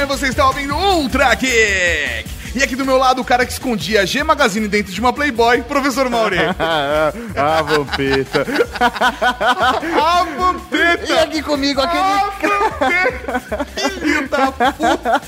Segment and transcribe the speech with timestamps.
[0.00, 2.24] E você está ouvindo Ultra Kick.
[2.54, 5.12] E aqui do meu lado, o cara que escondia a G Magazine dentro de uma
[5.12, 6.38] Playboy, professor Mauri.
[6.58, 8.46] ah, vampeta.
[8.80, 11.12] a vampeta!
[11.12, 12.02] E aqui comigo aquele.
[12.02, 13.66] A vampeta!
[14.00, 15.22] Filho da puta!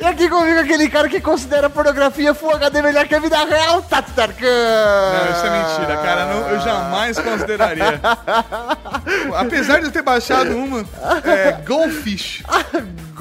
[0.00, 3.44] E aqui comigo aquele cara que considera a pornografia Full HD melhor que a vida
[3.44, 4.46] real, Tato Tarkan.
[4.46, 6.26] Não, isso é mentira, cara.
[6.26, 8.00] Não, eu jamais consideraria.
[9.36, 10.84] Apesar de eu ter baixado uma,
[11.24, 12.44] é, Goldfish.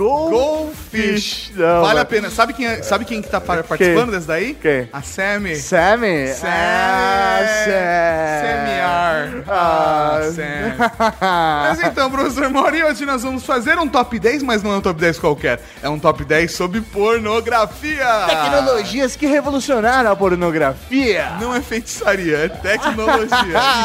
[0.09, 1.51] Goldfish.
[1.55, 2.29] Não, vale mas- a pena.
[2.29, 4.53] Sabe quem, é- sabe quem que tá par- participando desse daí?
[4.53, 4.89] Quem?
[4.91, 5.55] A Sammy.
[5.55, 6.27] Sammy?
[6.29, 6.47] Sam.
[6.47, 8.41] Ah, Sam.
[8.41, 9.43] Semiar.
[9.47, 11.69] Ah, Ah, Sam.
[11.69, 14.81] Mas então, professor Mauri, hoje nós vamos fazer um top 10, mas não é um
[14.81, 15.59] top 10 qualquer.
[15.81, 18.05] É um top 10 sobre pornografia.
[18.27, 21.31] Tecnologias que revolucionaram a pornografia.
[21.39, 23.37] Não é feitiçaria, é tecnologia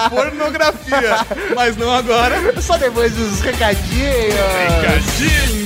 [0.07, 1.17] e pornografia.
[1.55, 2.37] Mas não agora.
[2.61, 4.35] Só depois dos recadinhos.
[4.69, 5.66] Recadinho.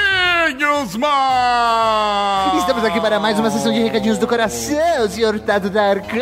[0.59, 2.57] man!
[2.59, 6.17] Estamos aqui para mais uma sessão de recadinhos do coração, senhor Tato Tarkan.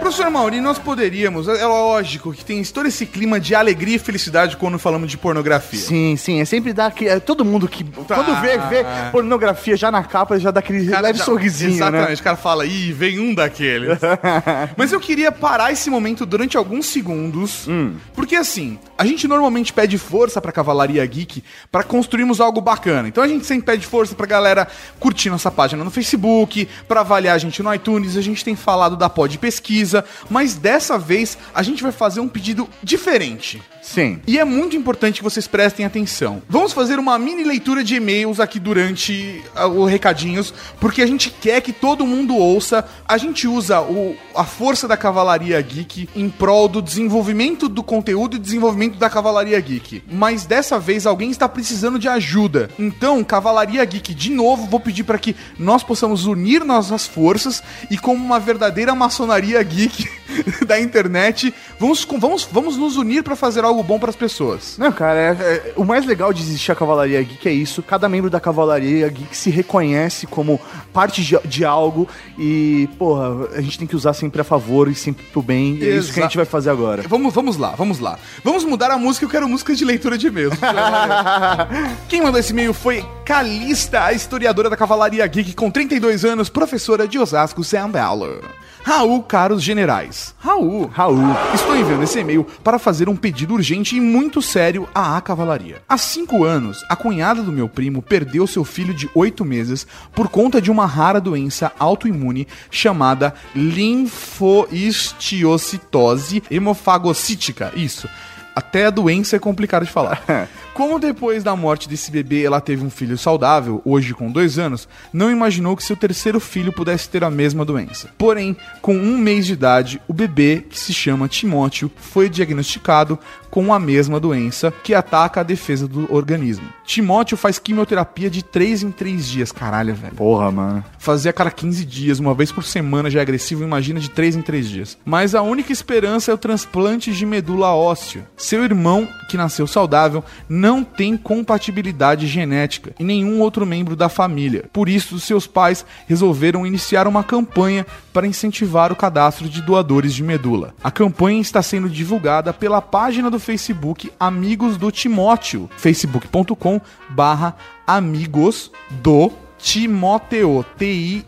[0.00, 4.56] Professor Mauri, nós poderíamos, é lógico que tem todo esse clima de alegria e felicidade
[4.56, 5.78] quando falamos de pornografia.
[5.80, 9.90] Sim, sim, é sempre dar que é, todo mundo que quando vê, vê pornografia já
[9.92, 12.14] na capa já dá aquele Cara, leve já- sorrisinho, Exatamente, né?
[12.14, 13.98] o cara fala, ih, vem um daqueles.
[14.76, 17.94] Mas eu queria parar esse momento durante alguns segundos, Hum.
[18.14, 23.03] porque assim, a gente normalmente pede força pra Cavalaria Geek pra construirmos algo bacana.
[23.06, 27.34] Então a gente sempre pede força pra galera curtir nossa página no Facebook, pra avaliar
[27.34, 31.62] a gente no iTunes, a gente tem falado da pod pesquisa, mas dessa vez a
[31.62, 33.62] gente vai fazer um pedido diferente.
[33.84, 34.20] Sim.
[34.26, 36.42] E é muito importante que vocês prestem atenção.
[36.48, 41.30] Vamos fazer uma mini leitura de e-mails aqui durante ah, o recadinhos, porque a gente
[41.30, 42.84] quer que todo mundo ouça.
[43.06, 48.36] A gente usa o, a força da Cavalaria Geek em prol do desenvolvimento do conteúdo
[48.36, 50.02] e desenvolvimento da Cavalaria Geek.
[50.10, 52.70] Mas dessa vez alguém está precisando de ajuda.
[52.84, 57.96] Então, Cavalaria Geek, de novo, vou pedir para que nós possamos unir nossas forças e
[57.96, 60.06] como uma verdadeira maçonaria geek
[60.66, 61.54] da internet,
[61.86, 64.76] vamos, vamos, vamos nos unir para fazer algo bom para as pessoas.
[64.78, 67.82] Não, cara, é- é- o mais legal de existir a Cavalaria Geek é isso.
[67.82, 70.60] Cada membro da Cavalaria Geek se reconhece como
[70.92, 72.08] parte de, de algo
[72.38, 75.76] e, porra, a gente tem que usar sempre a favor e sempre pro bem.
[75.76, 77.02] E é isso que a gente vai fazer agora.
[77.08, 78.18] Vamos, vamos lá, vamos lá.
[78.42, 80.54] Vamos mudar a música, eu quero música de leitura de e-mails.
[82.08, 87.08] Quem mandou esse e-mail foi Calista, a historiadora da Cavalaria Geek, com 32 anos, professora
[87.08, 88.42] de Osasco, São Paulo.
[88.82, 90.34] Raul, caros generais.
[90.38, 90.88] Raul.
[90.88, 91.34] Raul.
[91.54, 95.80] Estou enviando esse e-mail para fazer um pedido urgente e muito sério à Cavalaria.
[95.88, 100.28] Há cinco anos, a cunhada do meu primo perdeu seu filho de oito meses por
[100.28, 107.72] conta de uma rara doença autoimune chamada linfohistiocitose hemofagocítica.
[107.74, 108.06] Isso.
[108.54, 110.22] Até a doença é complicado de falar.
[110.74, 114.88] Como depois da morte desse bebê ela teve um filho saudável, hoje com dois anos,
[115.12, 118.10] não imaginou que seu terceiro filho pudesse ter a mesma doença.
[118.18, 123.16] Porém, com um mês de idade, o bebê, que se chama Timóteo, foi diagnosticado
[123.54, 126.68] com a mesma doença que ataca a defesa do organismo.
[126.84, 129.52] Timóteo faz quimioterapia de 3 em 3 dias.
[129.52, 130.16] Caralho, velho.
[130.16, 130.84] Porra, mano.
[130.98, 134.34] Fazer a cada 15 dias, uma vez por semana já é agressivo, imagina de 3
[134.34, 134.98] em 3 dias.
[135.04, 138.26] Mas a única esperança é o transplante de medula óssea.
[138.36, 144.64] Seu irmão, que nasceu saudável, não tem compatibilidade genética e nenhum outro membro da família.
[144.72, 150.22] Por isso, seus pais resolveram iniciar uma campanha para incentivar o cadastro de doadores de
[150.22, 150.74] medula.
[150.82, 156.80] A campanha está sendo divulgada pela página do Facebook Amigos do Timóteo, facebook.com
[157.10, 157.54] barra
[157.86, 158.70] amigos
[159.02, 161.26] do Timóteo, T-I-M-O-T-E-O.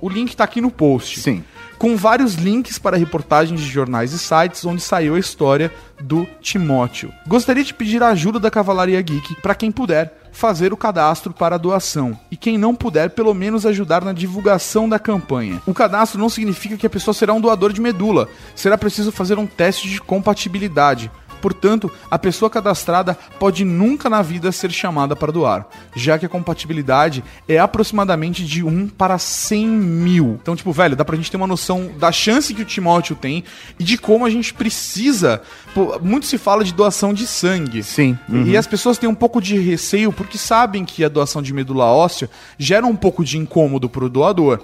[0.00, 1.20] O link tá aqui no post.
[1.20, 1.42] Sim.
[1.78, 7.12] Com vários links para reportagens de jornais e sites onde saiu a história do Timóteo.
[7.26, 11.54] Gostaria de pedir a ajuda da Cavalaria Geek para quem puder fazer o cadastro para
[11.54, 15.62] a doação e quem não puder, pelo menos ajudar na divulgação da campanha.
[15.66, 18.28] O cadastro não significa que a pessoa será um doador de medula.
[18.54, 21.10] Será preciso fazer um teste de compatibilidade.
[21.40, 26.28] Portanto, a pessoa cadastrada pode nunca na vida ser chamada para doar, já que a
[26.28, 30.38] compatibilidade é aproximadamente de 1 para 100 mil.
[30.42, 33.44] Então, tipo, velho, dá pra gente ter uma noção da chance que o Timóteo tem
[33.78, 35.40] e de como a gente precisa.
[35.74, 37.82] Pô, muito se fala de doação de sangue.
[37.82, 38.18] Sim.
[38.46, 41.86] E as pessoas têm um pouco de receio porque sabem que a doação de medula
[41.86, 44.60] óssea gera um pouco de incômodo pro doador.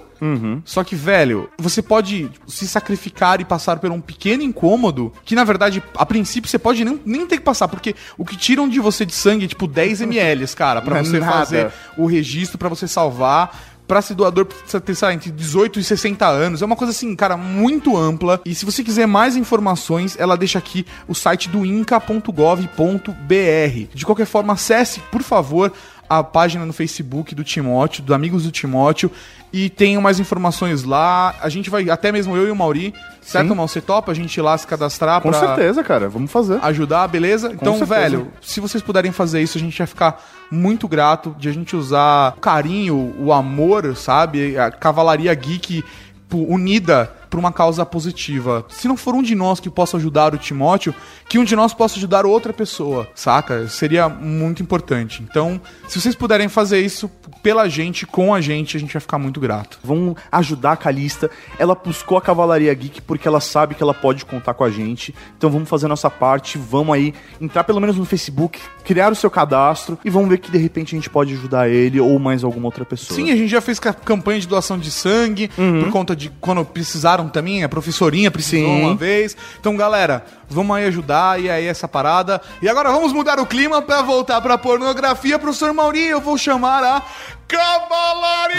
[0.65, 5.43] Só que, velho, você pode se sacrificar e passar por um pequeno incômodo que, na
[5.43, 8.79] verdade, a princípio você pode nem, nem ter que passar, porque o que tiram de
[8.79, 11.31] você de sangue é tipo 10 ml, cara, pra Não é você nada.
[11.33, 13.75] fazer o registro, pra você salvar.
[13.87, 16.63] Pra ser doador, precisa ter, lá, entre 18 e 60 anos.
[16.63, 18.41] É uma coisa assim, cara, muito ampla.
[18.43, 23.87] E se você quiser mais informações, ela deixa aqui o site do inca.gov.br.
[23.93, 25.71] De qualquer forma, acesse, por favor,
[26.09, 29.11] a página no Facebook do Timóteo, do Amigos do Timóteo,
[29.51, 31.35] e tenham mais informações lá.
[31.41, 33.55] A gente vai, até mesmo eu e o Mauri, certo, Sim.
[33.55, 33.67] Mal?
[33.67, 36.09] Você topa a gente ir lá se cadastrar Com pra certeza, cara.
[36.09, 36.59] Vamos fazer.
[36.61, 37.51] ajudar, beleza?
[37.53, 37.85] Então, certeza.
[37.85, 40.21] velho, se vocês puderem fazer isso, a gente vai ficar
[40.51, 44.57] muito grato de a gente usar o carinho, o amor, sabe?
[44.57, 45.83] A cavalaria geek
[46.27, 48.65] pô, unida por uma causa positiva.
[48.69, 50.95] Se não for um de nós que possa ajudar o Timóteo,
[51.27, 53.67] que um de nós possa ajudar outra pessoa, saca?
[53.67, 55.21] Seria muito importante.
[55.21, 57.11] Então, se vocês puderem fazer isso
[57.43, 59.77] pela gente, com a gente, a gente vai ficar muito grato.
[59.83, 61.29] Vamos ajudar a Calista.
[61.59, 65.13] Ela buscou a Cavalaria Geek porque ela sabe que ela pode contar com a gente.
[65.37, 66.57] Então vamos fazer a nossa parte.
[66.57, 70.49] Vamos aí entrar pelo menos no Facebook, criar o seu cadastro e vamos ver que
[70.49, 73.13] de repente a gente pode ajudar ele ou mais alguma outra pessoa.
[73.13, 75.49] Sim, a gente já fez ca- campanha de doação de sangue,
[75.83, 78.81] por conta de quando precisaram também, a professorinha precisou Sim.
[78.81, 79.35] uma vez.
[79.59, 82.41] Então, galera, vamos aí ajudar e aí essa parada.
[82.61, 85.37] E agora vamos mudar o clima pra voltar pra pornografia.
[85.39, 87.01] Professor Mauri, eu vou chamar a
[87.47, 88.55] Cavalaria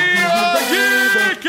[0.69, 1.49] Geek!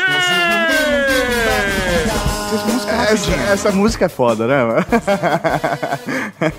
[2.48, 4.64] Essa música é essa, música é foda, né?
[4.64, 4.86] mano?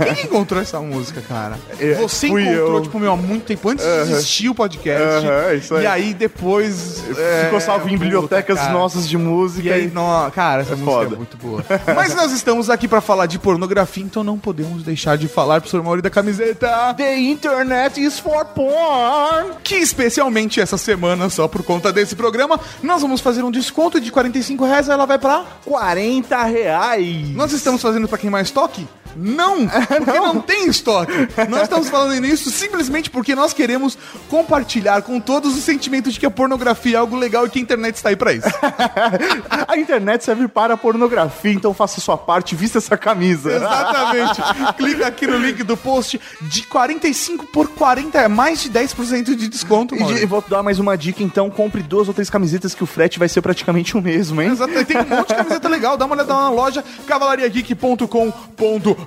[0.03, 1.57] Quem que encontrou essa música, cara?
[1.79, 2.81] É, Você fui encontrou, eu.
[2.83, 5.01] tipo, meu, há muito tempo, antes de existir o podcast.
[5.25, 5.83] Aham, isso aí.
[5.83, 7.03] E aí depois.
[7.17, 8.71] é, Ficou salvo em bibliotecas cara.
[8.71, 9.67] nossas de música.
[9.67, 11.15] E aí, não, cara, essa É música foda.
[11.15, 11.63] é muito boa.
[11.95, 15.83] Mas nós estamos aqui pra falar de pornografia, então não podemos deixar de falar, professor
[15.83, 16.93] Mauri da camiseta.
[16.95, 19.55] The internet is for porn.
[19.63, 24.11] Que especialmente essa semana, só por conta desse programa, nós vamos fazer um desconto de
[24.11, 25.45] 45 reais, ela vai pra.
[25.65, 27.29] 40 reais.
[27.35, 28.87] Nós estamos fazendo pra quem mais toque?
[29.15, 30.39] Não, porque não.
[30.41, 31.11] tem estoque.
[31.49, 33.97] Nós estamos falando nisso simplesmente porque nós queremos
[34.29, 37.61] compartilhar com todos o sentimento de que a pornografia é algo legal e que a
[37.61, 38.47] internet está aí pra isso.
[39.67, 43.51] A internet serve para pornografia, então faça sua parte, vista essa camisa.
[43.51, 44.41] Exatamente.
[44.77, 49.47] Clica aqui no link do post de 45 por 40, é mais de 10% de
[49.47, 52.83] desconto, E de- vou dar mais uma dica, então, compre duas ou três camisetas que
[52.83, 54.49] o frete vai ser praticamente o mesmo, hein?
[54.51, 58.98] Exato, tem um monte de camiseta legal, dá uma olhada na loja cavalariageek.com.br.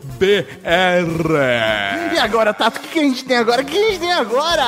[2.15, 3.63] E agora, Tato, o que, que a gente tem agora?
[3.63, 4.65] O que a gente tem agora?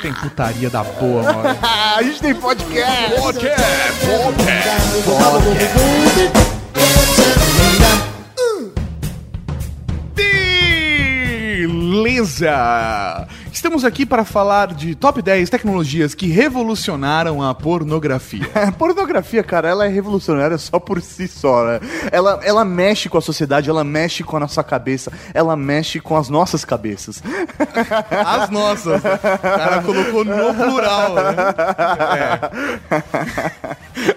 [0.00, 1.58] Tem putaria da boa, mano.
[1.96, 3.20] a gente tem podcast.
[3.20, 4.90] Podcast, podcast.
[12.00, 13.28] Beleza!
[13.52, 18.48] Estamos aqui para falar de top 10 tecnologias que revolucionaram a pornografia.
[18.54, 21.80] A pornografia, cara, ela é revolucionária só por si só, né?
[22.12, 26.16] Ela, ela mexe com a sociedade, ela mexe com a nossa cabeça, ela mexe com
[26.16, 27.22] as nossas cabeças.
[28.10, 29.02] As nossas.
[29.02, 29.14] né?
[29.14, 31.34] O cara colocou no plural, né?
[32.20, 32.50] É.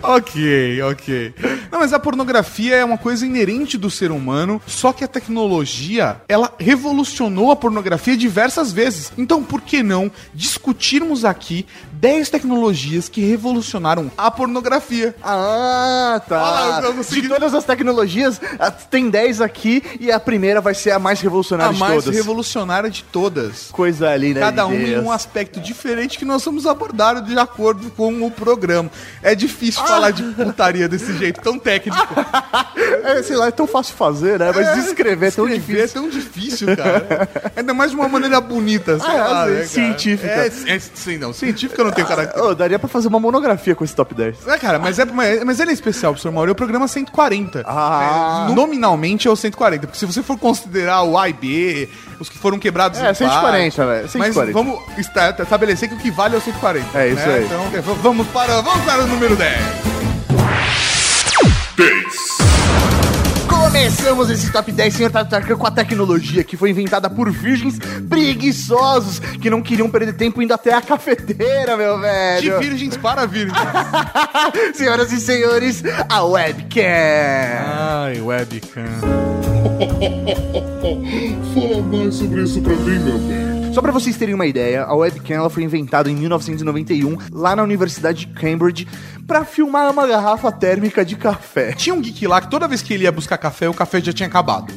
[0.03, 1.33] ok, ok.
[1.71, 6.21] Não, mas a pornografia é uma coisa inerente do ser humano, só que a tecnologia,
[6.27, 9.11] ela revolucionou a pornografia diversas vezes.
[9.17, 11.65] Então, por que não discutirmos aqui
[12.03, 15.15] 10 tecnologias que revolucionaram a pornografia?
[15.23, 16.81] Ah, tá.
[16.83, 18.41] Eu consegui- De todas as tecnologias,
[18.91, 22.13] tem 10 aqui e a primeira vai ser a mais revolucionária A de mais todas.
[22.19, 23.69] revolucionária de todas.
[23.71, 24.41] Coisa linda.
[24.41, 28.91] Cada um em um aspecto diferente que nós vamos abordar de acordo com o programa.
[29.21, 29.87] É difícil Ah.
[29.87, 31.97] falar de putaria desse jeito tão técnico.
[33.05, 34.49] É, sei lá, é tão fácil fazer, né?
[34.55, 35.83] Mas descrever é tão difícil.
[35.83, 37.27] É tão difícil, cara.
[37.53, 40.31] Ainda mais de uma maneira bonita, sei Ah, lá, né, científica.
[40.31, 41.33] É, é, sim, não.
[41.33, 42.51] Científica eu tenho característica.
[42.51, 44.47] Ô, daria pra fazer uma monografia com esse top 10.
[44.47, 46.49] É, cara, mas, é, mas, mas ele é especial, professor Mauro.
[46.49, 47.63] É o programa 140.
[47.65, 48.47] Ah.
[48.49, 49.87] É, nominalmente é o 140.
[49.87, 53.13] Porque se você for considerar o A e B, os que foram quebrados É, em
[53.13, 54.53] 140, velho, Mas 140.
[54.53, 56.97] vamos esta- estabelecer que o que vale é o 140.
[56.97, 57.45] É, isso aí.
[57.45, 59.59] Então, é, vamos para, vamos para o número 10.
[61.77, 63.02] 10.
[63.73, 69.17] Começamos esse top 10, senhor Tatarkan, com a tecnologia que foi inventada por virgens preguiçosos
[69.17, 72.59] que não queriam perder tempo indo até a cafeteira, meu De velho.
[72.59, 73.57] virgens para virgens.
[74.77, 76.83] Senhoras e senhores, a webcam.
[76.83, 78.83] Ai, webcam.
[81.55, 83.53] Fala mais sobre isso pra mim, meu bem.
[83.73, 87.63] Só pra vocês terem uma ideia, a webcam ela foi inventada em 1991 lá na
[87.63, 88.87] Universidade de Cambridge
[89.27, 91.71] pra filmar uma garrafa térmica de café.
[91.73, 94.11] Tinha um geek lá que toda vez que ele ia buscar café, o café já
[94.13, 94.73] tinha acabado.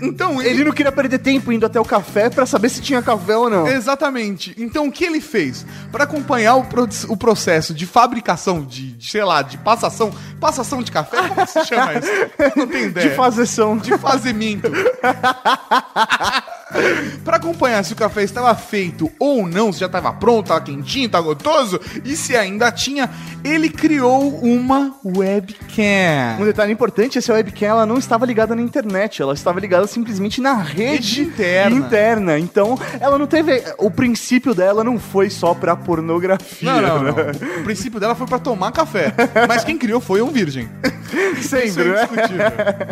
[0.00, 3.36] Então Ele não queria perder tempo indo até o café pra saber se tinha café
[3.36, 3.66] ou não.
[3.66, 4.54] Exatamente.
[4.56, 5.66] Então o que ele fez?
[5.90, 10.84] Para acompanhar o, proce- o processo de fabricação de, de, sei lá, de passação, passação
[10.84, 12.08] de café, como se chama isso?
[12.38, 13.10] Eu não tenho ideia.
[13.10, 13.76] De fazeção.
[13.76, 14.70] de fazimento.
[17.24, 21.06] Pra acompanhar se o café estava feito ou não, se já estava pronto, estava quentinho,
[21.06, 23.10] estava gostoso, e se ainda tinha,
[23.44, 26.40] ele criou uma webcam.
[26.40, 30.40] Um detalhe importante, essa webcam ela não estava ligada na internet, ela estava ligada simplesmente
[30.40, 31.76] na rede, Rede interna.
[31.76, 32.38] interna.
[32.38, 33.62] Então, ela não teve.
[33.78, 36.70] O princípio dela não foi só pra pornografia.
[36.72, 37.12] Não, não, né?
[37.12, 37.60] não.
[37.60, 39.12] O princípio dela foi pra tomar café.
[39.46, 40.68] Mas quem criou foi um virgem.
[41.42, 42.02] Sempre, é né?
[42.04, 42.46] indiscutível.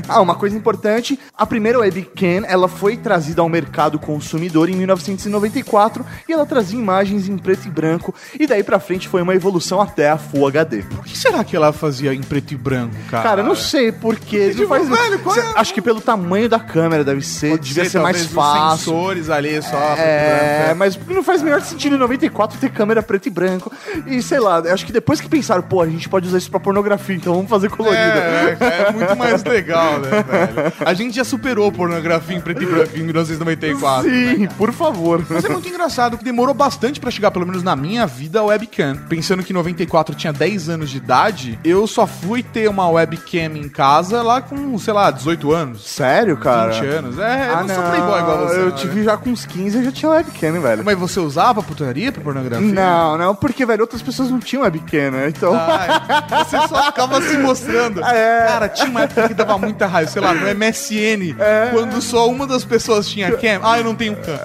[0.09, 6.05] Ah, uma coisa importante, a primeira webcam, ela foi trazida ao mercado consumidor em 1994
[6.29, 9.81] e ela trazia imagens em preto e branco e daí pra frente foi uma evolução
[9.81, 10.83] até a Full HD.
[10.83, 13.23] Por que será que ela fazia em preto e branco, cara?
[13.23, 14.51] Cara, eu não sei porquê.
[14.51, 14.89] Tipo, não faz...
[14.89, 18.17] velho, qual é Acho que pelo tamanho da câmera deve ser, Pode devia ser, mais
[18.17, 18.79] talvez, os fácil.
[18.79, 19.95] sensores ali só.
[19.97, 23.73] É, branco, mas não faz o menor sentido em 94 ter câmera preto e branco.
[24.07, 26.61] E sei lá, acho que depois que pensaram, pô, a gente pode usar isso pra
[26.61, 28.01] pornografia, então vamos fazer colorido.
[28.03, 30.73] É, é, é muito mais legal, né, velho?
[30.85, 34.11] A gente já superou pornografia em preto e branco em 1994.
[34.11, 34.55] né, Sim, cara?
[34.57, 35.25] por favor.
[35.29, 38.45] Mas é muito engraçado que demorou bastante pra chegar, pelo menos na minha vida, a
[38.45, 38.97] webcam.
[39.09, 42.89] Pensando que em 94 eu tinha 10 anos de idade, eu só fui ter uma
[42.89, 45.87] webcam em casa lá com, sei lá, 18 anos.
[45.89, 46.73] Sério, cara?
[46.73, 47.19] 20 anos.
[47.19, 48.57] É, eu Ah, não sou playboy igual você.
[48.61, 48.91] Eu não, né?
[48.93, 50.85] vi já com uns 15 e já tinha webcam, velho.
[50.85, 52.67] Mas você usava putaria pra pornografia?
[52.73, 55.29] Não, não, porque, velho, outras pessoas não tinham webcam, né?
[55.29, 55.55] Então.
[55.55, 55.89] Ai,
[56.45, 57.96] você só ficava se mostrando.
[58.05, 58.47] É.
[58.47, 61.71] Cara, tinha uma época que dava muita raiva, sei lá, no MSN, É.
[61.73, 63.61] quando só uma das pessoas tinha cam.
[63.62, 64.38] Ah, eu não tenho cam.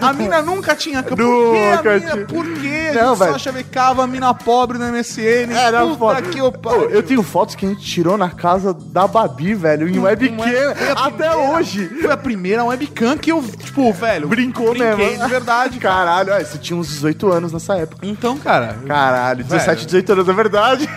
[0.00, 1.16] A mina nunca tinha cam.
[1.16, 2.26] Por Nunca que a mina?
[2.26, 2.90] Por quê?
[2.90, 5.52] A Não, gente só chavecava a mina pobre no MSN.
[5.52, 6.22] Era Puta foda.
[6.22, 6.52] que eu
[6.90, 10.44] eu tenho fotos que a gente tirou na casa da Babi, velho, em webcam,
[10.96, 11.88] a até primeira- hoje.
[12.00, 15.24] Foi a primeira webcam que eu, tipo, velho, Brincou mesmo.
[15.24, 15.78] de verdade.
[15.78, 15.94] cara.
[15.94, 18.06] Caralho, olha, você tinha uns 18 anos nessa época.
[18.06, 19.86] Então, cara, Caralho, 17, Velho.
[19.86, 20.88] 18 anos, é verdade.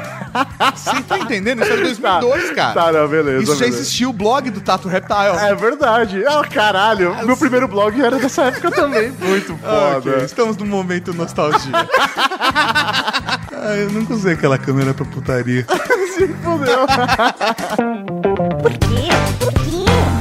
[0.76, 1.62] você tá entendendo?
[1.64, 2.74] Isso era 2002, cara.
[2.74, 3.44] Tá, não, beleza.
[3.44, 3.78] Isso já beleza.
[3.80, 5.38] existia o blog do Tato Reptile.
[5.42, 6.24] É verdade.
[6.26, 7.16] Ah, caralho.
[7.26, 9.12] Meu primeiro blog era dessa época também.
[9.20, 10.10] Muito Ah, foda.
[10.12, 10.26] ok.
[10.26, 11.72] Estamos num momento nostalgia.
[11.74, 15.66] ah, eu nunca usei aquela câmera pra putaria.
[16.18, 16.86] Se fudeu.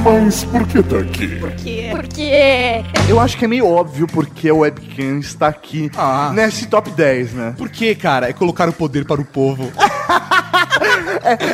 [0.06, 1.38] Mas por que tá aqui?
[1.90, 6.30] Porque Eu acho que é meio óbvio porque o webcam está aqui Ah.
[6.32, 7.54] nesse top 10, né?
[7.58, 8.28] Por que, cara?
[8.28, 9.70] É colocar o poder para o povo.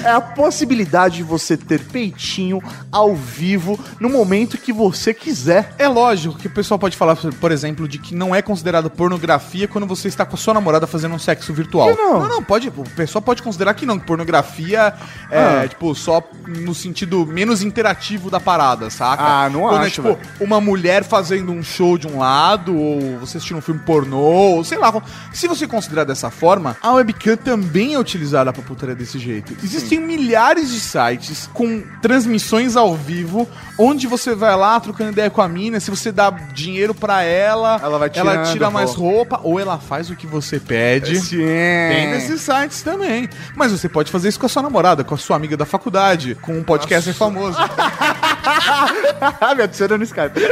[0.05, 5.73] É a possibilidade de você ter peitinho ao vivo no momento que você quiser.
[5.79, 9.67] É lógico que o pessoal pode falar, por exemplo, de que não é considerado pornografia
[9.67, 11.89] quando você está com a sua namorada fazendo um sexo virtual.
[11.89, 12.21] Por que não?
[12.21, 12.69] não, não, pode.
[12.69, 14.93] O pessoal pode considerar que não, que pornografia
[15.31, 15.67] é, Ah.
[15.69, 19.23] tipo, só no sentido menos interativo da parada, saca?
[19.23, 20.19] Ah, não Quando é, acho, tipo, velho.
[20.41, 24.65] uma mulher fazendo um show de um lado, ou você assistindo um filme pornô, ou
[24.65, 24.93] sei lá.
[25.33, 29.57] Se você considerar dessa forma, a webcam também é utilizada pra putaria desse jeito.
[29.63, 35.41] Existem milhares de sites com transmissões ao vivo, onde você vai lá trocando ideia com
[35.41, 39.37] a mina, se você dá dinheiro pra ela, Ela vai ela tirando tira mais roupa.
[39.37, 41.17] roupa, ou ela faz o que você pede.
[41.21, 41.37] Sim.
[41.39, 43.29] Tem nesses sites também.
[43.55, 46.37] Mas você pode fazer isso com a sua namorada, com a sua amiga da faculdade,
[46.43, 47.57] com um podcaster famoso.
[49.57, 50.41] Me adiciona no Skype.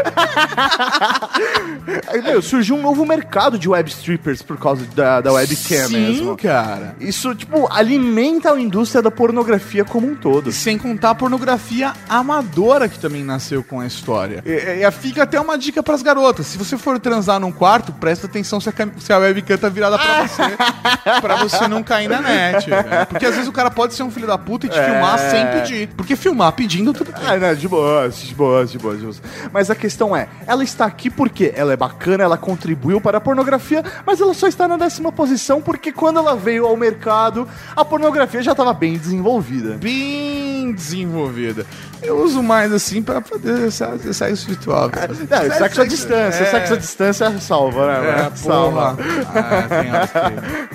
[2.09, 5.93] Aí, meu, surgiu um novo mercado de web strippers por causa da, da webcam Sim,
[5.93, 6.37] mesmo.
[6.37, 6.95] cara.
[7.01, 10.53] Isso, tipo, alimenta a indústria da pornografia como um todo.
[10.53, 14.43] Sem contar a pornografia amadora que também nasceu com a história.
[14.45, 16.47] E, e fica até uma dica pras garotas.
[16.47, 19.99] Se você for transar num quarto, presta atenção se a, se a webcam tá virada
[19.99, 20.43] pra você.
[21.21, 22.67] pra você não cair na net.
[23.09, 24.85] Porque às vezes o cara pode ser um filho da puta e te É.
[24.85, 25.89] filmar sem pedir.
[25.97, 27.23] Porque filmar pedindo tudo bem.
[27.27, 29.23] Ah, não, de boas, de boas, de boas, de boas.
[29.53, 33.21] Mas a questão é, ela está aqui porque ela é bacana, ela contribuiu para a
[33.21, 37.85] pornografia, mas ela só está na décima posição porque quando ela veio ao mercado, a
[37.85, 39.79] pornografia já estava bem desenvolvida.
[39.79, 41.67] Bem desenvolvida.
[42.03, 44.89] Eu uso mais assim pra poder ser sexo virtual.
[44.91, 45.15] velho.
[45.31, 46.51] É, sexo à distância, é.
[46.51, 48.31] sexo à distância salva, né?
[48.33, 48.97] É, salva.
[49.35, 49.67] Ah,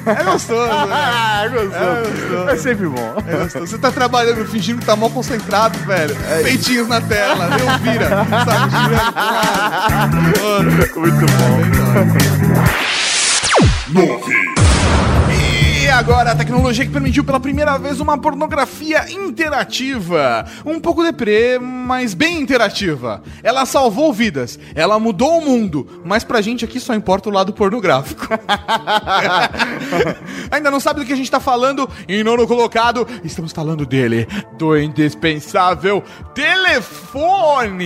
[0.05, 0.94] É gostoso, né?
[0.94, 2.12] Ah, gostoso.
[2.12, 2.50] gostoso.
[2.50, 3.13] É sempre bom.
[3.27, 3.67] É gostoso.
[3.67, 6.15] Você tá trabalhando, fingindo que tá mal concentrado, velho.
[6.29, 8.10] É Peitinhos na tela, deu vira.
[8.46, 9.15] Sabe, girando.
[10.96, 11.58] Muito bom.
[13.94, 14.54] Nove.
[15.95, 20.45] Agora a tecnologia que permitiu pela primeira vez uma pornografia interativa.
[20.65, 23.23] Um pouco deprê, mas bem interativa.
[23.41, 27.53] Ela salvou vidas, ela mudou o mundo, mas pra gente aqui só importa o lado
[27.53, 28.27] pornográfico.
[30.51, 31.89] Ainda não sabe do que a gente tá falando?
[32.09, 37.85] Em nono colocado, estamos falando dele, do indispensável telefone.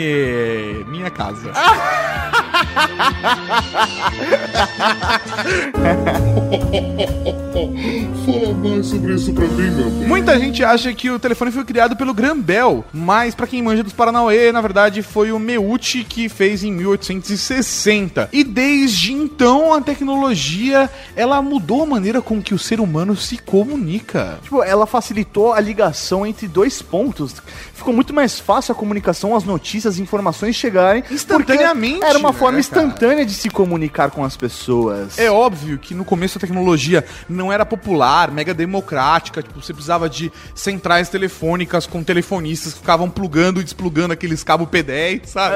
[0.87, 1.51] Minha casa.
[8.25, 10.07] Fala mais sobre isso pra mim, meu bem.
[10.07, 13.83] Muita gente acha que o telefone foi criado pelo Graham Bell, mas pra quem manja
[13.83, 18.29] dos Paranauê, na verdade foi o Meucci que fez em 1860.
[18.31, 23.37] E desde então a tecnologia, ela mudou a maneira com que o ser humano se
[23.37, 24.39] comunica.
[24.43, 27.35] Tipo, ela facilitou a ligação entre dois pontos.
[27.73, 31.03] Ficou muito mais fácil a comunicação, as notícias, as informações chegarem.
[31.09, 32.59] Instantaneamente, Era uma né, forma cara?
[32.59, 35.17] instantânea de se comunicar com as pessoas.
[35.17, 37.88] É óbvio que no começo a tecnologia não era popular,
[38.31, 44.13] mega democrática, tipo, você precisava de centrais telefônicas com telefonistas que ficavam plugando e desplugando
[44.13, 45.55] aqueles cabos P10, sabe?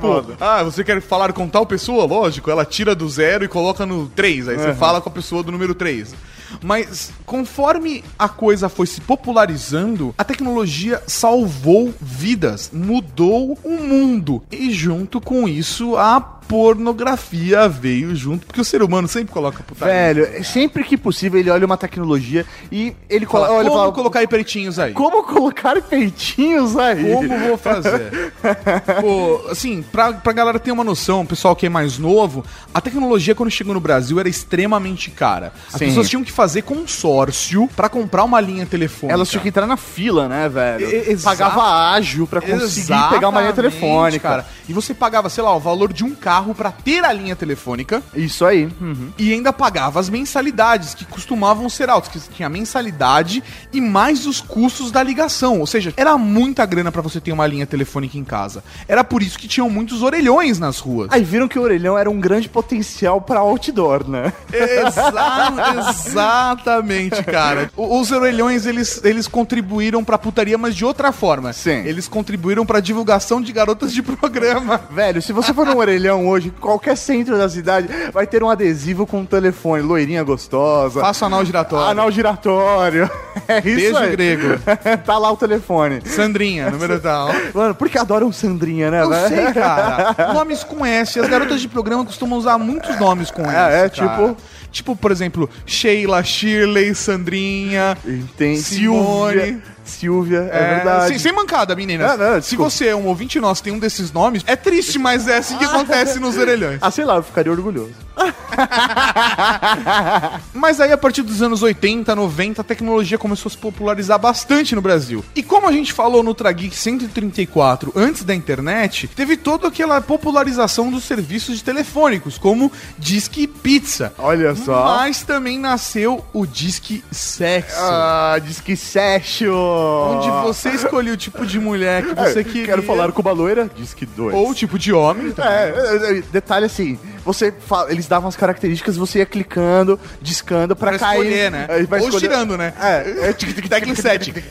[0.00, 2.04] Pô, ah, você quer falar com tal pessoa?
[2.04, 5.42] Lógico, ela tira do zero e coloca no 3, aí você fala com a pessoa
[5.42, 6.14] do número 3.
[6.60, 14.42] Mas conforme a coisa foi se popularizando, a tecnologia salvou vidas, mudou o mundo.
[14.50, 16.20] E junto com isso, a
[16.52, 19.92] pornografia veio junto, porque o ser humano sempre coloca putaria.
[20.24, 23.80] Velho, sempre que possível ele olha uma tecnologia e ele Fala, colo- olha e como
[23.80, 24.92] fala, colocar peitinhos aí?
[24.92, 27.12] como colocar peitinhos aí?
[27.14, 28.32] Como vou fazer?
[29.00, 32.44] Pô, assim, pra, pra galera ter uma noção, o pessoal que é mais novo,
[32.74, 35.52] a tecnologia quando chegou no Brasil era extremamente cara.
[35.72, 35.86] As Sim.
[35.86, 39.12] pessoas tinham que fazer consórcio pra comprar uma linha telefônica.
[39.14, 41.12] Elas tinham que entrar na fila, né, velho?
[41.12, 41.16] E-.
[41.22, 44.20] Pagava ágil pra conseguir pegar uma linha telefônica.
[44.28, 44.46] cara.
[44.68, 48.02] E você pagava, sei lá, o valor de um carro pra ter a linha telefônica.
[48.14, 48.68] Isso aí.
[48.80, 49.10] Uhum.
[49.16, 54.26] E ainda pagava as mensalidades, que costumavam ser altas, que tinha a mensalidade e mais
[54.26, 55.60] os custos da ligação.
[55.60, 58.64] Ou seja, era muita grana pra você ter uma linha telefônica em casa.
[58.88, 61.08] Era por isso que tinham muitos orelhões nas ruas.
[61.12, 64.32] Aí viram que o orelhão era um grande potencial pra outdoor, né?
[64.52, 65.52] Exa-
[66.06, 67.70] exatamente, cara.
[67.76, 71.52] O- Os orelhões, eles, eles contribuíram pra putaria, mas de outra forma.
[71.52, 71.82] Sim.
[71.84, 74.80] Eles contribuíram pra divulgação de garotas de programa.
[74.90, 79.06] Velho, se você for num orelhão hoje, qualquer centro da cidade vai ter um adesivo
[79.06, 81.00] com um telefone, loirinha gostosa.
[81.00, 81.86] Faça anal giratório.
[81.90, 83.10] Anal giratório.
[83.48, 84.10] É isso Beijo aí.
[84.12, 84.58] grego.
[85.04, 86.00] tá lá o telefone.
[86.04, 87.30] Sandrinha, número tal.
[87.52, 90.32] Mano, por que adoram Sandrinha, né, Não sei, cara.
[90.32, 91.18] Nomes com S.
[91.18, 93.56] As garotas de programa costumam usar muitos nomes com S.
[93.56, 94.36] É, é, tipo-
[94.70, 97.96] Tipo, por exemplo, Sheila, Shirley, Sandrinha.
[98.38, 99.62] Tem Simone.
[99.84, 100.42] Silvia.
[100.42, 101.08] Silvia, é, verdade.
[101.08, 102.18] Sem, sem mancada, meninas.
[102.18, 105.28] Não, não, Se você é um ouvinte nosso tem um desses nomes, é triste, mas
[105.28, 106.78] é assim que acontece nos orelhões.
[106.80, 107.92] Ah, sei lá, eu ficaria orgulhoso.
[110.52, 114.74] Mas aí, a partir dos anos 80, 90, a tecnologia começou a se popularizar bastante
[114.74, 115.24] no Brasil.
[115.34, 120.90] E como a gente falou no Trageek 134, antes da internet, teve toda aquela popularização
[120.90, 124.12] dos serviços de telefônicos, como Disque Pizza.
[124.18, 124.96] Olha só.
[124.96, 127.76] Mas também nasceu o Disque Sexo.
[127.78, 129.52] Ah, diz que sexo.
[129.52, 132.66] Onde você escolhia o tipo de mulher que você queria.
[132.66, 133.70] Quero falar com uma loira?
[133.74, 134.34] Diz que dois.
[134.34, 135.32] Ou o tipo de homem.
[135.38, 140.74] É, é, é, detalhe assim, você fala, eles davam as características, você ia clicando, discando
[140.76, 141.20] pra, Pra cair.
[141.20, 141.66] escolher, né?
[141.70, 142.72] Ou escolher- girando, né?
[142.80, 144.24] É, é tic, tic, tac, Tekken tic, 7.
[144.32, 144.44] tic, tic.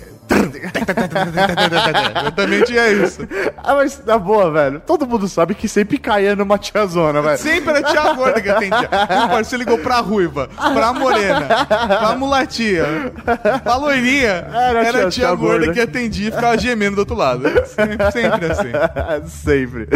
[2.26, 3.28] Eu também tinha isso.
[3.64, 4.80] Ah, mas na boa, velho.
[4.80, 7.38] Todo mundo sabe que sempre caía numa tiazona, velho.
[7.38, 8.90] Sempre era tia gorda que atendia.
[9.20, 12.84] Meu parceiro ligou pra ruiva, pra morena, pra mulatia,
[13.64, 14.48] pra loirinha.
[14.52, 15.74] Era a Era, tia- tia, tia gorda, gorda.
[15.74, 17.44] que atendia e ficava gemendo do outro lado.
[17.68, 19.28] Sempre, sempre assim.
[19.30, 19.88] sempre.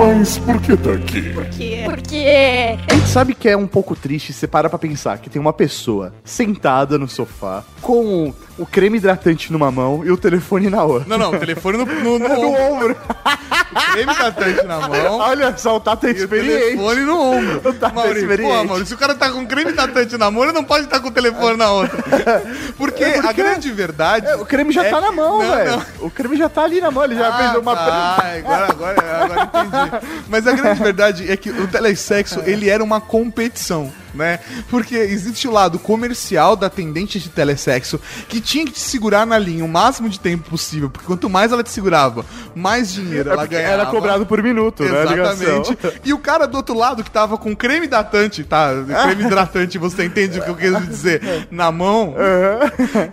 [0.00, 1.30] Mas por que tá aqui?
[1.34, 1.82] Porque.
[1.84, 2.78] Porque.
[2.88, 5.52] A gente sabe que é um pouco triste você para pra pensar que tem uma
[5.52, 11.06] pessoa sentada no sofá com o creme hidratante numa mão e o telefone na outra.
[11.06, 12.96] Não, não, o telefone no, no, no No ombro.
[13.92, 15.18] creme hidratante na mão.
[15.18, 16.50] Olha só, o Tata é E o experiente.
[16.58, 17.56] telefone no ombro.
[17.68, 18.52] O Tata é Maurício, experiente.
[18.58, 21.00] pô, Maurício, se o cara tá com creme hidratante na mão, ele não pode estar
[21.00, 22.02] com o telefone na outra.
[22.76, 24.26] Porque, a grande verdade.
[24.26, 25.82] É, o creme já é tá na mão, velho.
[26.00, 27.72] O creme já tá ali na mão, ele já fez uma.
[27.72, 30.06] Ah, agora, agora, agora entendi.
[30.28, 34.40] Mas a grande verdade é que o telesexo, ele era uma competição, né?
[34.68, 39.38] Porque existe o lado comercial da atendente de telesexo que tinha que te segurar na
[39.38, 43.32] linha o máximo de tempo possível, porque quanto mais ela te segurava, mais dinheiro É
[43.32, 43.72] ela ganhava.
[43.72, 45.02] era cobrado por minuto, né?
[45.02, 45.78] Exatamente.
[46.04, 48.70] E o cara do outro lado que tava com creme hidratante, tá?
[49.04, 51.48] Creme hidratante, você entende o que eu quero dizer?
[51.50, 52.14] Na mão,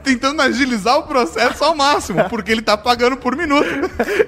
[0.03, 3.67] tentando agilizar o processo ao máximo, porque ele tá pagando por minuto.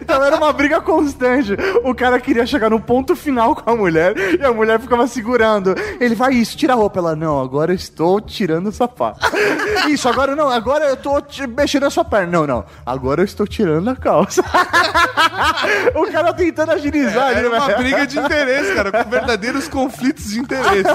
[0.01, 1.53] Então era uma briga constante.
[1.83, 5.75] O cara queria chegar no ponto final com a mulher e a mulher ficava segurando.
[5.99, 6.99] Ele vai isso, tira a roupa.
[6.99, 9.19] Ela, não, agora eu estou tirando o sapato.
[9.87, 12.31] Isso, agora não, agora eu tô te- mexendo na sua perna.
[12.39, 14.41] Não, não, agora eu estou tirando a calça.
[15.95, 17.77] o cara tentando agilizar ali, Era uma velho.
[17.77, 20.89] briga de interesse, cara, com verdadeiros conflitos de interesse.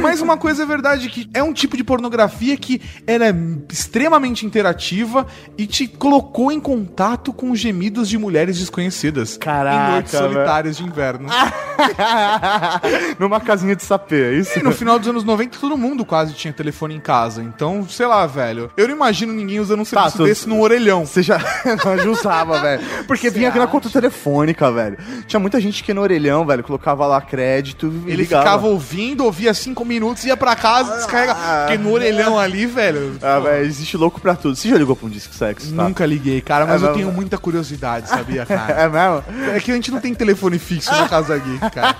[0.00, 3.34] Mas uma coisa é verdade, que é um tipo de pornografia que ela é
[3.70, 5.26] extremamente interativa
[5.56, 9.36] e te colocou em contato com os gemidos de mulheres desconhecidas.
[9.38, 11.28] Caraca, Em noites solitárias de inverno.
[13.18, 14.58] Numa casinha de sapê, é isso?
[14.58, 17.42] E no final dos anos 90, todo mundo quase tinha telefone em casa.
[17.42, 18.70] Então, sei lá, velho.
[18.76, 21.06] Eu não imagino ninguém usando um serviço tu- desse num orelhão.
[21.06, 21.38] Você já
[22.04, 22.82] não usava, velho.
[23.06, 24.98] Porque vinha aqui na conta telefônica, velho.
[25.26, 28.42] Tinha muita gente que no orelhão, velho, colocava lá crédito e Ele ligava.
[28.44, 31.34] ficava ouvindo, ouvia cinco minutos, ia pra casa, descarrega.
[31.34, 33.16] Porque no orelhão ali, velho.
[33.22, 34.56] Ah, velho, existe louco pra tudo.
[34.56, 35.82] Você já ligou pra um disco sexo, tá?
[35.84, 36.96] Nunca liguei, cara, mas É eu mesmo?
[37.04, 38.72] tenho muita curiosidade, sabia, cara?
[38.82, 39.24] É mesmo?
[39.54, 41.96] É que a gente não tem telefone fixo na Casa Geek, cara.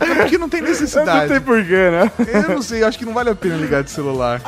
[0.00, 1.28] É porque não tem Não necessidade.
[1.28, 2.10] tem porquê, né?
[2.32, 4.40] Eu não sei, acho que não vale a pena ligar de celular.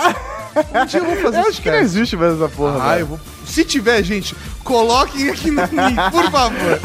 [0.74, 3.00] Um dia eu vou fazer Eu acho que não existe mais essa porra, Ah, velho.
[3.00, 3.20] eu vou.
[3.46, 6.78] Se tiver, gente, coloquem aqui no link, por favor.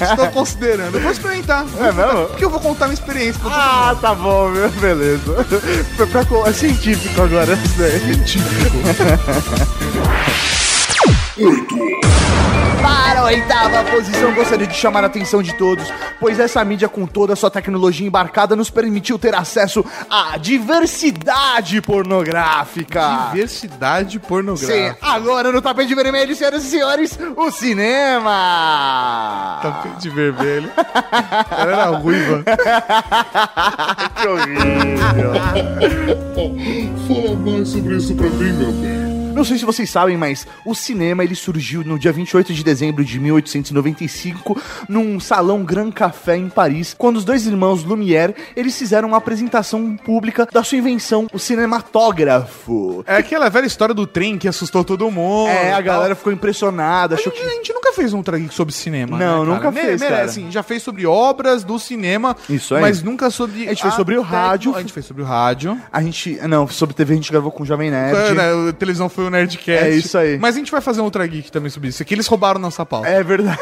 [0.00, 0.94] Estou considerando.
[0.94, 1.66] Eu vou experimentar.
[1.78, 2.26] É mesmo?
[2.28, 4.00] Porque eu vou contar minha experiência pra todo Ah, mundo.
[4.00, 5.44] tá bom, meu, beleza.
[5.96, 8.16] Pra, pra, é científico agora, isso daí.
[12.82, 15.86] Para a oitava posição, gostaria de chamar a atenção de todos,
[16.18, 21.82] pois essa mídia com toda a sua tecnologia embarcada nos permitiu ter acesso à diversidade
[21.82, 23.28] pornográfica.
[23.32, 24.96] Diversidade Sim, pornográfica.
[25.02, 28.30] agora no tapete vermelho, senhoras e senhores, o cinema!
[29.60, 30.70] Tapete vermelho.
[31.50, 32.42] Ela era ruiva.
[34.16, 35.34] Que horrível.
[37.06, 39.15] Fala mais sobre isso pra mim, meu bem.
[39.36, 43.04] Não sei se vocês sabem, mas o cinema ele surgiu no dia 28 de dezembro
[43.04, 49.08] de 1895 num salão Grand Café em Paris, quando os dois irmãos Lumière eles fizeram
[49.08, 53.04] uma apresentação pública da sua invenção, o cinematógrafo.
[53.06, 55.48] É aquela velha história do trem que assustou todo mundo.
[55.48, 58.54] É, a galera ficou impressionada, A achou gente, que a gente nunca fez um Geek
[58.54, 59.18] sobre cinema.
[59.18, 60.24] Não, né, nunca fez, Me- cara.
[60.24, 62.36] Assim, já fez sobre obras do cinema.
[62.48, 62.80] Isso aí.
[62.80, 63.66] Mas nunca sobre.
[63.66, 64.74] A gente fez sobre o rádio.
[64.74, 65.78] A gente fez sobre o rádio.
[65.92, 68.16] a gente, não, sobre TV a gente gravou com o Jovem Nerd.
[68.16, 69.84] É, né, a televisão foi Nerdcast.
[69.84, 70.38] É isso aí.
[70.38, 72.02] Mas a gente vai fazer um Ultra Geek também sobre isso.
[72.02, 73.08] Aqui eles roubaram nossa pauta.
[73.08, 73.58] É verdade.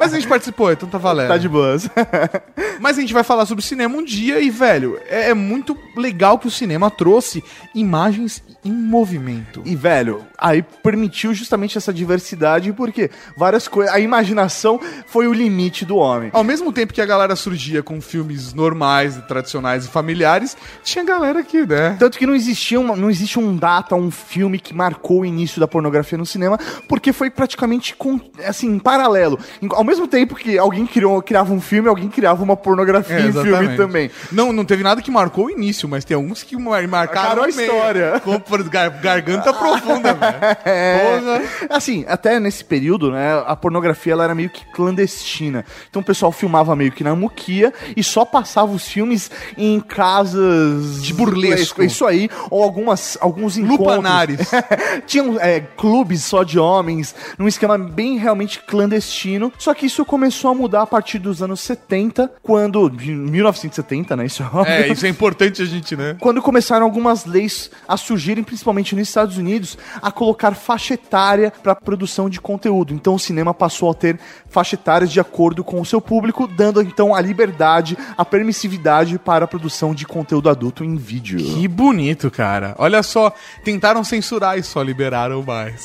[0.00, 1.28] Mas a gente participou, então tá valendo.
[1.28, 1.88] tá de boas.
[2.80, 6.38] Mas a gente vai falar sobre cinema um dia e, velho, é, é muito legal
[6.38, 7.42] que o cinema trouxe
[7.74, 9.62] imagens em movimento.
[9.64, 13.92] E, velho, aí permitiu justamente essa diversidade, porque várias coisas.
[13.94, 16.30] A imaginação foi o limite do homem.
[16.32, 21.42] Ao mesmo tempo que a galera surgia com filmes normais, tradicionais e familiares, tinha galera
[21.42, 21.96] que, né?
[21.98, 25.60] Tanto que não existia uma, não existe um data, um filme que marcou o início
[25.60, 26.56] da pornografia no cinema,
[26.88, 29.38] porque foi praticamente com, assim, em paralelo.
[29.72, 33.32] Ao mesmo tempo que alguém criou, criava um filme, alguém criava uma pornografia É, em
[33.32, 34.10] filme também.
[34.32, 37.42] Não, não teve nada que marcou o início, mas tem alguns que mar- marcaram Marcaram
[37.42, 37.60] a meio.
[37.60, 38.20] história.
[38.24, 40.38] Como gar- garganta profunda, velho.
[41.18, 41.42] Porra.
[41.70, 45.64] Assim, até nesse período, né, a pornografia ela era meio que clandestina.
[45.90, 51.02] Então o pessoal filmava meio que na muquia e só passava os filmes em casas
[51.02, 51.82] De burlesco.
[51.82, 53.86] É Isso aí, ou algumas alguns encontros.
[53.88, 54.37] Lupanares.
[55.06, 59.52] Tinham é, clubes só de homens, num esquema bem realmente clandestino.
[59.58, 62.88] Só que isso começou a mudar a partir dos anos 70, quando.
[62.88, 64.26] de 1970, né?
[64.26, 64.72] Isso é óbvio.
[64.72, 66.16] É, isso é importante a gente, né?
[66.20, 71.74] Quando começaram algumas leis a surgirem, principalmente nos Estados Unidos, a colocar faixa etária para
[71.74, 72.94] produção de conteúdo.
[72.94, 76.80] Então o cinema passou a ter faixa etárias de acordo com o seu público, dando
[76.80, 81.38] então a liberdade, a permissividade para a produção de conteúdo adulto em vídeo.
[81.38, 82.74] Que bonito, cara.
[82.78, 83.32] Olha só,
[83.64, 85.84] tentaram censurar e só liberaram mais.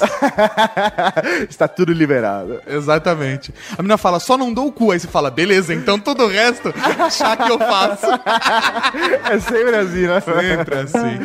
[1.50, 2.62] Está tudo liberado.
[2.68, 3.54] Exatamente.
[3.78, 4.92] A menina fala, só não dou o cu.
[4.92, 6.74] Aí você fala, beleza, então todo o resto,
[7.12, 8.08] chá que eu faço.
[9.30, 10.20] É sempre assim, né?
[10.22, 11.18] Sempre assim.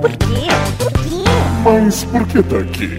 [0.00, 0.46] Por quê?
[0.78, 1.24] Por quê?
[1.64, 2.98] Mas por que tá aqui?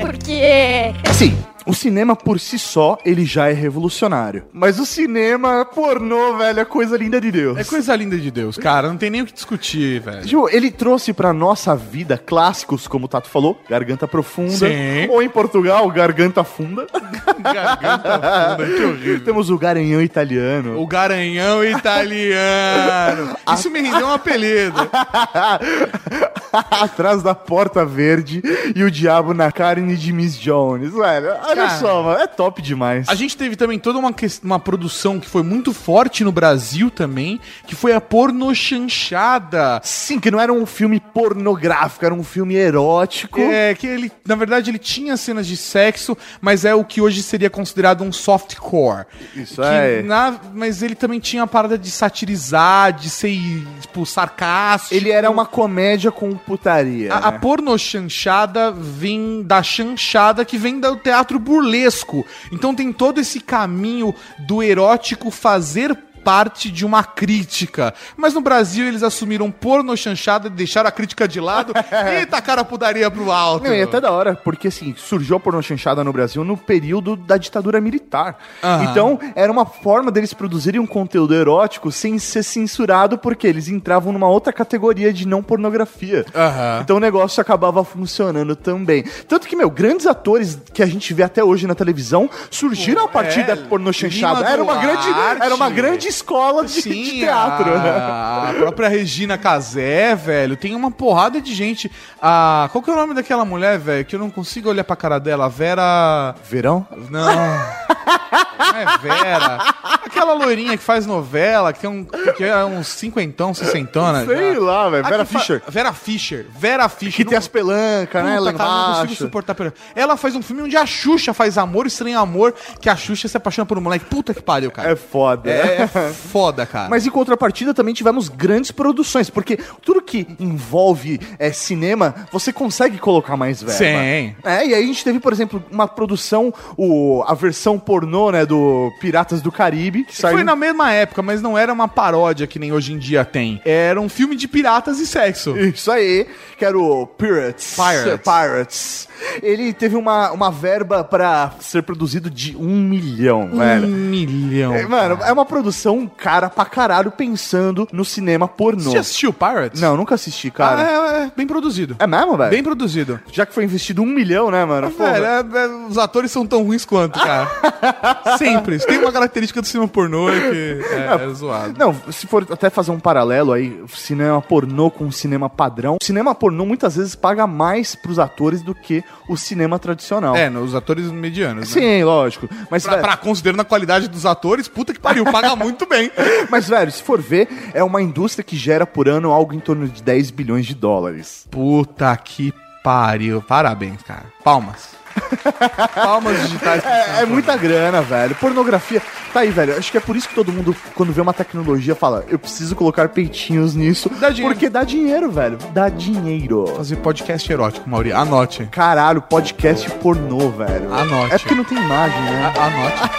[0.00, 0.94] Porque.
[1.08, 4.44] Assim, o cinema por si só, ele já é revolucionário.
[4.52, 7.58] Mas o cinema pornô, velho, é coisa linda de Deus.
[7.58, 8.88] É coisa linda de Deus, cara.
[8.88, 10.26] Não tem nem o que discutir, velho.
[10.26, 14.68] Ju, ele trouxe pra nossa vida clássicos, como o Tato falou, Garganta Profunda.
[14.68, 15.08] Sim.
[15.10, 16.86] Ou em Portugal, Garganta Funda.
[17.42, 19.24] Garganta funda, que horrível.
[19.24, 20.80] Temos o Garanhão Italiano.
[20.80, 23.36] O garanhão italiano.
[23.54, 24.78] Isso me rendeu um apelido.
[26.70, 28.42] Atrás da porta verde
[28.74, 30.92] e o diabo na carne de Miss Jones.
[30.92, 31.78] Velho, olha Cara.
[31.78, 32.20] só, mano.
[32.20, 33.08] É top demais.
[33.08, 37.40] A gente teve também toda uma, uma produção que foi muito forte no Brasil também,
[37.66, 39.80] que foi a porno chanchada.
[39.82, 43.40] Sim, que não era um filme pornográfico, era um filme erótico.
[43.40, 47.22] É, que ele, na verdade, ele tinha cenas de sexo, mas é o que hoje
[47.22, 49.06] seria considerado um softcore.
[49.34, 50.02] Isso é.
[50.02, 53.36] na- mas ele também tinha a parada de satirizar, de ser,
[53.80, 54.94] tipo, sarcástico.
[54.94, 57.12] Ele era uma comédia com putaria.
[57.12, 57.38] A, a né?
[57.38, 62.24] porno chanchada vem da chanchada que vem do teatro burlesco.
[62.52, 67.94] Então tem todo esse caminho do erótico fazer parte de uma crítica.
[68.16, 71.72] Mas no Brasil eles assumiram porno chanchada, deixaram a crítica de lado
[72.20, 73.62] e tacaram a putaria pro alto.
[73.62, 77.14] Não, e é até da hora, porque assim, surgiu a pornochanchada no Brasil no período
[77.14, 78.38] da ditadura militar.
[78.60, 78.90] Aham.
[78.90, 84.12] Então, era uma forma deles produzirem um conteúdo erótico sem ser censurado, porque eles entravam
[84.12, 86.26] numa outra categoria de não pornografia.
[86.34, 86.80] Aham.
[86.82, 89.04] Então o negócio acabava funcionando também.
[89.28, 93.08] Tanto que, meu, grandes atores que a gente vê até hoje na televisão surgiram a
[93.08, 94.40] partir é, da pornochanchada.
[94.40, 95.42] Lima Era uma grande, Duarte.
[95.44, 97.72] era uma grande escola de, de teatro.
[97.74, 100.56] A, a própria Regina Casé, velho.
[100.56, 101.90] Tem uma porrada de gente.
[102.20, 104.04] A, qual que é o nome daquela mulher, velho?
[104.04, 105.48] Que eu não consigo olhar pra cara dela.
[105.48, 106.34] Vera.
[106.48, 106.86] Verão?
[107.10, 107.26] Não.
[107.26, 109.58] Não é Vera.
[110.04, 114.24] Aquela loirinha que faz novela, que, tem um, que é uns cinquentão, sessentona.
[114.24, 114.60] Sei já.
[114.60, 115.04] lá, velho.
[115.06, 115.62] A Vera Fischer.
[115.68, 116.46] Vera Fischer.
[116.58, 117.16] Vera Fischer.
[117.16, 118.40] Que tem as pelancas, né?
[118.40, 119.54] Lá cara, não consigo suportar.
[119.54, 123.28] pela- Ela faz um filme onde a Xuxa faz amor, estranho amor, que a Xuxa
[123.28, 124.04] se apaixona por um moleque.
[124.06, 124.90] Puta que pariu, cara.
[124.90, 125.50] É foda.
[125.50, 126.88] É, é foda, cara.
[126.88, 132.98] Mas em contrapartida também tivemos grandes produções, porque tudo que envolve é, cinema, você consegue
[132.98, 133.78] colocar mais verba.
[133.78, 134.34] Sim.
[134.44, 138.44] É, e aí a gente teve, por exemplo, uma produção, o, a versão pornô, né,
[138.44, 140.36] do Piratas do Caribe, que saiu...
[140.36, 143.60] Foi na mesma época, mas não era uma paródia que nem hoje em dia tem.
[143.64, 145.56] Era um filme de piratas e sexo.
[145.56, 146.26] Isso aí,
[146.58, 147.76] que era o Pirates.
[147.76, 148.22] Pirates.
[148.22, 149.08] Pirates.
[149.42, 153.86] Ele teve uma, uma verba pra ser produzido de um milhão, Um velho.
[153.88, 154.74] milhão.
[154.74, 158.90] É, Mano, é uma produção cara pra caralho pensando no cinema pornô.
[158.90, 159.80] Você assistiu Pirates?
[159.80, 160.82] Não, nunca assisti, Ah, cara.
[160.82, 161.96] é, é bem produzido.
[161.98, 162.50] É, mesmo, velho?
[162.50, 163.20] Bem produzido.
[163.32, 164.90] Já que foi investido um milhão, né, mano?
[164.90, 167.48] Pô, Velho, é- é- os atores são tão ruins quanto, cara.
[168.38, 168.78] Sempre.
[168.78, 171.74] Tem uma característica do cinema pornô que é, é zoado.
[171.78, 176.34] Não, se for até fazer um paralelo aí, cinema pornô com cinema padrão, o cinema
[176.34, 180.36] pornô muitas vezes paga mais pros atores do que o cinema tradicional.
[180.36, 181.80] É, nos atores medianos, né?
[181.80, 182.48] Sim, lógico.
[182.70, 186.10] Mas, Pra, velho, pra considerando a qualidade dos atores, puta que pariu, paga muito bem.
[186.50, 189.88] mas, velho, se for ver, é uma indústria que gera por ano algo em torno
[189.88, 191.46] de 10 bilhões de dólares.
[191.50, 192.52] Puta que
[192.84, 193.42] pariu.
[193.42, 194.26] Parabéns, cara.
[194.44, 194.90] Palmas.
[195.94, 196.84] Palmas digitais.
[196.84, 198.34] É, é muita grana, velho.
[198.36, 199.02] Pornografia.
[199.32, 199.76] Tá aí, velho.
[199.76, 202.74] Acho que é por isso que todo mundo, quando vê uma tecnologia, fala: eu preciso
[202.76, 204.10] colocar peitinhos nisso.
[204.20, 204.54] Dá dinheiro.
[204.54, 205.58] Porque dá dinheiro, velho.
[205.72, 206.66] Dá dinheiro.
[206.76, 208.12] Fazer podcast erótico, Mauri.
[208.12, 208.66] Anote.
[208.70, 210.92] Caralho, podcast pornô, velho.
[210.92, 211.34] Anote.
[211.34, 212.52] É porque não tem imagem, né?
[212.56, 213.10] A- Anote.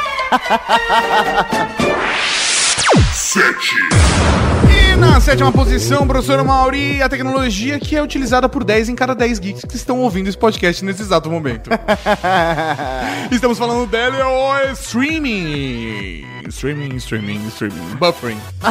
[2.97, 4.36] E
[4.99, 9.39] na sétima posição, professor Mauri, a tecnologia que é utilizada por 10 em cada 10
[9.39, 11.69] geeks que estão ouvindo esse podcast nesse exato momento.
[13.31, 16.25] Estamos falando dele, o streaming.
[16.49, 17.95] Streaming, streaming, streaming.
[17.99, 18.37] Buffering.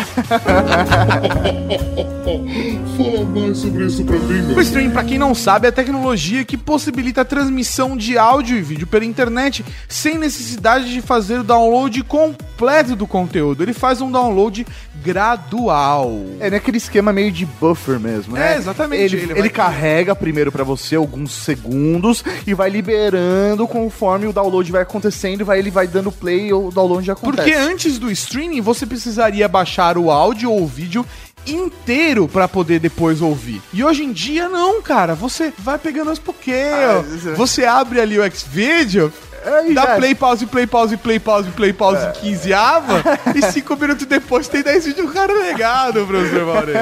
[2.97, 4.61] Fala mais sobre isso pra mim, O meu.
[4.63, 8.63] streaming, pra quem não sabe, é a tecnologia que possibilita a transmissão de áudio e
[8.63, 13.63] vídeo pela internet sem necessidade de fazer o download completo do conteúdo.
[13.63, 14.67] Ele faz um download
[15.07, 16.13] gradual.
[16.41, 18.55] É naquele esquema meio de buffer mesmo, né?
[18.55, 19.17] É, exatamente.
[19.17, 24.71] Ele, Ele ele, carrega primeiro pra você alguns segundos e vai liberando conforme o download
[24.73, 27.37] vai acontecendo, vai, ele vai dando play e o download já acontece.
[27.51, 31.05] Porque antes do streaming, você precisaria baixar o áudio ou o vídeo
[31.47, 33.63] inteiro pra poder depois ouvir.
[33.73, 35.15] E hoje em dia não, cara.
[35.15, 36.59] Você vai pegando aos pouquinhos.
[36.59, 39.13] Ah, é- Você abre ali o Xvideo,
[39.47, 43.03] Aí dá já- play, pause, play, pause, play, pause, play, pause em 15 ava
[43.35, 46.73] e 5 minutos depois tem 10 vídeos carregado, professor Mauri.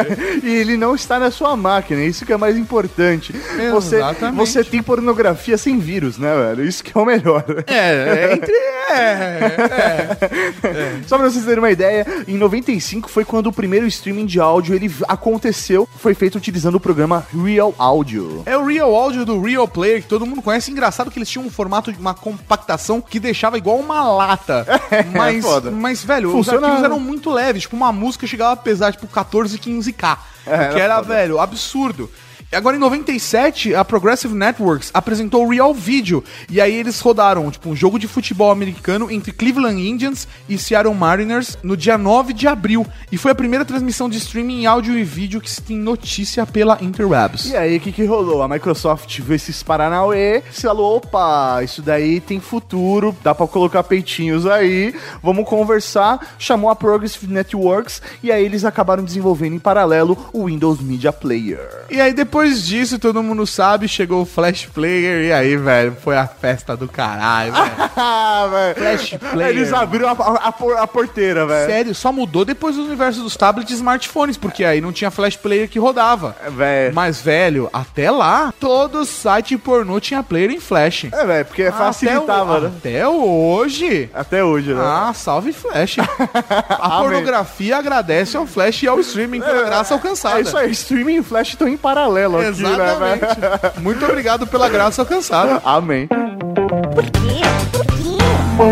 [0.43, 3.33] E ele não está na sua máquina, isso que é mais importante.
[3.71, 4.37] Você, Exatamente.
[4.37, 6.65] você tem pornografia sem vírus, né, velho?
[6.67, 7.45] Isso que é o melhor.
[7.67, 8.53] É, é entre.
[8.91, 10.15] É,
[10.63, 11.01] é.
[11.07, 14.75] Só pra vocês terem uma ideia, em 95 foi quando o primeiro streaming de áudio
[14.75, 18.43] ele aconteceu, foi feito utilizando o programa Real Audio.
[18.47, 20.71] É o Real Audio do Real Player, que todo mundo conhece.
[20.71, 22.15] Engraçado que eles tinham um formato de uma
[22.55, 24.67] compactação que deixava igual uma lata.
[25.13, 25.71] Mas, foda.
[25.71, 27.63] mas velho, Funciona- os arquivos eram muito leves.
[27.63, 30.19] Tipo, uma música chegava a pesar, tipo, 14, 15k.
[30.47, 32.11] É, que era era, velho, absurdo.
[32.53, 36.23] Agora em 97, a Progressive Networks apresentou o Real Video.
[36.49, 40.95] E aí eles rodaram, tipo, um jogo de futebol americano entre Cleveland Indians e Seattle
[40.95, 42.87] Mariners no dia 9 de abril.
[43.11, 46.47] E foi a primeira transmissão de streaming em áudio e vídeo que se tem notícia
[46.47, 47.47] pela Interwebs.
[47.47, 48.43] E aí, o que, que rolou?
[48.43, 53.83] A Microsoft viu esses Paranauê, se falou, opa, isso daí tem futuro, dá pra colocar
[53.83, 60.17] peitinhos aí, vamos conversar, chamou a Progressive Networks, e aí eles acabaram desenvolvendo em paralelo
[60.33, 61.69] o Windows Media Player.
[61.91, 66.17] E aí depois disso, todo mundo sabe, chegou o Flash Player e aí, velho, foi
[66.17, 67.91] a festa do caralho, velho.
[67.97, 68.75] Ah, velho.
[68.77, 69.51] Flash Player.
[69.51, 71.71] Eles abriram a, a- a por- a porteira, velho.
[71.71, 75.37] Sério, só mudou depois do universo dos tablets e smartphones, porque aí não tinha Flash
[75.37, 76.37] Player que rodava.
[76.45, 76.95] É, velho.
[76.95, 81.05] Mas, velho, até lá, todo site pornô tinha player em Flash.
[81.13, 82.75] É, velho, porque facilitava, até, o- né?
[82.79, 84.11] Até hoje.
[84.13, 84.83] Até hoje, né?
[84.85, 85.97] Ah, salve Flash.
[86.69, 90.39] A pornografia agradece ao Flash e ao streaming pela graça alcançada.
[90.39, 93.81] É isso aí, streaming e flash estão em paralelo aqui, né, Exatamente.
[93.81, 95.61] Muito obrigado pela graça alcançada.
[95.65, 96.07] Amém.
[96.09, 97.41] Por quê?
[97.73, 98.19] Por quê?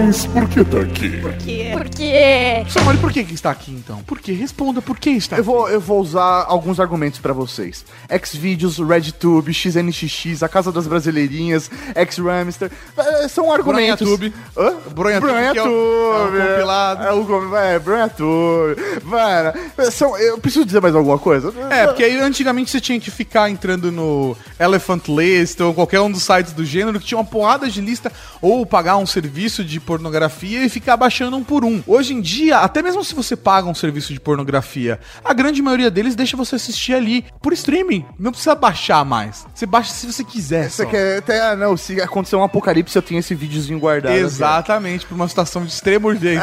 [0.05, 1.21] Mas por que tá aqui?
[1.21, 1.71] Por quê?
[1.73, 2.67] Por quê?
[2.69, 4.03] Samari, por que, que está aqui então?
[4.03, 4.33] Por que?
[4.33, 5.47] Responda, por que está Eu aqui?
[5.47, 7.85] vou, eu vou usar alguns argumentos pra vocês.
[8.25, 11.71] Xvideos, RedTube, XNXX, A Casa das Brasileirinhas,
[12.11, 12.71] Xramster.
[12.99, 14.01] eh, São argumentos.
[14.09, 14.35] Bronhatube.
[14.57, 14.75] Hã?
[14.93, 16.38] Bronhatube, que é Bronhatube.
[16.38, 17.03] é o compilado.
[17.05, 18.77] É o é, Bronhatube.
[19.05, 19.53] Mano,
[19.93, 21.55] são, eu preciso dizer mais alguma coisa?
[21.71, 26.11] É, porque aí antigamente você tinha que ficar entrando no Elephant List ou qualquer um
[26.11, 28.11] dos sites do gênero que tinha uma porrada de lista
[28.41, 30.02] ou pagar um serviço de pornografia
[30.43, 31.83] e ficar baixando um por um.
[31.87, 35.91] Hoje em dia, até mesmo se você paga um serviço de pornografia, a grande maioria
[35.91, 38.05] deles deixa você assistir ali por streaming.
[38.19, 39.47] Não precisa baixar mais.
[39.55, 40.71] Você baixa se você quiser.
[40.71, 40.88] Você só.
[40.88, 44.15] quer até, ah, não, se acontecer um apocalipse, eu tenho esse videozinho guardado.
[44.15, 46.43] Exatamente, por uma situação de extrema urgência.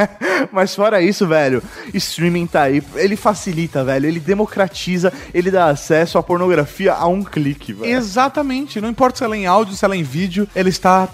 [0.52, 1.62] Mas fora isso, velho,
[1.94, 2.82] streaming tá aí.
[2.94, 4.06] Ele facilita, velho.
[4.06, 7.92] Ele democratiza, ele dá acesso à pornografia a um clique, velho.
[7.92, 11.08] Exatamente, não importa se ela é em áudio, se ela é em vídeo, ele está.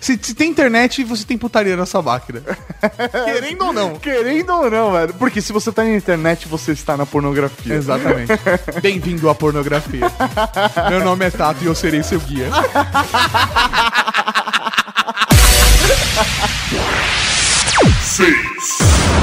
[0.00, 2.42] Se, se tem internet, você tem putaria na sua máquina.
[3.24, 3.96] Querendo ou não.
[3.96, 5.14] Querendo ou não, velho.
[5.14, 7.74] Porque se você tá na internet, você está na pornografia.
[7.74, 8.32] Exatamente.
[8.80, 10.10] Bem-vindo à pornografia.
[10.88, 12.48] Meu nome é Tato e eu serei seu guia.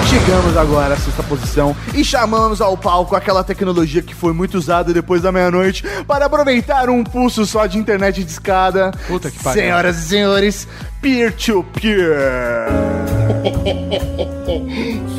[0.08, 4.94] Chegamos agora à sexta posição e chamamos ao palco aquela tecnologia que foi muito usada
[4.94, 8.92] depois da meia-noite para aproveitar um pulso só de internet de escada.
[9.08, 9.64] Puta que pariu.
[9.64, 10.68] Senhoras e senhores,
[11.04, 12.16] peer-to-peer.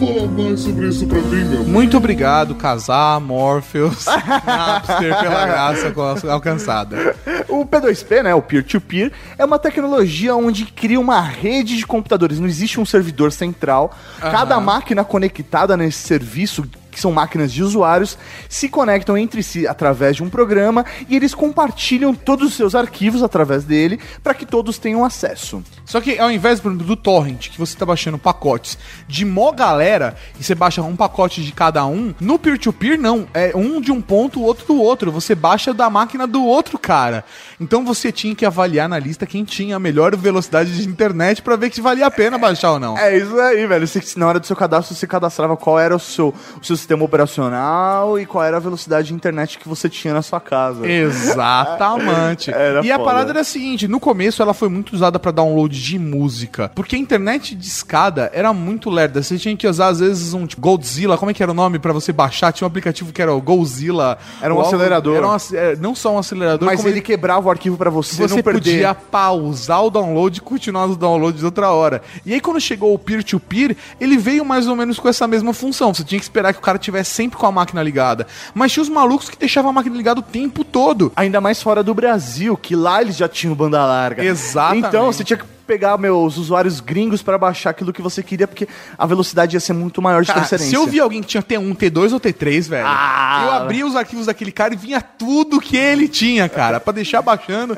[0.00, 1.64] Fala mais sobre isso pra mim, meu.
[1.64, 4.06] Muito obrigado, Casar, Morpheus,
[4.46, 7.14] Napster, pela graça al- alcançada.
[7.48, 12.40] O P2P, né, o peer-to-peer, é uma tecnologia onde cria uma rede de computadores.
[12.40, 13.94] Não existe um servidor central.
[14.20, 16.64] Cada máquina conectada nesse serviço,
[16.94, 18.16] que são máquinas de usuários,
[18.48, 23.22] se conectam entre si através de um programa e eles compartilham todos os seus arquivos
[23.22, 25.62] através dele para que todos tenham acesso.
[25.84, 29.52] Só que ao invés, por exemplo, do torrent, que você tá baixando pacotes de mó
[29.52, 33.92] galera, e você baixa um pacote de cada um, no peer-to-peer não, é um de
[33.92, 37.24] um ponto, o outro do outro, você baixa da máquina do outro cara.
[37.60, 41.56] Então você tinha que avaliar na lista quem tinha a melhor velocidade de internet pra
[41.56, 42.96] ver que valia a pena baixar ou não.
[42.96, 43.86] É isso aí, velho.
[43.86, 47.04] Você, na hora do seu cadastro, você cadastrava qual era o seu, o seu sistema
[47.04, 50.86] operacional e qual era a velocidade de internet que você tinha na sua casa.
[50.86, 52.50] Exatamente.
[52.84, 53.04] E a foda.
[53.10, 56.96] parada era a seguinte: no começo ela foi muito usada pra download de música, porque
[56.96, 59.22] a internet de escada era muito lerda.
[59.22, 61.78] Você tinha que usar às vezes um tipo, Godzilla, como é que era o nome
[61.78, 62.52] pra você baixar?
[62.52, 64.18] Tinha um aplicativo que era o Godzilla.
[64.42, 65.16] Era um algo- acelerador.
[65.16, 68.16] Era um é, não só um acelerador, Mas como ele quebrava o arquivo pra você,
[68.16, 68.60] você não perder.
[68.60, 72.02] podia pausar o download e continuar o download de outra hora.
[72.26, 75.94] E aí, quando chegou o peer-to-peer, ele veio mais ou menos com essa mesma função.
[75.94, 78.26] Você tinha que esperar que o cara tivesse sempre com a máquina ligada.
[78.52, 81.12] Mas tinha os malucos que deixavam a máquina ligada o tempo todo.
[81.16, 84.24] Ainda mais fora do Brasil, que lá eles já tinham banda larga.
[84.24, 84.86] Exatamente.
[84.86, 88.68] Então você tinha que pegar meus usuários gringos pra baixar aquilo que você queria, porque
[88.98, 90.70] a velocidade ia ser muito maior de Cara, transferência.
[90.70, 93.42] se eu vi alguém que tinha T1, T2 ou T3, velho, Ah.
[93.46, 97.22] eu abria os arquivos daquele cara e vinha tudo que ele tinha, cara, pra deixar
[97.22, 97.76] baixando.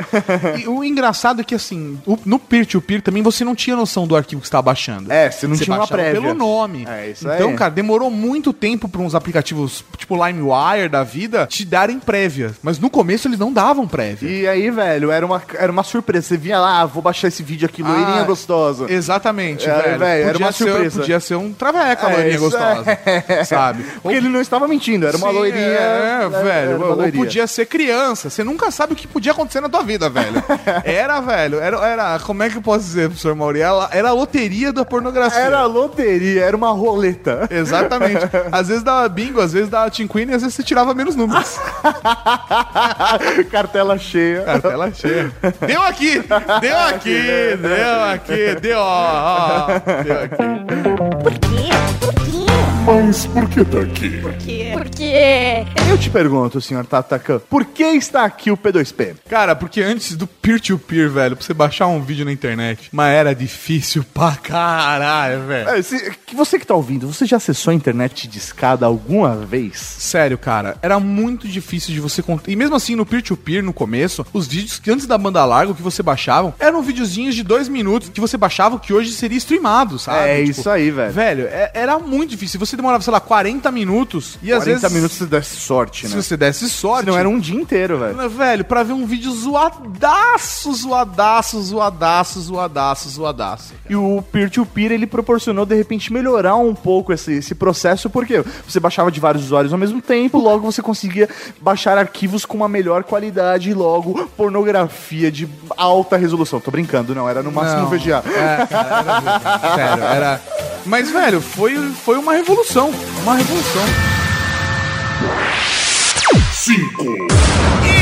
[0.59, 4.17] E o engraçado é que, assim, o- no peer-to-peer também você não tinha noção do
[4.17, 5.11] arquivo que você estava baixando.
[5.13, 6.21] É, você não tinha uma prévia.
[6.21, 6.85] pelo nome.
[6.89, 7.57] É, isso então, aí.
[7.57, 12.55] cara, demorou muito tempo pra uns aplicativos tipo LimeWire da vida te darem prévia.
[12.63, 14.29] Mas no começo eles não davam prévia.
[14.29, 16.27] E aí, velho, era uma, era uma surpresa.
[16.29, 18.87] Você vinha lá, ah, vou baixar esse vídeo aqui que loirinha Ah, gostosa.
[18.91, 19.99] Exatamente, É, velho.
[19.99, 21.01] velho, era Podia uma ser- surpresa.
[21.01, 22.99] Podia ser um traveco, a É, loirinha isso gostosa,
[23.45, 23.83] sabe?
[24.03, 25.63] Porque ele não estava mentindo, era uma Sim, loirinha.
[25.67, 26.83] É, era- velho.
[26.83, 27.23] ou loirinha.
[27.25, 28.31] podia ser criança.
[28.31, 30.43] Você nunca sabe o que podia acontecer na tua vida, velho.
[30.85, 31.61] Era, velho.
[31.61, 33.61] Era, era como é que eu posso dizer, professor Mauri?
[33.61, 35.39] Era, era a loteria da pornografia.
[35.39, 37.47] Era loteria, era uma roleta.
[37.51, 38.21] Exatamente.
[38.51, 41.59] Às vezes dava bingo, às vezes dava tinquini, às vezes você tirava menos números.
[43.51, 44.43] Cartela cheia.
[44.43, 45.33] Cartela cheia.
[45.67, 46.23] Deu aqui!
[46.61, 47.57] Deu aqui!
[47.69, 48.61] Deu aqui!
[48.61, 50.37] Deu, ó, ó, Deu aqui.
[51.23, 51.71] Por quê?
[52.01, 52.16] Por quê?
[52.87, 54.21] Mas por que tá aqui?
[54.73, 55.65] Porque.
[55.91, 59.17] Eu te pergunto, senhor Tatacan, por que está aqui o P2P?
[59.29, 63.35] Cara, porque antes do peer-to-peer, velho, pra você baixar um vídeo na internet, mas era
[63.35, 65.69] difícil pra caralho, velho.
[65.71, 69.35] É, se- que você que tá ouvindo, você já acessou a internet de escada alguma
[69.37, 69.79] vez?
[69.79, 72.51] Sério, cara, era muito difícil de você contar.
[72.51, 75.75] E mesmo assim, no peer-to-peer, no começo, os vídeos que antes da banda larga, o
[75.75, 79.99] que você baixava, eram videozinhos de dois minutos que você baixava, que hoje seria streamado,
[79.99, 80.29] sabe?
[80.31, 81.13] É Tipo, isso aí, velho.
[81.13, 82.61] Velho, é- era muito difícil.
[82.61, 84.93] Você demorava, sei lá, 40 minutos e às 40 vezes.
[84.97, 86.23] minutos se desse sorte, Se né?
[86.23, 87.07] você desse sorte.
[87.07, 88.29] Não era um dia inteiro, velho.
[88.29, 93.75] Velho, pra ver um vídeo zoadaço, zoadaço, zoadaço, zoadaço, zoadaço.
[93.89, 98.79] E o peer-to-peer, ele proporcionou, de repente, melhorar um pouco esse, esse processo, porque você
[98.81, 101.29] baixava de vários usuários ao mesmo tempo, logo você conseguia
[101.61, 106.61] baixar arquivos com uma melhor qualidade logo pornografia de alta resolução.
[106.61, 107.89] Tô brincando, não, era no máximo Não.
[107.91, 108.23] VGA.
[108.27, 110.43] É, cara, era, sério, era.
[110.85, 112.66] Mas, velho, foi, foi uma revolução.
[113.23, 113.83] Uma revolução.
[116.53, 117.05] 5,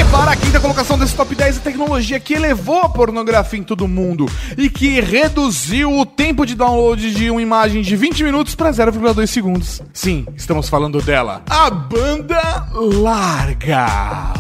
[0.01, 3.63] E para a quinta colocação desse top 10, a tecnologia que elevou a pornografia em
[3.63, 8.55] todo mundo e que reduziu o tempo de download de uma imagem de 20 minutos
[8.55, 9.83] para 0,2 segundos.
[9.93, 11.43] Sim, estamos falando dela.
[11.51, 13.87] A banda larga.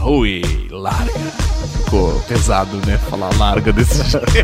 [0.06, 1.53] Ui, larga.
[1.95, 2.99] Ficou pesado, né?
[3.09, 4.26] Falar larga desse jeito.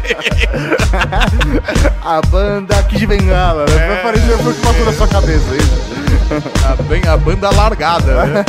[2.01, 3.88] A banda Kid Bengala, né?
[3.88, 5.57] Vai parecer foi o que passou na sua cabeça.
[5.57, 5.80] Isso.
[6.64, 8.44] A, bem, a banda largada, né?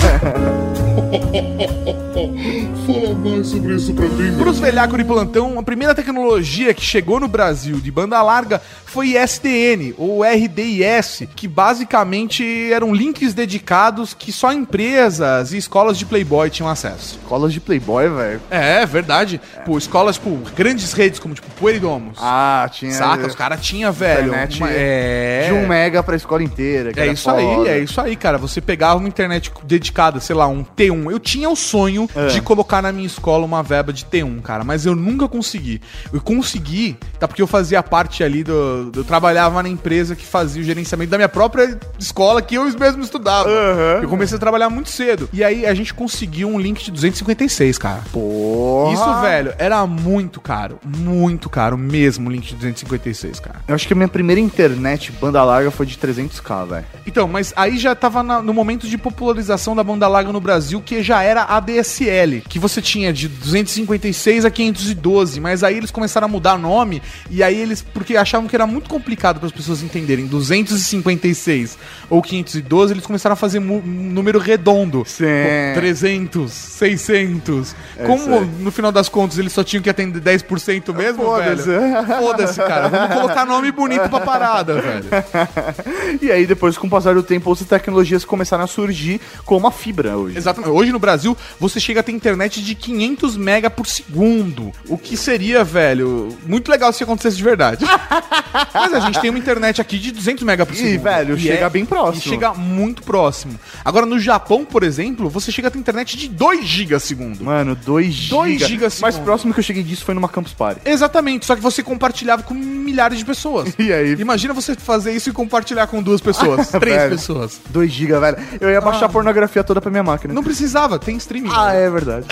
[2.85, 4.37] fala mais sobre isso pra mim.
[4.37, 8.61] Para os velhacos de plantão, a primeira tecnologia que chegou no Brasil de banda larga
[8.85, 16.05] foi SDN, ou RDIS, que basicamente eram links dedicados que só empresas e escolas de
[16.05, 17.17] Playboy tinham acesso.
[17.27, 18.41] Colas de Playboy, velho.
[18.49, 19.39] É, verdade.
[19.65, 22.17] Pô, escolas, tipo, grandes redes como, tipo, Pueridomos.
[22.21, 22.91] Ah, tinha.
[22.91, 23.27] Saca?
[23.27, 24.27] Os caras tinham, velho.
[24.27, 25.45] Internet uma- é...
[25.47, 26.91] De um mega pra escola inteira.
[26.91, 27.69] que É era isso aí, foda.
[27.69, 28.37] é isso aí, cara.
[28.37, 31.11] Você pegava uma internet dedicada, sei lá, um T1.
[31.11, 32.27] Eu tinha o sonho É.
[32.27, 35.81] de colocar na minha escola uma verba de T1, cara, mas eu nunca consegui.
[36.13, 37.27] Eu consegui, tá?
[37.27, 38.91] Porque eu fazia parte ali do.
[38.95, 43.03] Eu trabalhava na empresa que fazia o gerenciamento da minha própria escola que eu mesmo
[43.03, 43.49] estudava.
[43.49, 43.99] Aham.
[44.03, 45.29] Eu comecei a trabalhar muito cedo.
[45.33, 48.01] E aí a gente conseguiu um link de 256, cara.
[48.11, 48.93] Porra.
[48.93, 50.79] Isso, velho, era muito caro.
[50.85, 53.61] Muito caro mesmo o link de 256, cara.
[53.67, 56.85] Eu acho que a minha primeira internet banda larga foi de 300k, velho.
[57.05, 60.70] Então, mas aí já tava na- no momento de popularização da banda larga no Brasil,
[60.79, 66.25] que já era ADSL, que você tinha de 256 a 512, mas aí eles começaram
[66.25, 69.81] a mudar nome, e aí eles, porque achavam que era muito complicado para as pessoas
[69.83, 71.77] entenderem, 256
[72.09, 75.03] ou 512, eles começaram a fazer um número redondo.
[75.05, 75.25] Sim.
[75.73, 77.75] Pô, 300, 600.
[77.97, 81.67] É Como no final das contas eles só tinham que atender 10% mesmo, Foda-se.
[81.67, 82.05] velho?
[82.19, 82.87] Foda-se, cara.
[82.87, 85.05] Vamos colocar nome bonito pra parada, velho.
[86.21, 89.71] E aí, depois, com o passar do tempo, outras tecnologias começaram a surgir, como a
[89.71, 90.37] fibra hoje.
[90.37, 90.60] Exatamente.
[90.69, 94.71] Hoje no Brasil, você chega a ter internet de 500 mega por segundo.
[94.87, 97.85] O que seria, velho, muito legal se acontecesse de verdade.
[98.73, 101.01] Mas a gente tem uma internet aqui de 200 mega por E, segundo.
[101.03, 102.23] velho, chega bem próximo.
[102.25, 103.59] E chega muito próximo.
[103.83, 107.43] Agora, no Japão, por exemplo, você chega a ter internet de 2 gigas segundo.
[107.43, 108.67] Mano, 2 Dois giga.
[108.67, 109.25] gigas Mais segundo.
[109.27, 110.81] próximo que eu cheguei disso foi numa Campus Party.
[110.85, 113.73] Exatamente, só que você compartilhava com milhares de pessoas.
[113.81, 114.13] E aí?
[114.19, 117.11] Imagina você fazer isso e compartilhar com duas pessoas, três Velho.
[117.15, 117.59] pessoas.
[117.69, 118.37] 2 giga, velho.
[118.59, 120.33] Eu ia baixar a pornografia toda pra minha máquina.
[120.33, 121.49] Não precisava, tem streaming.
[121.53, 122.27] Ah, é verdade.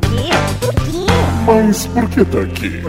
[1.46, 2.80] Mas por que tá aqui?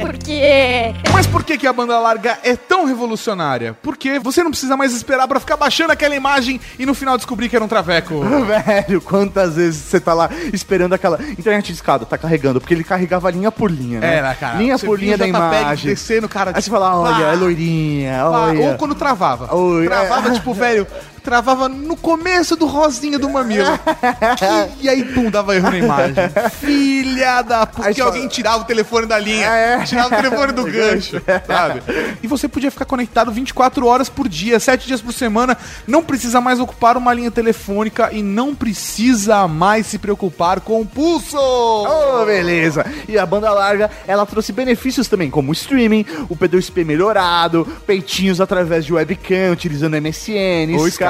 [0.00, 0.94] Porque.
[1.12, 3.76] Mas por que, que a banda larga é tão revolucionária?
[3.82, 7.48] Porque você não precisa mais esperar pra ficar baixando aquela imagem e no final descobrir
[7.48, 8.20] que era um traveco.
[8.46, 12.84] Velho, quantas vezes você tá lá esperando aquela internet de escada, tá carregando, porque ele
[12.84, 14.16] carregava linha por linha, né?
[14.16, 14.58] Era, cara.
[14.58, 15.90] Linha Você por linha da imagem.
[15.90, 16.52] descendo, cara.
[16.54, 18.28] Aí você fala, olha, pá, é loirinha, pá.
[18.28, 18.60] olha.
[18.70, 19.54] Ou quando travava.
[19.54, 20.32] Oi, travava, é.
[20.32, 20.86] tipo, velho,
[21.22, 23.78] travava no começo do rosinha do mamilo.
[24.80, 26.14] e aí, pum, dava erro na imagem.
[26.58, 27.88] Filha da puta.
[27.88, 29.84] Aí Porque alguém tirava o telefone da linha, É.
[29.84, 31.82] tirava o telefone do gancho, sabe?
[32.22, 36.40] E você podia ficar conectado 24 horas por dia, 7 dias por semana, não precisa
[36.40, 41.36] mais ocupar uma linha telefônica e não precisa mais se preocupar com o pulso!
[41.38, 42.84] Oh, beleza.
[43.08, 48.84] E a banda larga, ela trouxe benefícios também, como streaming, o P2P melhorado, peitinhos através
[48.84, 51.08] de webcam, utilizando MSN, O Skype.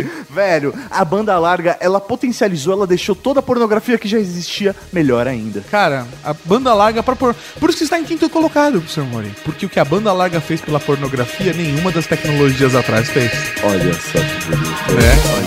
[0.00, 0.10] Skype.
[0.30, 5.26] Velho, a banda larga, ela potencializou, ela deixou toda a pornografia que já existia melhor
[5.26, 5.62] ainda.
[5.70, 7.34] Cara, a banda larga pra por...
[7.58, 9.32] Por isso que está em quinto colocado, professor Mori.
[9.44, 13.30] Porque o que a banda larga fez pela pornografia, nenhuma das tecnologias atrás fez.
[13.62, 14.74] Olha só que bonito.
[15.00, 15.44] É.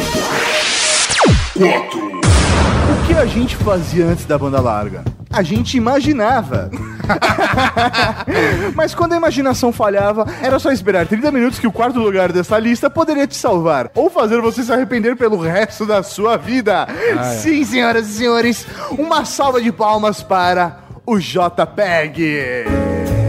[1.57, 5.03] 4, O que a gente fazia antes da banda larga?
[5.29, 6.69] A gente imaginava.
[8.75, 12.57] Mas quando a imaginação falhava, era só esperar 30 minutos que o quarto lugar dessa
[12.57, 16.87] lista poderia te salvar ou fazer você se arrepender pelo resto da sua vida.
[17.41, 22.65] Sim, senhoras e senhores, uma salva de palmas para o JPEG.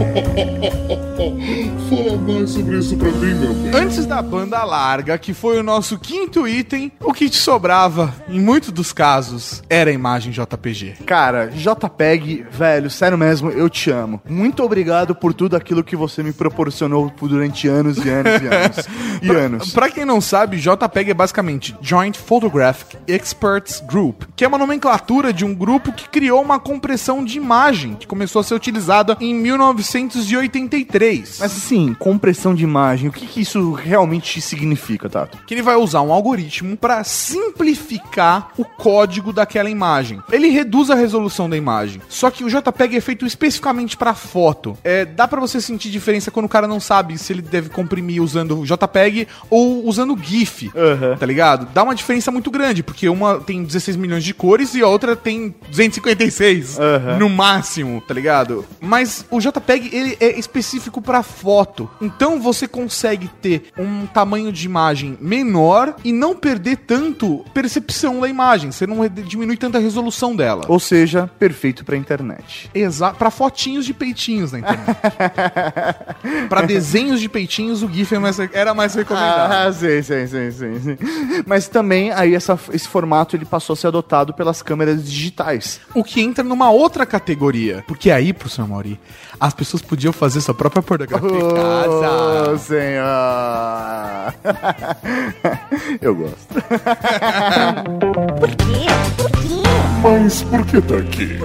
[1.89, 3.81] fala mais sobre isso pra mim, meu bem.
[3.81, 8.39] Antes da banda larga, que foi o nosso quinto item, o que te sobrava, em
[8.39, 10.97] muitos dos casos, era a imagem JPG.
[11.05, 14.21] Cara, JPEG, velho, sério mesmo, eu te amo.
[14.27, 18.47] Muito obrigado por tudo aquilo que você me proporcionou por durante anos e anos e
[18.47, 18.87] anos.
[19.21, 19.71] e anos.
[19.71, 25.33] Pra quem não sabe, JPEG é basicamente Joint Photographic Experts Group, que é uma nomenclatura
[25.33, 29.33] de um grupo que criou uma compressão de imagem, que começou a ser utilizada em
[30.01, 31.37] 1983.
[31.39, 35.37] Mas assim, compressão de imagem, o que, que isso realmente significa, Tato?
[35.45, 40.21] que ele vai usar um algoritmo para simplificar o código daquela imagem.
[40.31, 42.01] Ele reduz a resolução da imagem.
[42.07, 44.77] Só que o JPEG é feito especificamente para foto.
[44.83, 48.21] É, dá para você sentir diferença quando o cara não sabe se ele deve comprimir
[48.21, 50.71] usando o JPEG ou usando GIF.
[50.75, 51.17] Aham.
[51.17, 51.67] Tá ligado?
[51.73, 55.15] Dá uma diferença muito grande, porque uma tem 16 milhões de cores e a outra
[55.15, 57.17] tem 256 Aham.
[57.17, 58.65] no máximo, tá ligado?
[58.79, 61.89] Mas o JPEG ele é específico para foto.
[62.01, 68.27] Então você consegue ter um tamanho de imagem menor e não perder tanto percepção da
[68.27, 68.71] imagem.
[68.71, 70.63] Você não diminui tanta resolução dela.
[70.67, 72.69] Ou seja, perfeito pra internet.
[72.73, 74.97] Exato, para fotinhos de peitinhos na internet.
[76.49, 78.19] Pra desenhos de peitinhos, o GIF é
[78.53, 79.51] era mais recomendado.
[79.51, 80.97] Ah, sim, sim, sim, sim, sim.
[81.45, 85.79] Mas também aí essa- esse formato ele passou a ser adotado pelas câmeras digitais.
[85.93, 87.83] O que entra numa outra categoria.
[87.87, 88.99] Porque aí, professor Mauri,
[89.39, 92.57] as pessoas podiam fazer sua própria pornografia em Oh, casa.
[92.57, 94.33] senhor!
[96.01, 96.53] Eu gosto.
[98.39, 98.85] Por quê?
[99.17, 99.63] Por quê?
[100.03, 101.37] Mas por que tá aqui?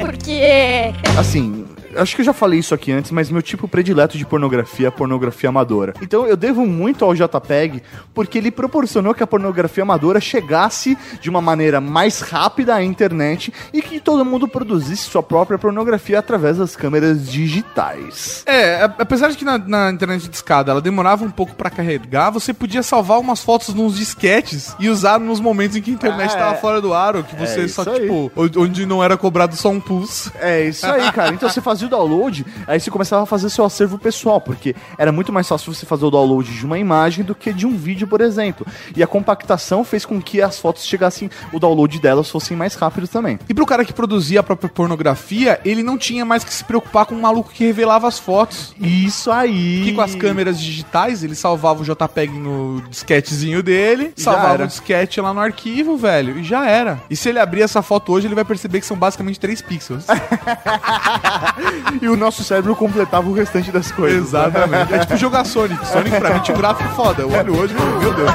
[0.00, 0.92] Porque.
[1.18, 1.64] Assim,
[1.96, 4.90] acho que eu já falei isso aqui antes, mas meu tipo predileto de pornografia é
[4.90, 5.94] pornografia amadora.
[6.02, 7.82] Então eu devo muito ao JPEG
[8.14, 13.52] porque ele proporcionou que a pornografia amadora chegasse de uma maneira mais rápida à internet
[13.72, 18.42] e que todo mundo produzisse sua própria pornografia através das câmeras digitais.
[18.46, 22.30] É, apesar de que na, na internet de escada ela demorava um pouco pra carregar,
[22.30, 26.32] você podia salvar umas fotos nos disquetes e usar nos momentos em que a internet
[26.34, 26.58] Ah, tava é.
[26.58, 28.00] fora do ar, ou que você isso só, aí.
[28.00, 30.30] tipo, onde não era cobrado só um pulse.
[30.40, 31.34] É isso aí, cara.
[31.34, 35.10] Então você fazia o download, aí você começava a fazer seu acervo pessoal, porque era
[35.10, 38.06] muito mais fácil você fazer o download de uma imagem do que de um vídeo,
[38.06, 38.66] por exemplo.
[38.94, 43.08] E a compactação fez com que as fotos chegassem, o download delas fossem mais rápido
[43.08, 43.38] também.
[43.48, 47.06] E pro cara que produzia a própria pornografia, ele não tinha mais que se preocupar
[47.06, 48.74] com um maluco que revelava as fotos.
[48.78, 49.82] Isso aí.
[49.84, 54.66] Que com as câmeras digitais, ele salvava o JPEG no disquetezinho dele, Já salvava o
[54.66, 57.00] disquete lá no arquivo, velho, e já era.
[57.08, 60.04] E se ele abrir essa foto hoje, ele vai perceber que são basicamente 3 pixels.
[62.00, 64.28] E o nosso cérebro completava o restante das coisas.
[64.28, 64.94] Exatamente.
[64.94, 65.86] É tipo jogar Sonic.
[65.86, 67.22] Sonic pra mim tinha um gráfico foda.
[67.22, 68.30] Eu olho hoje, meu Deus.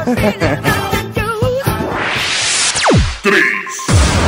[3.24, 3.44] 3,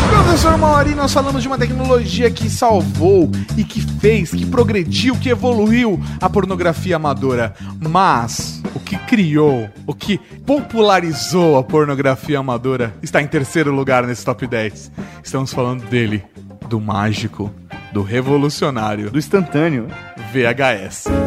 [0.09, 5.29] Professor Mauri, nós falamos de uma tecnologia que salvou e que fez, que progrediu, que
[5.29, 7.53] evoluiu a pornografia amadora.
[7.79, 14.25] Mas o que criou, o que popularizou a pornografia amadora está em terceiro lugar nesse
[14.25, 14.91] top 10.
[15.23, 16.23] Estamos falando dele,
[16.67, 17.51] do mágico,
[17.91, 19.87] do revolucionário, Do instantâneo.
[20.31, 21.05] VHS.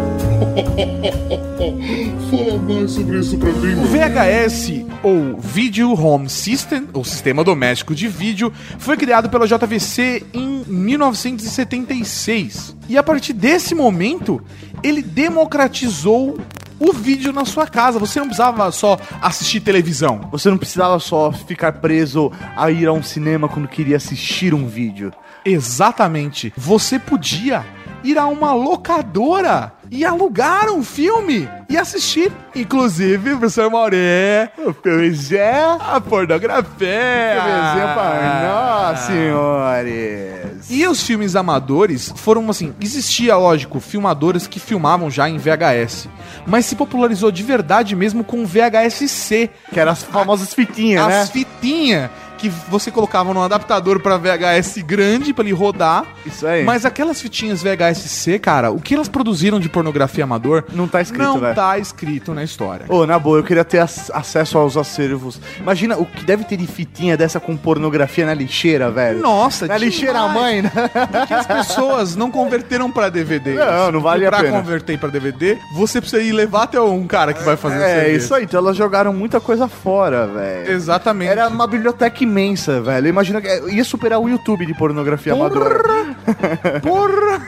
[2.30, 3.84] fala mais sobre isso pra mim, O.
[3.86, 10.64] VHS, ou Video Home System, ou Sistema Doméstico de Vídeo, foi criado pela JVC em
[10.66, 12.76] 1976.
[12.88, 14.40] E a partir desse momento,
[14.82, 16.38] ele democratizou
[16.78, 17.98] o vídeo na sua casa.
[17.98, 20.28] Você não precisava só assistir televisão.
[20.32, 24.66] Você não precisava só ficar preso a ir a um cinema quando queria assistir um
[24.66, 25.12] vídeo.
[25.44, 26.52] Exatamente.
[26.56, 27.64] Você podia
[28.02, 32.30] ir a uma locadora e alugar um filme e assistir.
[32.54, 34.50] Inclusive, professor Mauré,
[34.82, 35.62] Pois é.
[35.62, 36.64] a pornografia.
[36.78, 40.70] Bebezinho para nós, senhores.
[40.70, 46.08] E os filmes amadores foram assim, existia, lógico, filmadores que filmavam já em VHS,
[46.46, 51.20] mas se popularizou de verdade mesmo com VHS-C, Que eram as famosas fitinhas, né?
[51.22, 52.10] as fitinhas
[52.40, 56.04] que você colocava num adaptador pra VHS grande pra ele rodar.
[56.24, 56.64] Isso aí.
[56.64, 61.22] Mas aquelas fitinhas VHS-C, cara, o que elas produziram de pornografia amador Não tá escrito,
[61.22, 61.54] não velho.
[61.54, 62.86] tá escrito na história.
[62.88, 65.40] Ô, na boa, eu queria ter ac- acesso aos acervos.
[65.58, 69.20] Imagina o que deve ter de fitinha dessa com pornografia na lixeira, velho.
[69.20, 70.70] Nossa, Na lixeira mãe, né?
[71.12, 73.54] Porque as pessoas não converteram pra DVD.
[73.54, 74.58] Não, não vale e a pra pena.
[74.60, 78.12] converter pra DVD, você precisa ir levar até um cara que vai fazer o É,
[78.12, 78.44] isso aí.
[78.44, 80.72] Então elas jogaram muita coisa fora, velho.
[80.72, 81.30] Exatamente.
[81.30, 83.08] Era uma biblioteca imensa, velho.
[83.08, 86.16] Imagina que ia superar o YouTube de pornografia amadora.
[86.82, 87.40] Porra!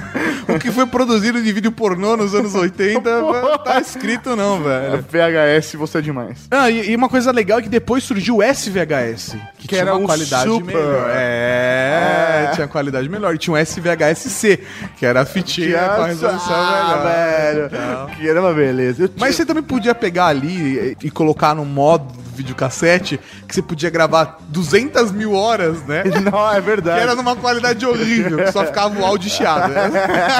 [0.48, 5.04] O que foi produzido de vídeo pornô nos anos 80 não tá escrito não, velho.
[5.08, 6.46] VHS, você é demais.
[6.50, 9.82] Ah, e, e uma coisa legal é que depois surgiu o SVHS, que, Que tinha
[9.82, 10.74] era uma qualidade super.
[10.74, 11.10] melhor.
[11.14, 12.54] É, É.
[12.54, 13.34] tinha qualidade melhor.
[13.34, 14.58] E tinha um SVHS-C,
[14.96, 17.68] que era a fitinha com a resolução ah, melhor.
[17.70, 18.16] velho.
[18.16, 19.04] Que era uma beleza.
[19.04, 23.60] Eu Mas você também podia pegar ali e, e colocar no modo videocassete que você
[23.62, 24.71] podia gravar 200
[25.12, 26.02] mil horas, né?
[26.30, 27.00] Não, é Que verdade.
[27.00, 29.72] era numa qualidade horrível, que só ficava o áudio chiado.
[29.72, 29.90] Né?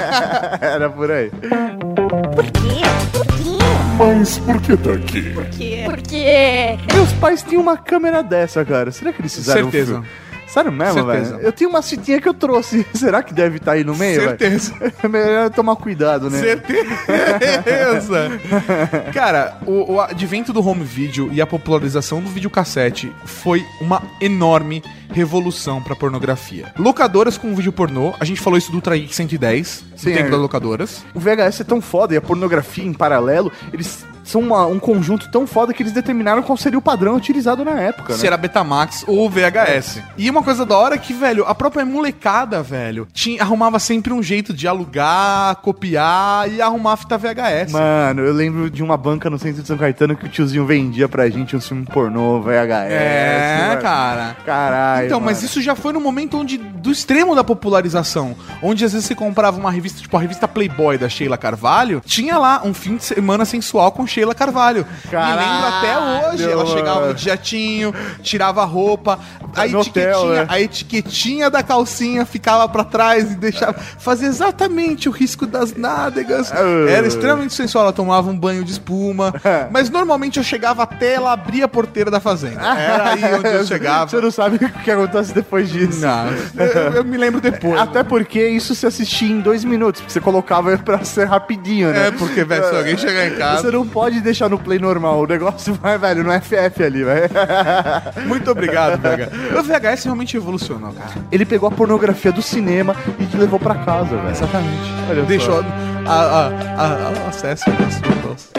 [0.60, 1.30] Era por aí.
[1.30, 2.82] Por quê?
[3.12, 3.62] Por quê?
[3.98, 5.22] Mas por que tá aqui?
[5.30, 5.82] Por quê?
[5.84, 6.78] Porque.
[6.94, 8.90] Meus pais tinham uma câmera dessa, cara.
[8.90, 9.92] Será que eles fizeram Certeza.
[9.98, 10.08] um filme?
[10.52, 11.40] Sério mesmo, velho?
[11.40, 12.86] Eu tenho uma citinha que eu trouxe.
[12.92, 14.20] Será que deve estar aí no meio?
[14.20, 14.74] Certeza.
[15.02, 16.38] É melhor tomar cuidado, né?
[16.38, 18.30] Certeza!
[19.12, 24.82] Cara, o, o advento do home video e a popularização do videocassete foi uma enorme
[25.12, 26.72] revolução pra pornografia.
[26.78, 30.28] Locadoras com vídeo pornô, a gente falou isso do Ultra Geek 110, Sim, no tempo
[30.28, 30.30] é.
[30.30, 31.04] das locadoras.
[31.14, 35.28] O VHS é tão foda e a pornografia em paralelo, eles são uma- um conjunto
[35.32, 38.18] tão foda que eles determinaram qual seria o padrão utilizado na época, né?
[38.20, 40.00] Se era Betamax ou VHS.
[40.16, 44.12] E uma coisa da hora é que, velho, a própria molecada, velho, tinha, arrumava sempre
[44.12, 47.72] um jeito de alugar, copiar e arrumar a fita VHS.
[47.72, 51.08] Mano, eu lembro de uma banca no centro de São Caetano que o tiozinho vendia
[51.08, 52.92] pra gente um filme pornô, VHS.
[52.92, 53.82] É, mano.
[53.82, 54.36] cara.
[54.46, 55.01] Caralho.
[55.06, 55.46] Então, mas mano.
[55.46, 59.58] isso já foi no momento onde do extremo da popularização, onde às vezes você comprava
[59.58, 63.44] uma revista, tipo a revista Playboy da Sheila Carvalho, tinha lá um fim de semana
[63.44, 64.86] sensual com Sheila Carvalho.
[65.10, 69.18] Caralho, Me lembro até hoje, ela chegava no jatinho, tirava a roupa,
[69.54, 70.46] a No etiquetinha, hotel, né?
[70.48, 76.52] a etiquetinha da calcinha ficava pra trás e deixava fazia exatamente o risco das nádegas.
[76.52, 76.90] Ah.
[76.90, 79.34] Era extremamente sensual, ela tomava um banho de espuma,
[79.70, 82.60] mas normalmente eu chegava até ela abrir a porteira da fazenda.
[82.62, 84.08] Era aí onde eu chegava.
[84.10, 86.00] Você não sabe o que acontece depois disso.
[86.00, 86.26] Não,
[86.56, 87.80] eu, eu me lembro depois.
[87.80, 92.08] Até porque isso se assistia em dois minutos, porque você colocava pra ser rapidinho, né?
[92.08, 93.62] É, porque, velho, se alguém chegar em casa.
[93.62, 97.30] Você não pode deixar no play normal, o negócio vai, velho, no FF ali, velho.
[98.26, 99.58] Muito obrigado, VHS.
[99.58, 101.10] O VHS realmente evolucionou, cara.
[101.30, 104.30] Ele pegou a pornografia do cinema e te levou pra casa, velho.
[104.30, 104.92] Exatamente.
[105.10, 105.68] Olha Deixou só.
[106.06, 108.52] a, a, a, a- o acesso às pessoas.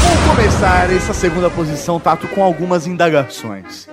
[0.00, 3.88] Vamos começar essa segunda posição, Tato, com algumas indagações.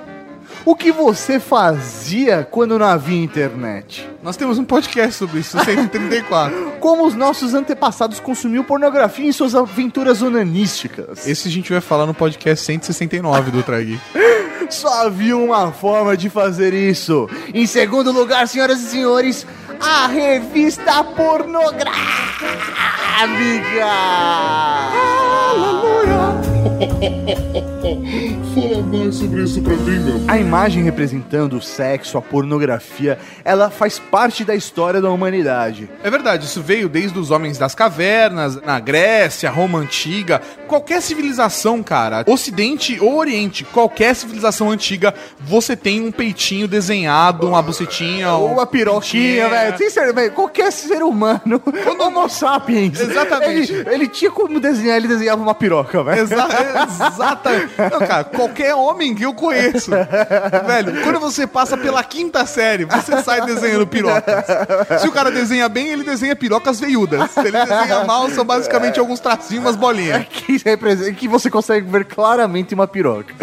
[0.66, 4.08] O que você fazia quando não havia internet?
[4.22, 6.74] Nós temos um podcast sobre isso, 134.
[6.80, 11.28] Como os nossos antepassados consumiam pornografia em suas aventuras onanísticas?
[11.28, 14.00] Esse a gente vai falar no podcast 169 do Tragui.
[14.70, 17.28] Só havia uma forma de fazer isso.
[17.54, 19.47] Em segundo lugar, senhoras e senhores,
[19.80, 21.89] a revista pornográfica.
[28.54, 30.22] Fala mais sobre isso pra mim, meu.
[30.28, 35.89] A imagem representando o sexo, a pornografia, ela faz parte da história da humanidade.
[36.04, 41.82] É verdade, isso veio desde os homens das cavernas, na Grécia, Roma Antiga, qualquer civilização,
[41.82, 48.50] cara, Ocidente ou Oriente, qualquer civilização antiga, você tem um peitinho desenhado, uma bucetinha, Ou
[48.50, 49.78] um- uma piroquinha, velho.
[49.78, 50.32] Certeza, velho.
[50.34, 51.62] Qualquer ser humano,
[52.00, 53.00] homo sapiens.
[53.00, 53.72] Exatamente.
[53.72, 56.22] Ele, ele tinha como desenhar, ele desenhava uma piroca, velho.
[56.22, 56.36] Exa
[56.94, 57.74] exatamente.
[57.92, 59.92] Não, cara, qualquer homem que eu conheço.
[59.92, 64.46] Velho, quando você passa pela quinta série, você sai desenhando pirocas.
[65.02, 67.32] Se o cara desenha bem, ele desenha pirocas veiudas.
[67.32, 70.26] Se ele desenha mal, são basicamente alguns tracinhos, umas bolinhas.
[70.30, 70.60] que,
[71.14, 73.34] que você consegue ver claramente uma piroca.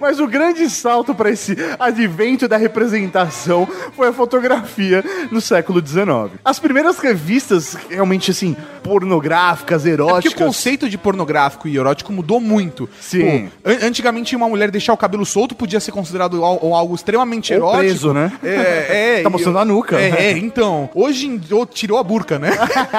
[0.00, 6.38] Mas o grande salto para esse advento da representação foi a fotografia no século XIX.
[6.44, 10.34] As primeiras revistas, realmente assim, pornográficas, É porque o eróticas.
[10.34, 12.88] conceito de pornográfico e erótico mudou muito.
[13.00, 13.48] Sim.
[13.62, 17.52] Pô, an- antigamente, uma mulher deixar o cabelo solto podia ser considerado al- algo extremamente
[17.52, 17.78] Ou erótico.
[17.78, 18.32] preso, né?
[18.42, 19.22] É, é.
[19.28, 19.98] Tá mostrando a nuca.
[20.00, 20.90] É, é, então.
[20.94, 22.50] Hoje em ou tirou a burca, né?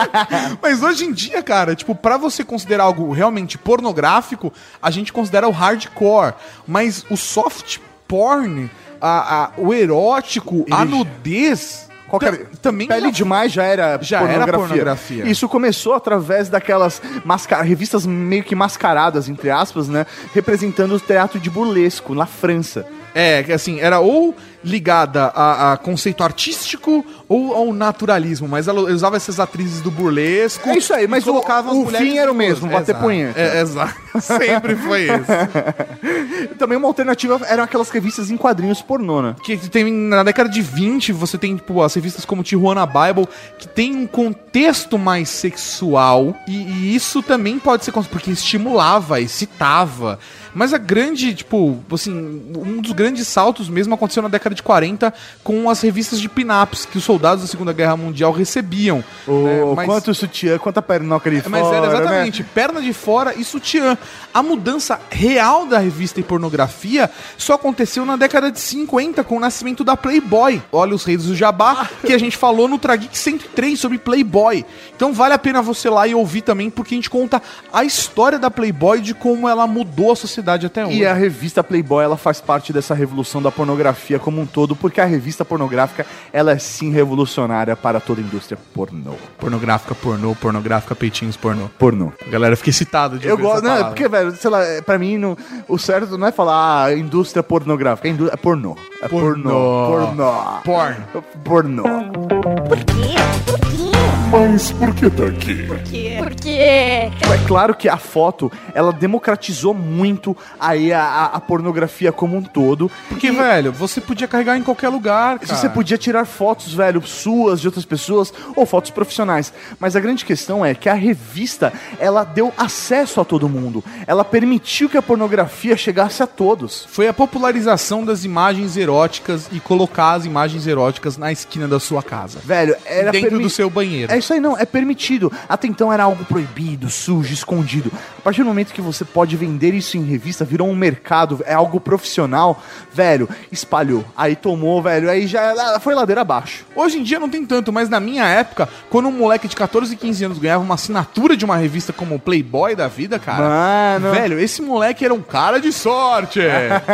[0.61, 5.47] Mas hoje em dia, cara, tipo, pra você considerar algo realmente pornográfico, a gente considera
[5.47, 6.33] o hardcore.
[6.67, 7.77] Mas o soft
[8.07, 8.69] porn,
[9.01, 11.88] a, a- o erótico, a nudez.
[12.10, 12.38] Qualquer...
[12.38, 15.26] ta- também Pele demais já era Já era pornografia.
[15.28, 17.62] Isso começou através daquelas masca...
[17.62, 20.05] revistas meio que mascaradas, entre aspas, né?
[20.34, 22.86] Representando o teatro de burlesco na França.
[23.14, 28.82] É, que assim, era ou ligada a, a conceito artístico ou ao naturalismo, mas ela
[28.91, 30.68] usava essas atrizes do burlesco.
[30.70, 33.03] É isso aí, mas o- colocava o mulheres fim era o mesmo, bater Exato.
[33.05, 33.39] punheta.
[33.39, 33.95] É, exato.
[34.20, 36.55] Sempre foi isso.
[36.57, 39.36] Também uma alternativa eram aquelas revistas em quadrinhos pornô, né?
[39.43, 43.68] que tem na década de 20, você tem tipo as revistas como Tijuana Bible, que
[43.68, 50.18] tem um contexto mais sexual, e, e isso também pode ser porque estimulava, excitava.
[50.53, 52.12] Mas a grande, tipo, assim,
[52.55, 56.85] um dos grandes saltos mesmo aconteceu na década de 40 com as revistas de pin-ups
[56.85, 59.03] que os soldados da Segunda Guerra Mundial recebiam.
[59.27, 59.61] O né?
[59.75, 61.93] Mas- quanto sutiã, quanta pernoca de mas fora, era né?
[61.93, 63.97] exatamente, perna de fora e sutiã.
[64.33, 69.39] A mudança real da revista e pornografia só aconteceu na década de 50, com o
[69.39, 70.61] nascimento da Playboy.
[70.71, 74.65] Olha os reis do Jabá, que a gente falou no Trageek 103 sobre Playboy.
[74.95, 77.41] Então vale a pena você lá e ouvir também, porque a gente conta
[77.71, 80.97] a história da Playboy, de como ela mudou a sociedade até hoje.
[80.97, 84.99] E a revista Playboy, ela faz parte dessa revolução da pornografia como um todo, porque
[85.01, 89.13] a revista pornográfica, ela é sim revolucionária para toda a indústria pornô.
[89.37, 91.69] Pornográfica pornô, pornográfica peitinhos pornô.
[91.77, 92.11] Pornô.
[92.25, 93.69] A galera fica excitada de Eu gosto, né?
[93.69, 93.87] palavra.
[93.89, 95.37] Porque, velho, sei lá, é, pra mim, não-
[95.67, 98.75] o certo não é falar ah, indústria pornográfica, é, indú- é pornô.
[99.01, 99.87] É pornô.
[99.87, 100.33] Pornô.
[100.63, 100.95] Porn.
[101.43, 101.83] Pornô.
[101.83, 103.15] Por quê?
[103.45, 103.98] Por quê?
[104.32, 105.63] Mas por que tá aqui?
[105.65, 106.15] Por quê?
[106.19, 106.49] Por quê?
[106.59, 107.11] É
[107.47, 112.91] claro que a foto, ela democratizou muito aí a, a- a pornografia como um todo.
[113.07, 115.55] Porque, velho, você podia carregar em qualquer lugar, cara.
[115.55, 119.51] Você podia tirar fotos, velho, suas, de outras pessoas, ou fotos profissionais.
[119.80, 123.84] Mas a grande questão é que a revista, ela deu acesso a todo mundo.
[124.05, 126.86] Ela permitiu que a pornografia chegasse a todos.
[126.91, 132.03] Foi a popularização das imagens eróticas e colocar as imagens eróticas na esquina da sua
[132.03, 132.38] casa.
[132.45, 134.11] Velho, era dentro permi- do seu banheiro.
[134.13, 135.32] É isso aí, não, é permitido.
[135.47, 137.91] Até então era algo proibido, sujo, escondido.
[138.17, 141.53] A partir do momento que você pode vender isso em revista, virou um mercado, é
[141.53, 142.61] algo profissional,
[142.93, 144.05] velho, espalhou.
[144.15, 146.65] Aí tomou, velho, aí já foi ladeira abaixo.
[146.76, 149.95] Hoje em dia não tem tanto, mas na minha época, quando um moleque de 14,
[149.95, 153.99] 15 anos ganhava uma assinatura de uma revista como o Playboy da vida, cara.
[153.99, 154.11] Mano.
[154.11, 156.39] Velho, esse moleque era um cara de sorte.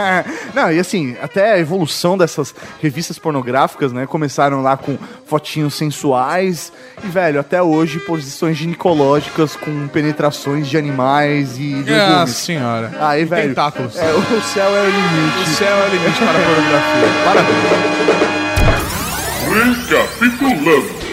[0.54, 4.06] Não, e assim, até a evolução dessas revistas pornográficas, né?
[4.06, 6.72] Começaram lá com fotinhos sensuais
[7.04, 12.36] e, velho, até hoje posições ginecológicas com penetrações de animais e Nossa legumes.
[12.36, 12.92] senhora.
[13.00, 13.50] Aí, E velho.
[13.50, 13.96] Tentáculos.
[13.98, 15.50] É, o céu é o O limite.
[15.50, 17.08] céu é o limite para a pornografia.
[17.26, 17.66] Parabéns.
[19.90, 21.06] Recapitulando.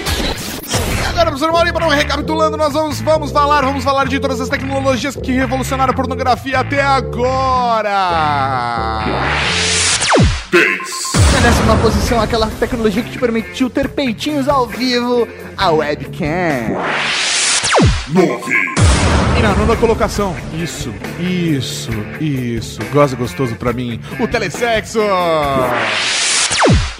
[1.08, 4.48] Agora, professor Mauri, para um recapitulando, nós vamos, vamos falar, vamos falar de todas as
[4.48, 7.90] tecnologias que revolucionaram a pornografia até agora.
[10.50, 11.11] 10.
[11.42, 15.26] Na décima posição, aquela tecnologia que te permitiu ter peitinhos ao vivo,
[15.56, 16.80] a webcam.
[18.10, 18.52] 9.
[19.36, 21.90] E na nona colocação, isso, isso,
[22.20, 25.00] isso, goza gostoso pra mim, o telesexo.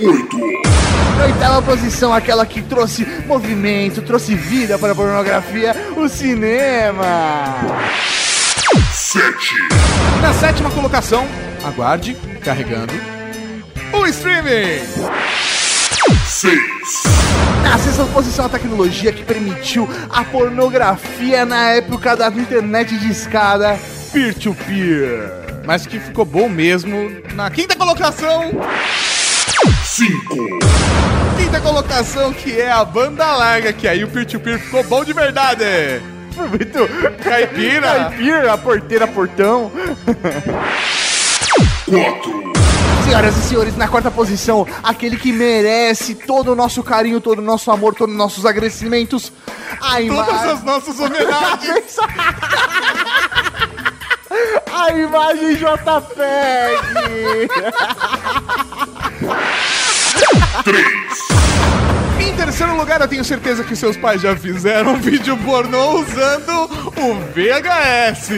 [0.01, 0.37] 8.
[1.19, 7.61] Na oitava posição, aquela que trouxe movimento, trouxe vida para a pornografia, o cinema.
[8.93, 9.23] 7.
[10.19, 11.29] E na sétima colocação,
[11.65, 12.93] aguarde, carregando,
[14.13, 14.81] streaming.
[16.27, 16.59] 6.
[17.63, 23.79] Na sexta posição, a tecnologia que permitiu a pornografia na época da internet de escada,
[24.13, 25.31] peer-to-peer.
[25.65, 28.51] Mas que ficou bom mesmo na quinta colocação,
[29.85, 30.59] 5.
[31.39, 35.65] quinta colocação que é a banda larga, que aí o peer-to-peer ficou bom de verdade.
[36.37, 36.89] Muito
[37.23, 38.11] Caipira.
[38.11, 39.71] caipira, porteira, portão.
[41.87, 42.52] 4.
[43.13, 47.43] Senhoras e senhores, na quarta posição, aquele que merece todo o nosso carinho, todo o
[47.43, 49.31] nosso amor, todos os nossos agradecimentos.
[49.83, 50.51] A Todas imagem.
[50.51, 51.97] as nossas homenagens.
[54.73, 57.51] A imagem JPEG!
[62.19, 66.63] Em terceiro lugar, eu tenho certeza que seus pais já fizeram um vídeo pornô usando
[66.97, 68.31] o VHS.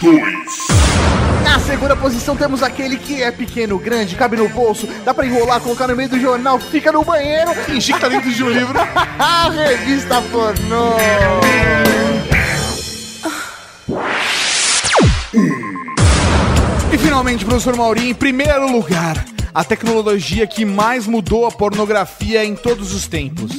[0.00, 1.23] 2.
[1.54, 5.60] Na segunda posição temos aquele que é pequeno, grande, cabe no bolso, dá pra enrolar,
[5.60, 7.54] colocar no meio do jornal, fica no banheiro.
[7.54, 8.76] Fingir que tá dentro de um livro.
[9.16, 10.96] A revista pornô!
[16.92, 19.24] E finalmente, professor Mauri, em primeiro lugar,
[19.54, 23.52] a tecnologia que mais mudou a pornografia em todos os tempos.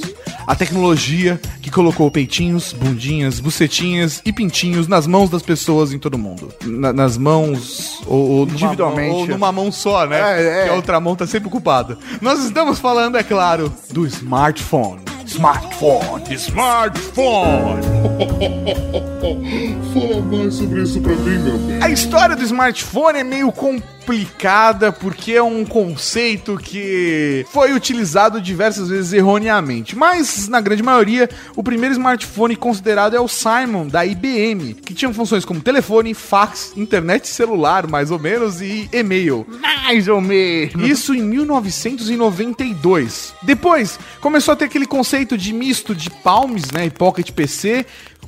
[0.48, 6.18] A tecnologia que colocou peitinhos, bundinhas, bucetinhas e pintinhos nas mãos das pessoas em todo
[6.18, 6.54] mundo.
[6.64, 9.10] Na- nas mãos ou, ou numa Individualmente.
[9.12, 10.20] mão- ou numa mão só, né?
[10.20, 10.64] É, é.
[10.66, 11.98] Que a outra mão tá sempre ocupada.
[12.22, 15.02] Nós estamos falando, é claro, do smartphone.
[15.36, 16.24] Smartphone.
[16.34, 17.82] Smartphone.
[19.94, 21.84] Fala mais sobre isso pra mim, meu bem.
[21.84, 28.90] A história do smartphone é meio complicada porque é um conceito que foi utilizado diversas
[28.90, 29.96] vezes erroneamente.
[29.96, 35.12] Mas, na grande maioria, o primeiro smartphone considerado é o Simon, da IBM, que tinha
[35.12, 39.48] funções como telefone, fax, internet celular, mais ou menos, e e-mail.
[39.60, 40.88] Mais ou menos.
[40.88, 43.34] Isso em 1992.
[43.42, 47.86] Depois, começou a ter aquele conceito de misto de Palms, né, e Pocket PC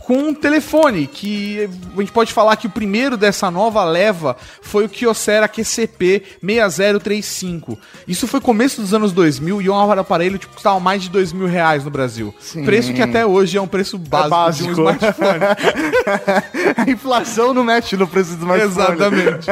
[0.07, 4.85] com um telefone, que a gente pode falar que o primeiro dessa nova leva foi
[4.85, 7.77] o Kyocera QCP 6035.
[8.07, 11.45] Isso foi começo dos anos 2000 e um aparelho tipo, custava mais de dois mil
[11.45, 12.33] reais no Brasil.
[12.39, 12.63] Sim.
[12.63, 14.73] Preço que até hoje é um preço básico, básico.
[14.75, 15.39] de um smartphone.
[16.87, 18.71] A inflação não mexe no preço do smartphone.
[18.71, 19.47] Exatamente.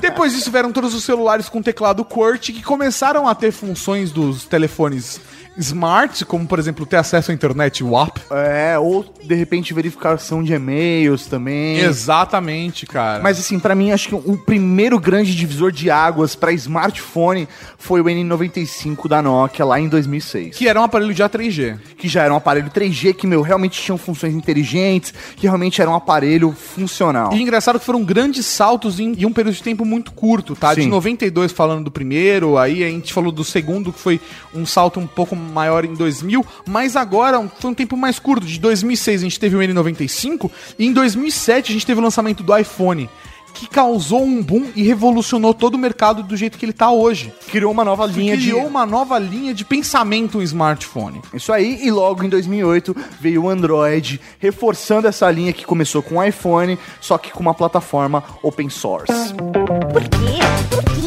[0.00, 4.44] Depois disso vieram todos os celulares com teclado QWERTY que começaram a ter funções dos
[4.44, 5.20] telefones
[5.58, 8.18] smart, como por exemplo ter acesso à internet WAP.
[8.30, 11.78] É, ou de repente verificação de e-mails também.
[11.78, 13.22] Exatamente, cara.
[13.22, 17.48] Mas assim, pra mim, acho que o primeiro grande divisor de águas pra smartphone
[17.78, 20.56] foi o N95 da Nokia lá em 2006.
[20.56, 21.78] que era um aparelho de A3G.
[21.96, 25.90] que já era um aparelho 3G, que, meu, realmente tinham funções inteligentes, que realmente era
[25.90, 27.32] um aparelho funcional.
[27.32, 30.74] E engraçado que foram grandes saltos em, em um período de tempo muito curto, tá?
[30.74, 30.88] De Sim.
[30.88, 34.20] 92 falando do primeiro, aí a gente falou do segundo, que foi
[34.54, 38.46] um salto um pouco maior em 2000, mas agora foi um tempo mais curto.
[38.46, 42.42] De 2006 a gente teve o N95 e em 2007 a gente teve o lançamento
[42.42, 43.08] do iPhone,
[43.52, 47.32] que causou um boom e revolucionou todo o mercado do jeito que ele tá hoje.
[47.48, 48.50] Criou uma nova linha de...
[48.50, 51.20] Criou uma nova linha de pensamento em smartphone.
[51.34, 56.16] Isso aí, e logo em 2008 veio o Android, reforçando essa linha que começou com
[56.16, 59.12] o iPhone, só que com uma plataforma open source.
[59.34, 60.38] Por quê?
[60.70, 61.01] Por quê?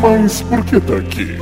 [0.00, 1.36] Mas por que tá aqui?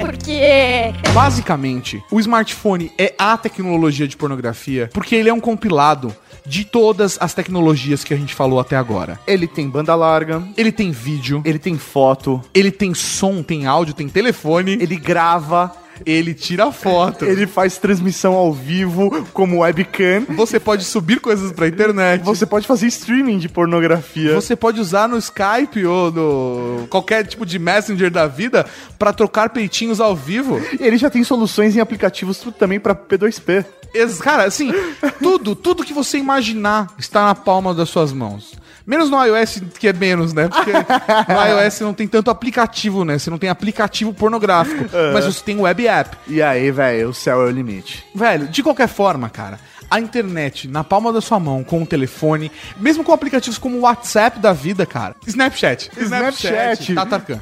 [0.00, 0.92] Por quê?
[1.14, 7.16] Basicamente, o smartphone é a tecnologia de pornografia porque ele é um compilado de todas
[7.20, 9.18] as tecnologias que a gente falou até agora.
[9.26, 13.94] Ele tem banda larga, Ele tem vídeo, ele tem foto, ele tem som, tem áudio,
[13.94, 15.72] tem telefone, ele grava,
[16.06, 17.24] ele tira foto.
[17.24, 20.24] ele faz transmissão ao vivo como webcam.
[20.36, 22.22] Você pode subir coisas pra internet.
[22.24, 24.34] Você pode fazer streaming de pornografia.
[24.34, 28.66] Você pode usar no Skype ou no qualquer tipo de messenger da vida
[28.98, 30.60] pra trocar peitinhos ao vivo.
[30.78, 33.64] E ele já tem soluções em aplicativos também pra P2P.
[33.92, 34.72] Ex- Cara, assim,
[35.20, 38.52] tudo, tudo que você imaginar está na palma das suas mãos.
[38.90, 40.48] Menos no iOS, que é menos, né?
[40.48, 40.72] Porque
[41.32, 43.16] no iOS você não tem tanto aplicativo, né?
[43.16, 44.84] Você não tem aplicativo pornográfico,
[45.14, 46.16] mas você tem web app.
[46.26, 48.04] E aí, velho, o céu é o limite.
[48.12, 49.60] Velho, de qualquer forma, cara,
[49.90, 53.80] a internet na palma da sua mão, com o telefone, mesmo com aplicativos como o
[53.80, 55.16] WhatsApp da vida, cara.
[55.26, 55.90] Snapchat.
[55.98, 56.94] Snapchat.
[56.94, 57.40] Tatarkan.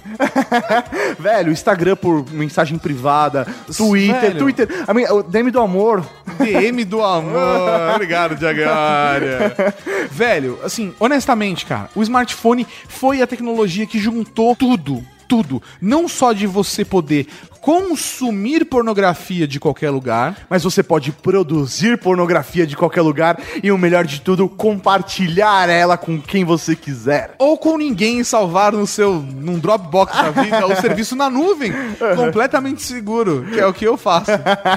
[1.19, 3.47] velho, Instagram por mensagem privada,
[3.77, 4.39] Twitter, Velho.
[4.39, 6.05] Twitter, minha, o DM do amor.
[6.39, 7.93] DM do amor.
[7.95, 9.55] Obrigado, Diagária.
[10.11, 15.05] Velho, assim, honestamente, cara, o smartphone foi a tecnologia que juntou tudo.
[15.29, 15.63] Tudo.
[15.81, 17.27] Não só de você poder
[17.61, 23.77] consumir pornografia de qualquer lugar, Mas você pode produzir pornografia de qualquer lugar e o
[23.77, 27.35] melhor de tudo, compartilhar ela com quem você quiser.
[27.39, 31.73] ou com ninguém e salvar no seu num Dropbox da vida, ou serviço na nuvem,
[32.17, 34.31] completamente seguro, que é o que eu faço.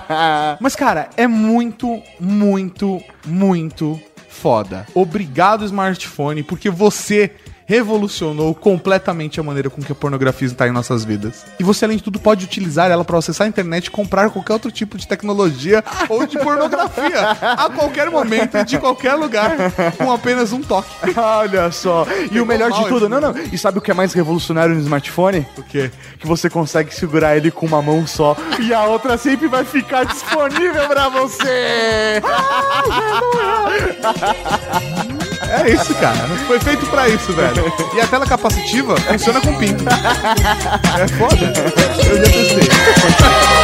[0.59, 4.85] Mas cara, é muito, muito, muito foda.
[4.93, 7.31] Obrigado smartphone, porque você
[7.71, 11.45] revolucionou completamente a maneira com que a pornografia está em nossas vidas.
[11.57, 14.51] E você, além de tudo, pode utilizar ela para acessar a internet e comprar qualquer
[14.51, 19.55] outro tipo de tecnologia ou de pornografia a qualquer momento, e de qualquer lugar,
[19.97, 20.89] com apenas um toque.
[21.15, 22.05] Olha só.
[22.29, 23.33] E o melhor de tudo, não, não.
[23.37, 25.47] E sabe o que é mais revolucionário no smartphone?
[25.57, 25.89] O quê?
[26.19, 30.03] Que você consegue segurar ele com uma mão só e a outra sempre vai ficar
[30.03, 32.21] disponível pra você.
[35.51, 36.17] É isso, cara.
[36.47, 37.73] Foi feito pra isso, velho.
[37.93, 39.83] E a tela capacitiva funciona com pinto.
[39.87, 41.53] É foda.
[42.09, 43.60] Eu já testei.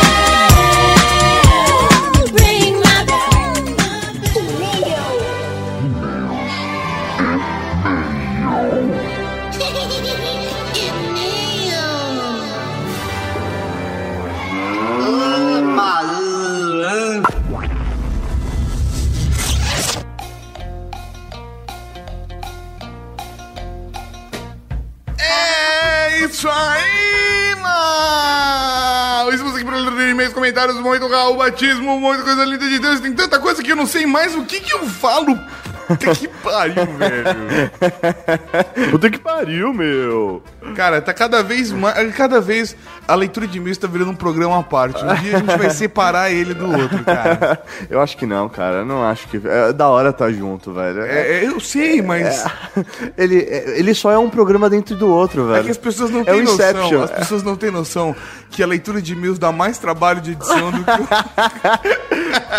[26.37, 27.97] Isso aí, mano!
[29.97, 32.99] ler e-mails, comentários, muito Raul Batismo, muita coisa linda de Deus.
[32.99, 35.35] Tem tanta coisa que eu não sei mais o que que eu falo.
[35.87, 37.71] Puta que pariu, velho.
[38.91, 40.43] Puta que pariu, meu.
[40.75, 42.15] Cara, tá cada vez mais.
[42.15, 42.75] Cada vez
[43.07, 45.03] a leitura de e-mails tá virando um programa à parte.
[45.03, 47.61] Um dia a gente vai separar ele do outro, cara.
[47.89, 48.77] Eu acho que não, cara.
[48.77, 49.41] Eu não acho que.
[49.45, 51.01] É da hora tá junto, velho.
[51.01, 52.43] É, é, eu sei, mas.
[53.17, 55.65] Ele, é- ele só é um programa dentro do outro, É velho.
[55.65, 56.55] que as pessoas não É têm o noção.
[56.69, 57.03] Inception.
[57.03, 58.15] As pessoas não têm noção
[58.49, 61.07] que a leitura de e-mails dá mais trabalho de edição do que o.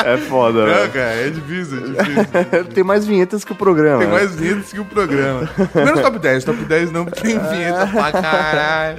[0.05, 0.92] É foda, velho.
[0.92, 2.64] cara, é difícil, é difícil.
[2.74, 3.99] Tem mais vinhetas que o programa.
[4.03, 5.49] Tem mais vinhetas que o programa.
[5.74, 6.44] Menos top 10.
[6.44, 8.99] Top 10 não, tem vinheta pra caralho.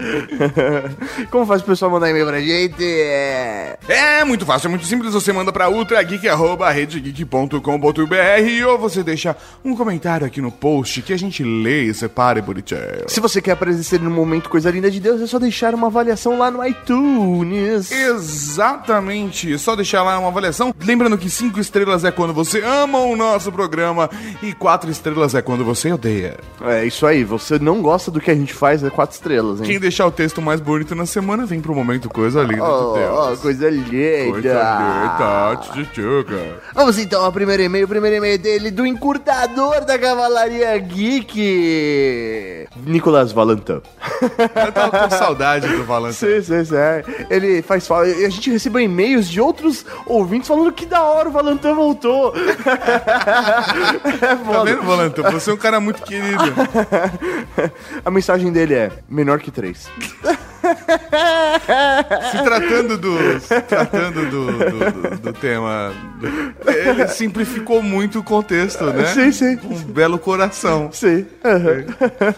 [1.31, 2.83] Como faz o pessoal mandar e-mail pra gente?
[2.83, 3.77] É...
[3.87, 5.13] É muito fácil, é muito simples.
[5.13, 11.43] Você manda pra ultrageek.com.br ou você deixa um comentário aqui no post que a gente
[11.43, 12.79] lê e separa e bonitinho.
[13.07, 16.37] Se você quer aparecer no momento Coisa Linda de Deus, é só deixar uma avaliação
[16.37, 17.91] lá no iTunes.
[17.91, 20.73] Exatamente, só deixar lá uma avaliação.
[20.83, 24.09] Lembrando que 5 estrelas é quando você ama o nosso programa
[24.41, 26.37] e 4 estrelas é quando você odeia.
[26.61, 29.65] É isso aí, você não gosta do que a gente faz, é quatro estrelas, hein?
[29.65, 32.99] Quem deixar o texto mais bonito na semana vem pro momento Coisa Linda Oh, de
[32.99, 33.39] oh, Deus.
[33.39, 34.31] coisa linda.
[34.31, 36.61] Coisa linda, tchutchuca.
[36.73, 37.85] Vamos então ao primeiro e-mail.
[37.85, 43.81] O primeiro e-mail dele do encurtador da Cavalaria Geek, Nicolas Valentin.
[44.65, 46.13] Eu tava com saudade do Valentino.
[46.13, 46.75] Sim, sim, sim.
[47.29, 48.07] Ele faz fala.
[48.07, 52.33] e A gente recebeu e-mails de outros ouvintes falando que da hora o Valentin voltou.
[52.35, 55.31] é Tá vendo, Valentino?
[55.31, 56.43] Você é um cara muito querido.
[58.03, 59.87] A mensagem dele é menor que três.
[62.31, 63.39] Se tratando do.
[63.39, 65.93] Se tratando do, do, do- do tema.
[66.67, 69.05] ele simplificou muito o contexto, né?
[69.07, 69.59] Sim, sim.
[69.63, 70.89] Um belo coração.
[70.91, 71.25] Sim.
[71.43, 71.85] aham.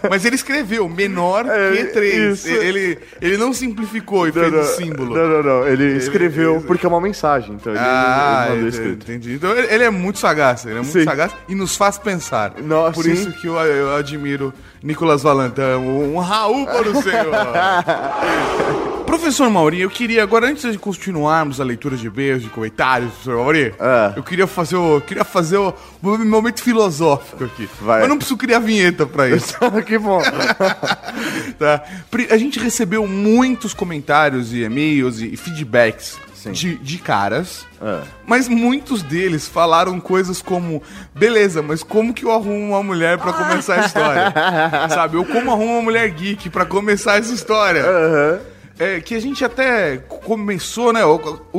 [0.09, 2.15] Mas ele escreveu menor É, que 3.
[2.39, 2.47] isso.
[2.49, 5.15] Ele, ele não simplificou e fez o símbolo.
[5.15, 5.67] Não, não, não.
[5.67, 7.55] Ele escreveu ele- porque é uma mensagem.
[7.55, 9.11] Então ele, Ah, ele mandou entendi, escrito.
[9.11, 9.33] entendi.
[9.33, 11.03] Então ele, ele é muito sagaz, ele é muito Sim.
[11.03, 12.53] sagaz e nos faz pensar.
[12.61, 13.13] Nossa, Por sim.
[13.13, 14.53] isso que eu, eu admiro
[14.83, 17.35] Nicolas Valentin, um Raul para o senhor.
[19.05, 23.35] Professor Mauri, eu queria, agora antes de continuarmos a leitura de e-mails, de comentários, professor
[23.37, 24.13] Mauri, Ah.
[24.15, 24.95] eu queria fazer o.
[24.95, 27.67] eu queria fazer o, o momento filosófico aqui.
[27.81, 27.99] Vai.
[27.99, 29.53] Mas não preciso criar vinheta pra isso.
[29.85, 30.21] que bom.
[31.59, 31.83] tá?
[32.29, 36.17] A gente recebeu muitos comentários e e-mails e feedbacks
[36.49, 37.99] de, de caras, É.
[38.25, 40.81] mas muitos deles falaram coisas como:
[41.13, 44.33] beleza, mas como que eu arrumo uma mulher pra começar a história?
[44.89, 45.17] Sabe?
[45.17, 47.83] Ou como arrumo uma mulher geek pra começar essa história?
[48.81, 51.01] É, que a gente até começou, né?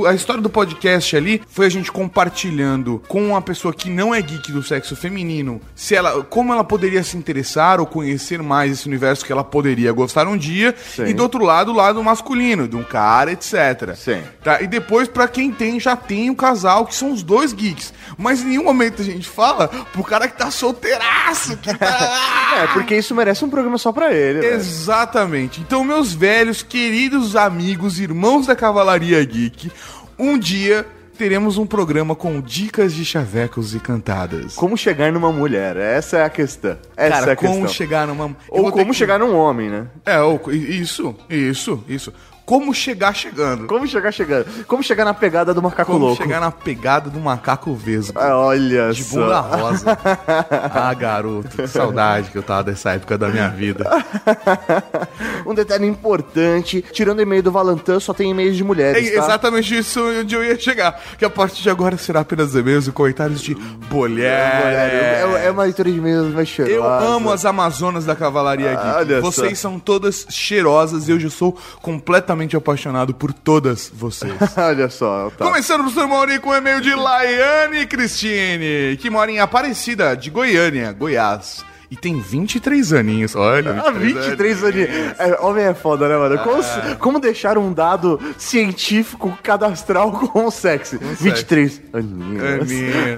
[0.09, 4.21] A história do podcast ali foi a gente compartilhando com uma pessoa que não é
[4.21, 8.89] geek do sexo feminino, se ela, como ela poderia se interessar ou conhecer mais esse
[8.89, 11.05] universo que ela poderia gostar um dia, Sim.
[11.05, 13.95] e do outro lado, o lado masculino, de um cara, etc.
[13.95, 14.21] Sim.
[14.43, 14.61] Tá?
[14.61, 17.95] E depois, pra quem tem, já tem o casal, que são os dois geeks.
[18.19, 22.33] Mas em nenhum momento a gente fala pro cara que tá solteiraço, que tá.
[22.53, 24.41] É, porque isso merece um programa só pra ele.
[24.41, 24.55] velho.
[24.55, 25.59] Exatamente.
[25.63, 29.71] Então, meus velhos, queridos amigos, irmãos da Cavalaria Geek,
[30.19, 30.87] um dia
[31.19, 34.55] teremos um programa com dicas de chavecos e cantadas.
[34.55, 35.77] Como chegar numa mulher?
[35.77, 36.77] Essa é a questão.
[36.97, 37.69] Essa Cara, é a como questão.
[37.69, 38.25] chegar numa.
[38.51, 39.87] Eu Ou como que- chegar num homem, né?
[40.07, 42.13] É, ou- isso, isso, isso.
[42.45, 43.67] Como chegar chegando.
[43.67, 44.47] Como chegar chegando?
[44.67, 46.23] Como chegar na pegada do macaco Como louco?
[46.23, 48.19] chegar na pegada do macaco vesgo.
[48.19, 49.21] Ah, olha De só.
[49.21, 49.99] bunda rosa.
[50.75, 53.85] ah, garoto, que saudade que eu tava dessa época da minha vida.
[55.47, 59.17] Um detalhe importante, tirando o e-mail do Valentin, só tem e-mails de É mulheres, tá?
[59.25, 61.01] exatamente isso onde eu ia chegar.
[61.19, 63.57] Que a partir de agora será apenas e-mails e comentários de
[63.91, 64.63] mulher.
[64.73, 66.75] É, é uma leitura de e-mails mais cheirosa.
[66.77, 68.79] Eu amo as Amazonas da Cavalaria.
[68.79, 69.69] Ah, olha vocês só.
[69.69, 74.33] são todas cheirosas e eu já sou completamente apaixonado por todas vocês.
[74.57, 75.45] Olha só, tá.
[75.45, 80.93] Começando, professor Mauri, com o e-mail de Laiane Cristine, que mora em Aparecida, de Goiânia,
[80.93, 81.65] Goiás.
[81.91, 83.37] E tem 23 aninhos.
[83.37, 84.77] Olha, Ah, 23 anos.
[85.19, 86.39] É, homem é foda, né, mano?
[86.39, 86.97] Como, Ah.
[86.99, 90.97] como deixar um dado científico cadastral com sexy?
[90.97, 92.63] 23 aninhos.
[92.63, 93.17] Aninho.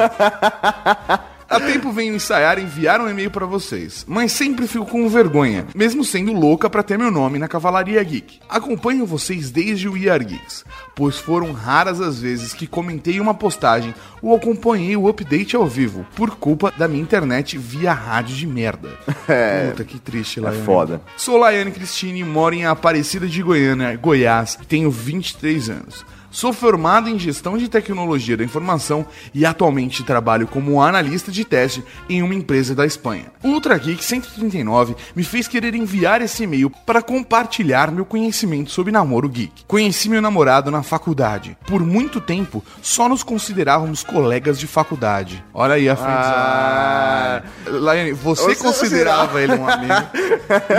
[1.54, 5.66] Há tempo venho ensaiar e enviar um e-mail pra vocês, mas sempre fico com vergonha,
[5.74, 8.40] mesmo sendo louca pra ter meu nome na Cavalaria Geek.
[8.48, 10.64] Acompanho vocês desde o IR Geeks,
[10.96, 16.04] pois foram raras as vezes que comentei uma postagem ou acompanhei o update ao vivo,
[16.16, 18.90] por culpa da minha internet via rádio de merda.
[19.26, 19.70] É.
[19.70, 20.64] Puta, que triste, Laiane.
[20.66, 21.00] foda.
[21.16, 26.04] Sou Laiane Cristine, moro em Aparecida de Goiânia, Goiás, e tenho 23 anos.
[26.34, 31.84] Sou formado em gestão de tecnologia da informação e atualmente trabalho como analista de teste
[32.10, 33.26] em uma empresa da Espanha.
[33.40, 38.90] O Ultra Geek 139 me fez querer enviar esse e-mail para compartilhar meu conhecimento sobre
[38.90, 39.64] namoro geek.
[39.68, 41.56] Conheci meu namorado na faculdade.
[41.68, 45.44] Por muito tempo, só nos considerávamos colegas de faculdade.
[45.54, 47.42] Olha aí a Ah.
[47.62, 47.78] friendzone.
[47.80, 49.94] Laiane, você Você considerava ele um amigo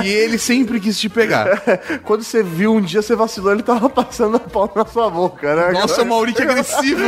[0.04, 1.62] e ele sempre quis te pegar.
[2.04, 5.45] Quando você viu um dia, você vacilou, ele tava passando a pau na sua boca,
[5.54, 5.72] né?
[5.74, 7.02] Nossa, Mauri, que agressivo.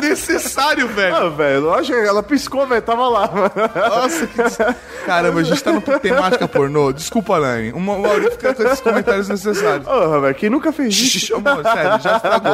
[0.00, 1.14] Desnecessário, velho.
[1.16, 3.52] Ah, velho, lógico, ela piscou, velho, tava lá, mano.
[3.74, 5.04] Nossa, que...
[5.06, 6.92] Caramba, a gente tá no temática pornô.
[6.92, 7.72] Desculpa, Lani.
[7.72, 9.86] O Ma- o Mauri fica com esses comentários necessários.
[9.86, 11.34] Porra, velho, quem nunca fez isso?
[11.36, 12.52] Amor, sério, já estragou.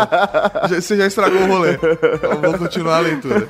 [0.69, 1.79] Já- você já estragou o rolê.
[2.23, 3.47] Eu vou continuar a leitura.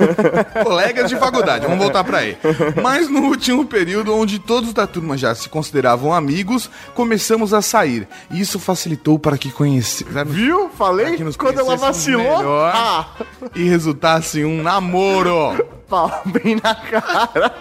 [0.65, 2.37] Colegas de faculdade, vamos voltar pra aí.
[2.83, 8.07] Mas no último período, onde todos da turma já se consideravam amigos, começamos a sair.
[8.31, 10.31] E isso facilitou para que conhecêssemos.
[10.33, 10.71] Viu?
[10.77, 11.17] Falei?
[11.39, 13.07] Quando ela conhecêssemos vacilou, ah,
[13.55, 15.80] E resultasse um namoro.
[15.91, 17.53] Pau bem na cara.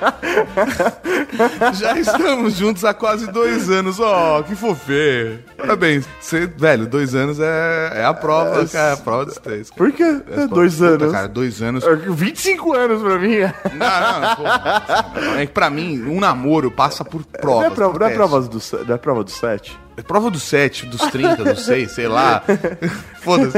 [1.73, 3.99] Já estamos juntos há quase dois anos.
[3.99, 5.39] Ó, que fofê.
[5.57, 6.05] Parabéns.
[6.21, 8.89] Você, velho, dois anos é, é a prova, cara.
[8.89, 9.71] É a prova dos três.
[9.71, 10.21] Por quê?
[10.30, 11.11] É, dois Puta, anos.
[11.11, 11.84] Cara, dois anos.
[11.84, 13.39] É, 25 anos pra mim.
[13.39, 15.38] Não, não, pô.
[15.38, 17.61] É que pra mim, um namoro passa por provas.
[17.61, 18.17] Não é prova, não é testes.
[18.17, 19.80] prova do, não é prova do 7?
[19.97, 22.41] É prova dos 7, dos 30, dos 6, sei lá.
[23.19, 23.57] Foda-se.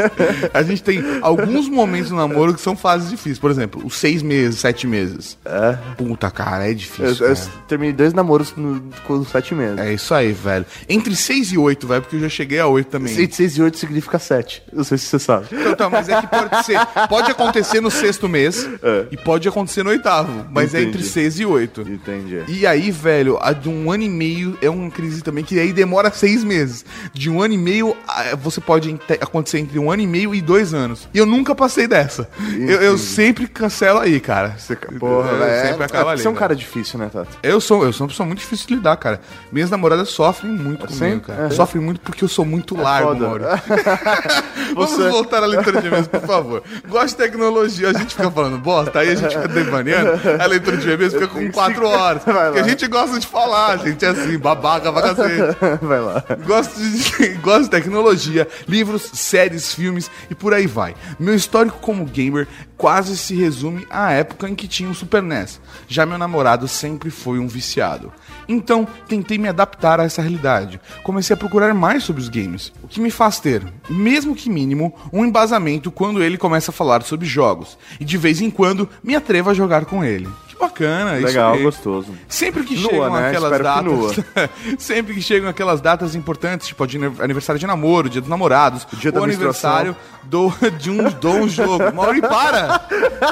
[0.51, 3.37] A gente tem alguns momentos no namoro que são fases difíceis.
[3.37, 5.37] Por exemplo, os 6 meses, 7 meses.
[5.43, 5.77] É.
[5.97, 7.25] Puta, cara, é Eu, difícil.
[7.27, 7.47] eu cara.
[7.67, 9.79] terminei dois namoros no, com 7 meses.
[9.79, 10.65] É isso aí, velho.
[10.87, 13.13] Entre 6 e 8, velho, porque eu já cheguei a 8 também.
[13.13, 14.63] 6, 6 e 8 significa 7.
[14.71, 15.47] Não sei se você sabe.
[15.51, 16.79] Então, tá, mas é que pode ser.
[17.09, 19.05] Pode acontecer no sexto mês É.
[19.11, 20.45] e pode acontecer no oitavo.
[20.51, 20.97] Mas é Entendi.
[20.97, 21.81] entre 6 e 8.
[21.81, 22.43] Entendi.
[22.47, 25.73] E aí, velho, a de um ano e meio é uma crise também, que aí
[25.73, 26.85] demora seis meses.
[27.13, 27.95] De um ano e meio,
[28.41, 31.07] você pode acontecer entre um ano e meio e dois anos.
[31.13, 32.29] E eu nunca passei dessa.
[32.57, 34.50] Eu, eu sempre cancelo aí, cara.
[34.57, 35.67] Você, porra, eu velho.
[35.67, 36.21] sempre acabo é, ali.
[36.21, 36.39] Você é um velho.
[36.39, 37.37] cara difícil, né, Tato?
[37.43, 39.19] Eu sou, eu sou uma pessoa muito difícil de lidar, cara.
[39.51, 41.47] Minhas namoradas sofrem muito comigo, cara.
[41.47, 41.49] É.
[41.49, 43.27] Sofrem muito porque eu sou muito largo, foda.
[43.27, 43.43] Mauro.
[44.75, 46.63] Vamos Você- voltar à leitura de e-mails, por favor.
[46.87, 50.77] Gosto de tecnologia, a gente fica falando bosta, aí a gente fica devaneando, a leitura
[50.77, 52.23] de e-mails fica com quatro horas.
[52.23, 55.57] Vai Porque a gente gosta de falar, a gente é assim, babaca pra cacete.
[55.81, 56.23] Vai lá.
[56.45, 60.95] Gosto de, gosto de tecnologia, livros, séries, filmes e por aí vai.
[61.19, 62.47] Meu histórico como gamer
[62.77, 65.59] quase se resume à época em que tinha o Super NES.
[65.87, 68.11] Já meu namorado sempre foi um viciado.
[68.47, 70.79] Então, tentei me adaptar a essa realidade.
[71.03, 74.93] Comecei a procurar mais sobre os games, o que me faz ter, mesmo que mínimo,
[75.11, 77.77] um embasamento quando ele começa a falar sobre jogos.
[77.99, 80.27] E de vez em quando me atrevo a jogar com ele.
[80.61, 81.63] Bacana, isso Legal, aí.
[81.63, 82.13] gostoso.
[82.27, 83.27] Sempre que Nua, chegam né?
[83.29, 84.49] aquelas Espero que datas.
[84.79, 89.11] sempre que chegam aquelas datas importantes, tipo de aniversário de namoro, dia dos namorados, Dia
[89.11, 91.91] da o aniversário do, de um, de um jogo.
[91.93, 92.81] Mauri, para!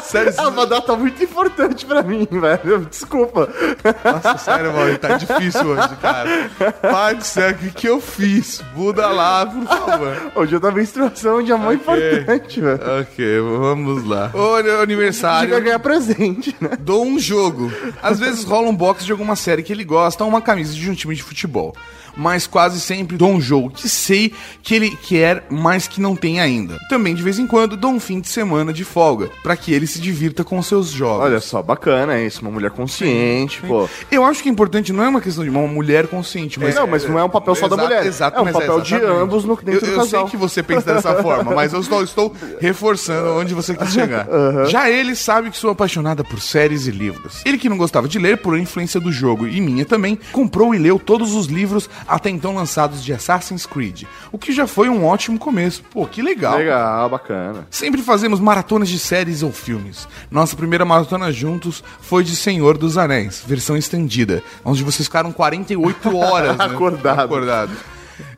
[0.02, 2.80] Sério, É uma data muito importante pra mim, velho.
[2.90, 3.48] Desculpa.
[4.04, 6.50] nossa, sério, Mauri, tá difícil hoje, cara.
[6.82, 8.62] Pai do céu, o que, que eu fiz?
[8.76, 10.32] Muda lá, por favor.
[10.36, 12.80] Hoje eu da menstruação é um dia muito importante, velho.
[13.02, 14.32] Ok, vamos lá.
[14.34, 15.62] O A gente vai aniversário.
[15.62, 16.72] ganhar presente, né?
[16.80, 17.72] dou jogo.
[18.02, 20.90] Às vezes rola um box de alguma série que ele gosta ou uma camisa de
[20.90, 21.76] um time de futebol.
[22.20, 26.42] Mas quase sempre dou um jogo que sei que ele quer, mas que não tem
[26.42, 26.78] ainda.
[26.90, 29.88] Também de vez em quando dou um fim de semana de folga, pra que ele
[29.88, 31.24] se divirta com seus jogos.
[31.24, 32.42] Olha só, bacana isso.
[32.42, 33.88] Uma mulher consciente, pô.
[34.12, 36.76] Eu acho que é importante, não é uma questão de uma mulher consciente, mas.
[36.76, 38.06] não, mas não é um papel só da mulher.
[38.06, 39.22] Exato, É um papel de exatamente.
[39.24, 40.22] ambos no- dentro eu, do eu casal.
[40.24, 44.28] sei que você pensa dessa forma, mas eu estou, estou reforçando onde você quis chegar.
[44.68, 47.42] Já ele sabe que sou apaixonada por séries e livros.
[47.46, 50.78] Ele que não gostava de ler por influência do jogo e minha também, comprou e
[50.78, 55.06] leu todos os livros até então lançados de Assassin's Creed, o que já foi um
[55.06, 55.84] ótimo começo.
[55.92, 56.58] Pô, que legal.
[56.58, 57.68] Legal, bacana.
[57.70, 60.08] Sempre fazemos maratonas de séries ou filmes.
[60.30, 66.16] Nossa primeira maratona juntos foi de Senhor dos Anéis, versão estendida, onde vocês ficaram 48
[66.18, 66.66] horas né?
[66.66, 67.20] Acordado.
[67.20, 67.72] Acordado.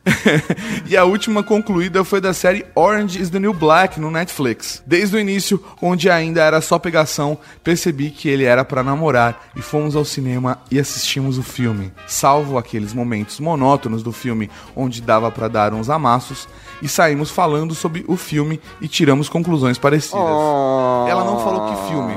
[0.86, 4.82] e a última concluída foi da série Orange is the New Black no Netflix.
[4.86, 9.62] Desde o início, onde ainda era só pegação, percebi que ele era pra namorar e
[9.62, 11.92] fomos ao cinema e assistimos o filme.
[12.06, 16.48] Salvo aqueles momentos monótonos do filme onde dava pra dar uns amassos
[16.82, 20.20] e saímos falando sobre o filme e tiramos conclusões parecidas.
[20.20, 22.12] Ela não falou que filme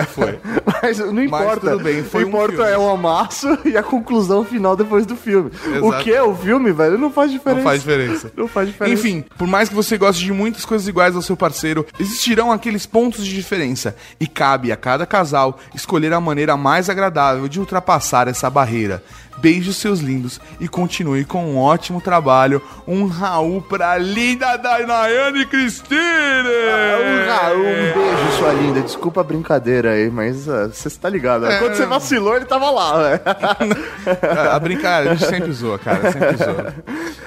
[0.00, 0.04] É.
[0.04, 0.38] foi.
[0.82, 1.70] Mas não importa.
[1.72, 2.70] tudo bem, foi o um importa filme.
[2.72, 5.50] é o amasso e a conclusão final depois do filme.
[5.82, 6.02] O Exato.
[6.04, 7.60] que é o filme, velho, não faz diferença.
[7.60, 8.32] Não faz diferença.
[8.36, 8.94] Não faz diferença.
[8.94, 12.86] Enfim, por mais que você goste de muitas coisas iguais ao seu parceiro, existirão aqueles
[12.86, 18.28] pontos de diferença e cabe a cada casal escolher a maneira mais agradável de ultrapassar
[18.28, 19.02] essa barreira.
[19.38, 22.62] Beijos seus lindos e continue com um ótimo trabalho.
[22.86, 25.98] Um Raul pra linda Dainayane Cristine!
[25.98, 28.80] Um, Raul, um beijo, sua linda.
[28.80, 31.42] Desculpa a brincadeira aí, mas ah, você tá ligado.
[31.42, 31.58] né?
[31.58, 33.20] Quando você vacilou, ele tava lá, velho.
[34.52, 36.74] a brincadeira, a gente sempre zoa, cara, sempre zoa.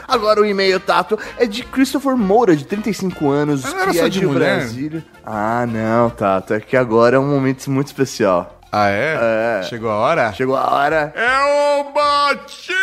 [0.08, 4.28] Agora o e-mail, Tato, é de Christopher Moura, de 35 anos, que é de de?
[4.28, 5.06] Brasília.
[5.26, 8.59] Ah, não, Tato, é que agora é um momento muito especial.
[8.72, 9.60] Ah, é?
[9.62, 9.64] É.
[9.64, 10.32] Chegou a hora?
[10.34, 11.12] Chegou a hora.
[11.16, 12.80] É o batismo!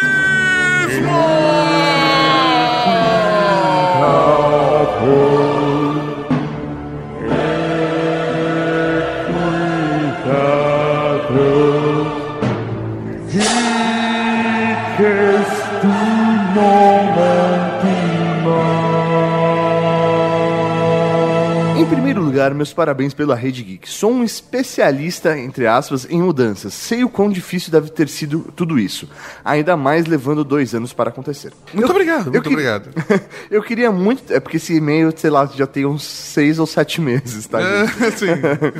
[22.36, 23.88] Lugar, meus parabéns pela Rede Geek.
[23.88, 26.74] Sou um especialista, entre aspas, em mudanças.
[26.74, 29.08] Sei o quão difícil deve ter sido tudo isso.
[29.42, 31.52] Ainda mais levando dois anos para acontecer.
[31.72, 32.90] Muito obrigado, muito que- obrigado.
[33.50, 34.30] eu queria muito.
[34.32, 37.58] É porque esse e-mail, sei lá, já tem uns seis ou sete meses, tá?
[37.60, 38.26] É, sim.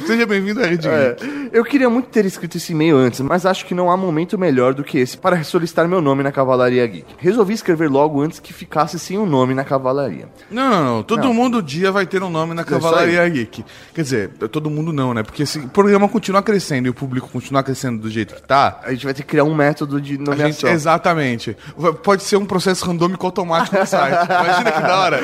[0.07, 1.49] Seja bem-vindo à Rede É, Geek.
[1.53, 4.75] eu queria muito ter escrito esse e-mail antes, mas acho que não há momento melhor
[4.75, 7.07] do que esse para solicitar meu nome na Cavalaria Geek.
[7.19, 10.29] Resolvi escrever logo antes que ficasse sem um nome na Cavalaria.
[10.51, 11.03] Não, não, não.
[11.03, 11.33] Todo Não.
[11.33, 13.46] mundo dia vai ter um nome na isso Cavalaria Geek.
[13.95, 15.23] Quer dizer, todo mundo não, né?
[15.23, 18.81] Porque se o programa continuar crescendo e o público continuar crescendo do jeito que tá,
[18.85, 20.71] A gente vai ter que criar um método de a gente, nomeação.
[20.71, 21.57] exatamente.
[22.03, 24.25] Pode ser um processo randômico automático no site.
[24.27, 25.21] Imagina que da hora.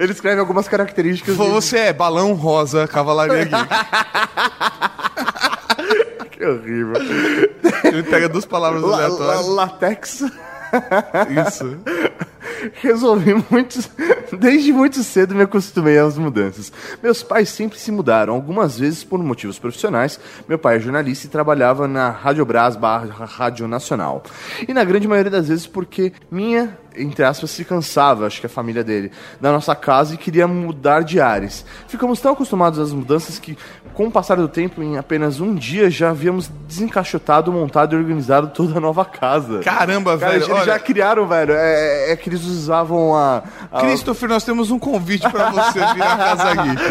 [0.00, 1.36] Ele escreve algumas características.
[1.36, 3.52] de- Você é balão rosa, Cavalaria Geek.
[6.30, 6.94] Que horrível.
[7.84, 9.46] Ele pega duas palavras La- la- aleatórias.
[9.48, 10.24] latex.
[11.46, 11.78] Isso.
[12.74, 13.78] Resolvi muito.
[14.38, 16.72] Desde muito cedo me acostumei às mudanças.
[17.02, 20.18] Meus pais sempre se mudaram, algumas vezes por motivos profissionais.
[20.48, 24.22] Meu pai é jornalista e trabalhava na Rádio Brás barra Rádio Nacional.
[24.66, 28.48] E na grande maioria das vezes porque minha, entre aspas, se cansava, acho que a
[28.48, 29.10] família dele,
[29.40, 31.64] da nossa casa e queria mudar de ares.
[31.88, 33.56] Ficamos tão acostumados às mudanças que,
[33.94, 38.48] com o passar do tempo, em apenas um dia já havíamos desencaixotado, montado e organizado
[38.48, 39.60] toda a nova casa.
[39.60, 40.44] Caramba, Cara, velho.
[40.44, 41.52] eles olha, já criaram, velho.
[41.54, 43.42] É, é que eles usavam a.
[43.70, 46.82] a- Christopher, nós temos um convite pra você vir à Casa Geek.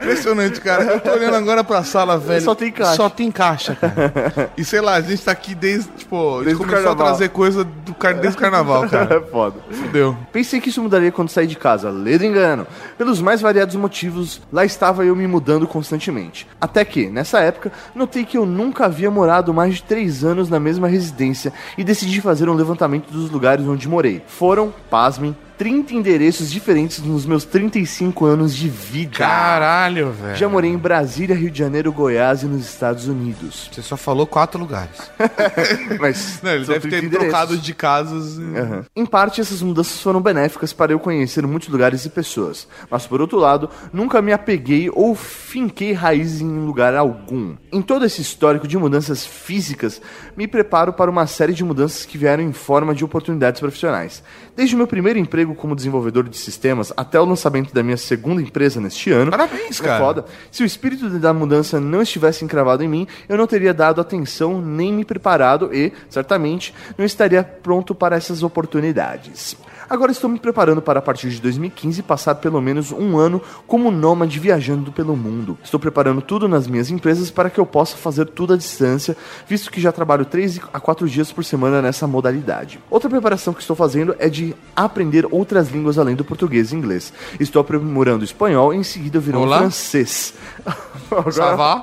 [0.02, 0.84] Impressionante, cara.
[0.84, 2.40] Eu tô olhando agora pra sala, velho.
[2.42, 2.94] Só tem caixa.
[2.96, 4.50] Só tem caixa, cara.
[4.56, 7.28] E sei lá, a gente tá aqui desde, tipo, a gente Desde começou a trazer
[7.30, 8.14] coisa do car...
[8.14, 8.86] desde o carnaval,
[9.20, 9.60] É foda.
[9.70, 10.16] Fudeu.
[10.32, 11.90] Pensei que isso mudaria quando saí de casa.
[11.90, 12.66] Ledo engano.
[12.96, 16.46] Pelos mais variados motivos, lá estava eu me mudando constantemente.
[16.60, 20.58] Até que, nessa época, notei que eu nunca havia morado mais de três anos na
[20.58, 24.22] mesma residência e decidi fazer um levantamento dos lugares onde morei.
[24.26, 29.18] Foram, pasmem, 30 endereços diferentes nos meus 35 anos de vida.
[29.18, 30.34] Caralho, velho.
[30.34, 33.68] Já morei em Brasília, Rio de Janeiro, Goiás e nos Estados Unidos.
[33.70, 34.96] Você só falou quatro lugares.
[36.00, 37.28] Mas Não, ele deve 30 ter endereços.
[37.28, 38.38] trocado de casas.
[38.38, 38.84] e- Aham.
[38.96, 42.66] Em parte, essas mudanças foram benéficas para eu conhecer muitos lugares e pessoas.
[42.90, 47.54] Mas, por outro lado, nunca me apeguei ou finquei raízes em lugar algum.
[47.70, 50.00] Em todo esse histórico de mudanças físicas,
[50.34, 54.22] me preparo para uma série de mudanças que vieram em forma de oportunidades profissionais.
[54.56, 58.40] Desde o meu primeiro emprego como desenvolvedor de sistemas até o lançamento da minha segunda
[58.42, 59.30] empresa neste ano.
[59.30, 59.98] Parabéns, É cara.
[60.04, 60.24] foda.
[60.50, 64.60] Se o espírito da mudança não estivesse encravado em mim, eu não teria dado atenção
[64.60, 69.56] nem me preparado e, certamente, não estaria pronto para essas oportunidades.
[69.90, 73.90] Agora estou me preparando para, a partir de 2015, passar pelo menos um ano como
[73.90, 75.58] nômade viajando pelo mundo.
[75.64, 79.16] Estou preparando tudo nas minhas empresas para que eu possa fazer tudo à distância,
[79.48, 82.78] visto que já trabalho 3 a 4 dias por semana nessa modalidade.
[82.88, 87.12] Outra preparação que estou fazendo é de aprender outras línguas além do português e inglês.
[87.40, 89.58] Estou aprimorando espanhol e em seguida virou Olá.
[89.58, 90.34] francês.
[91.10, 91.82] Agora-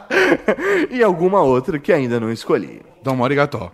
[0.90, 2.80] e alguma outra que ainda não escolhi.
[3.00, 3.70] Dá uma arigató.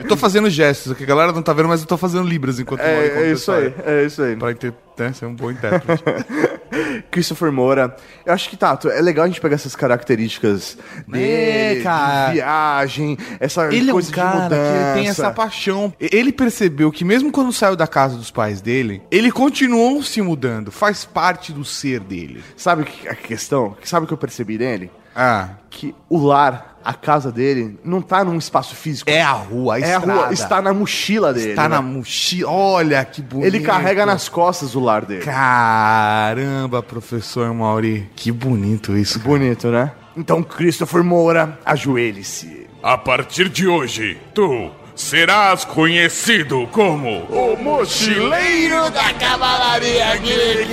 [0.00, 2.60] Eu tô fazendo gestos aqui, a galera não tá vendo, mas eu tô fazendo libras
[2.64, 4.36] enquanto É, a é isso aí, é isso aí.
[4.36, 6.02] Pra ter, né, ser um bom intérprete.
[7.10, 7.94] Christopher Moura.
[8.26, 10.76] Eu acho que, Tato, é legal a gente pegar essas características
[11.06, 12.26] dele, cara.
[12.28, 15.22] de viagem, essa Ele é um coisa de cara que ele tem mudança.
[15.22, 15.92] essa paixão.
[16.00, 20.72] Ele percebeu que mesmo quando saiu da casa dos pais dele, ele continuou se mudando.
[20.72, 22.42] Faz parte do ser dele.
[22.56, 23.76] Sabe a questão?
[23.84, 24.90] Sabe o que eu percebi nele?
[25.14, 29.10] Ah, Que o lar, a casa dele, não tá num espaço físico.
[29.10, 30.20] é a rua, a É a estrada.
[30.24, 31.50] rua, está na mochila dele.
[31.50, 31.76] Está né?
[31.76, 32.50] na mochila.
[32.50, 33.46] Olha que bonito.
[33.46, 35.22] Ele carrega nas costas o lar dele.
[35.24, 38.10] Caramba, professor Mauri.
[38.14, 39.18] Que bonito isso.
[39.18, 39.30] cara.
[39.30, 39.92] Bonito, né?
[40.16, 42.66] Então, Christopher Moura, ajoelhe-se.
[42.82, 50.70] A partir de hoje, tu serás conhecido como o mochileiro da Cavalaria Geek.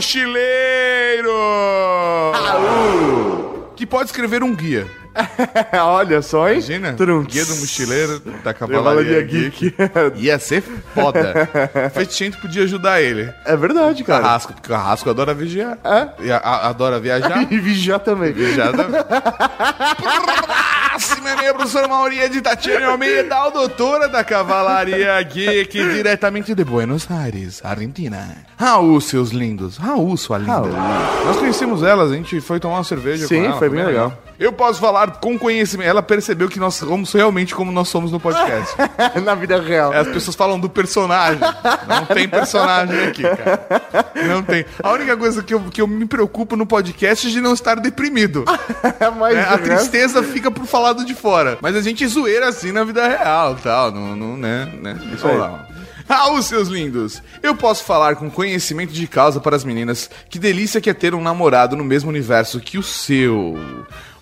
[0.00, 1.30] Mochileiro!
[3.76, 4.86] Que pode escrever um guia.
[5.84, 6.54] Olha só, hein?
[6.54, 7.22] Imagina, Trum.
[7.24, 9.74] guia do mochileiro da Cavalaria Geek.
[10.16, 10.62] Ia ser
[10.94, 11.46] foda.
[11.92, 13.30] Fetichento podia ajudar ele.
[13.44, 14.22] É verdade, cara.
[14.22, 15.76] Carrasco, porque Carrasco adora vigiar.
[15.84, 16.08] É?
[16.26, 17.46] E a- a- adora viajar.
[17.52, 18.32] E vigiar também.
[18.32, 19.02] viajar também.
[20.90, 27.08] Próxima e-mail, professor Mauria de Tatiana Almeida, a doutora da Cavalaria Geek, diretamente de Buenos
[27.08, 28.36] Aires, Argentina.
[28.58, 29.76] Raul, seus lindos.
[29.76, 30.52] Raul, sua linda.
[30.52, 30.72] Raul.
[31.26, 33.58] Nós conhecemos elas, a gente foi tomar uma cerveja Sim, com ela.
[33.58, 34.12] foi bem legal.
[34.40, 35.86] Eu posso falar com conhecimento.
[35.86, 38.74] Ela percebeu que nós somos realmente como nós somos no podcast.
[39.22, 39.92] Na vida real.
[39.92, 41.40] As pessoas falam do personagem.
[41.86, 43.66] Não tem personagem aqui, cara.
[44.26, 44.64] Não tem.
[44.82, 47.74] A única coisa que eu, que eu me preocupo no podcast é de não estar
[47.74, 48.46] deprimido.
[49.18, 49.42] Mas né?
[49.42, 51.58] A resto- tristeza fica pro falado de fora.
[51.60, 53.92] Mas a gente zoeira assim na vida real tal.
[53.92, 54.72] Não, não, né?
[54.80, 54.98] né?
[55.12, 55.36] Isso aí.
[55.36, 55.66] lá.
[56.08, 57.22] Raul, seus lindos!
[57.40, 61.14] Eu posso falar com conhecimento de causa para as meninas que delícia que é ter
[61.14, 63.56] um namorado no mesmo universo que o seu.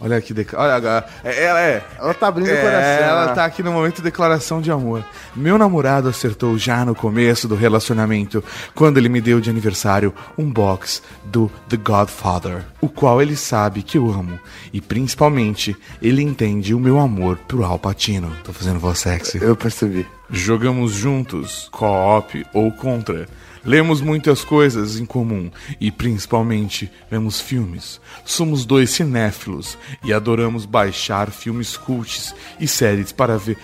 [0.01, 0.57] Olha que deca...
[0.61, 1.85] Olha, é- ela é.
[1.99, 3.09] Ela tá abrindo o É, coração.
[3.09, 5.05] Ela tá aqui no momento de declaração de amor.
[5.35, 8.43] Meu namorado acertou já no começo do relacionamento,
[8.75, 13.83] quando ele me deu de aniversário um box do The Godfather, o qual ele sabe
[13.83, 14.39] que eu amo.
[14.73, 18.31] E principalmente, ele entende o meu amor pro Al Pacino.
[18.45, 19.39] Tô fazendo voz sexy.
[19.43, 20.07] Eu percebi.
[20.31, 23.27] Jogamos juntos, co-op ou contra.
[23.65, 28.01] Lemos muitas coisas em comum e, principalmente, vemos filmes.
[28.25, 33.57] Somos dois cinéfilos e adoramos baixar filmes cults e séries para ver.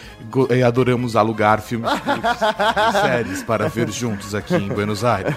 [0.51, 2.41] E adoramos alugar filmes cults
[2.89, 5.35] e séries para ver juntos aqui em Buenos Aires.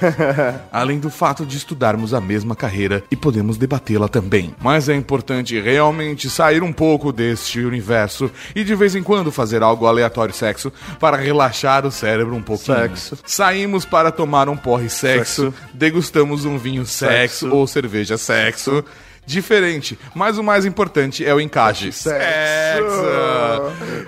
[0.71, 4.55] Além do fato de estudarmos a mesma carreira e podemos debatê-la também.
[4.61, 9.61] Mas é importante realmente sair um pouco deste universo e de vez em quando fazer
[9.63, 12.77] algo aleatório sexo para relaxar o cérebro um pouquinho.
[12.77, 13.17] Sexo.
[13.25, 15.53] Saímos para tomar um porre sexo, Sexo.
[15.73, 17.49] degustamos um vinho sexo, Sexo.
[17.55, 18.83] ou cerveja sexo.
[19.27, 21.91] Diferente, mas o mais importante é o encaixe.
[21.91, 22.15] Sexo.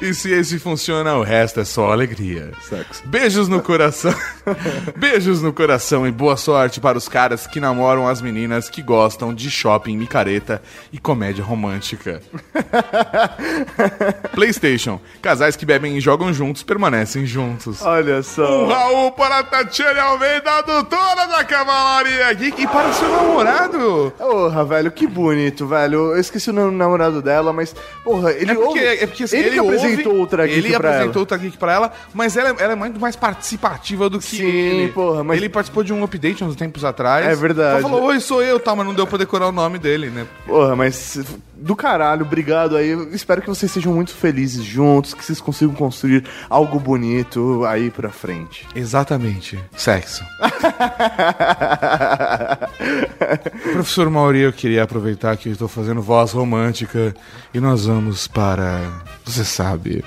[0.01, 2.53] E se esse funciona, o resto é só alegria.
[2.61, 3.03] Sexo.
[3.05, 4.15] Beijos no coração.
[4.95, 9.33] Beijos no coração e boa sorte para os caras que namoram as meninas que gostam
[9.33, 12.21] de shopping micareta e comédia romântica.
[14.31, 15.01] PlayStation.
[15.21, 17.81] Casais que bebem e jogam juntos permanecem juntos.
[17.81, 18.67] Olha Um só.
[18.67, 22.61] Raul para a Tatiana Almeida, a doutora da Cavalaria Geek.
[22.61, 24.13] E para o seu namorado.
[24.17, 26.11] Porra, velho, que bonito, velho.
[26.13, 29.23] Eu esqueci o nome do namorado dela, mas, porra, ele É porque, ouve- é porque
[29.23, 31.19] assim, ele, ele, ouve, apresentou outra geek Ele pra apresentou ela.
[31.19, 34.91] outra geek pra ela, mas ela, ela é muito mais participativa do que Sim, ele.
[34.91, 37.25] porra, mas- Ele participou de um update uns tempos atrás.
[37.25, 37.81] É verdade.
[37.81, 40.25] Só falou, oi, sou eu, tá, mas não deu pra decorar o nome dele, né?
[40.45, 41.19] Porra, mas
[41.59, 42.91] do caralho, obrigado aí.
[43.11, 48.09] Espero que vocês sejam muito felizes juntos, que vocês consigam construir algo bonito aí pra
[48.09, 48.65] frente.
[48.75, 49.59] Exatamente.
[49.75, 50.23] Sexo.
[53.73, 57.13] Professor Mauri, eu queria aproveitar que eu estou fazendo voz romântica
[57.53, 58.81] e nós vamos para.
[59.25, 60.03] Você sabe.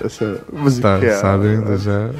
[0.00, 0.98] Essa música.
[1.00, 2.10] Tá sabendo já?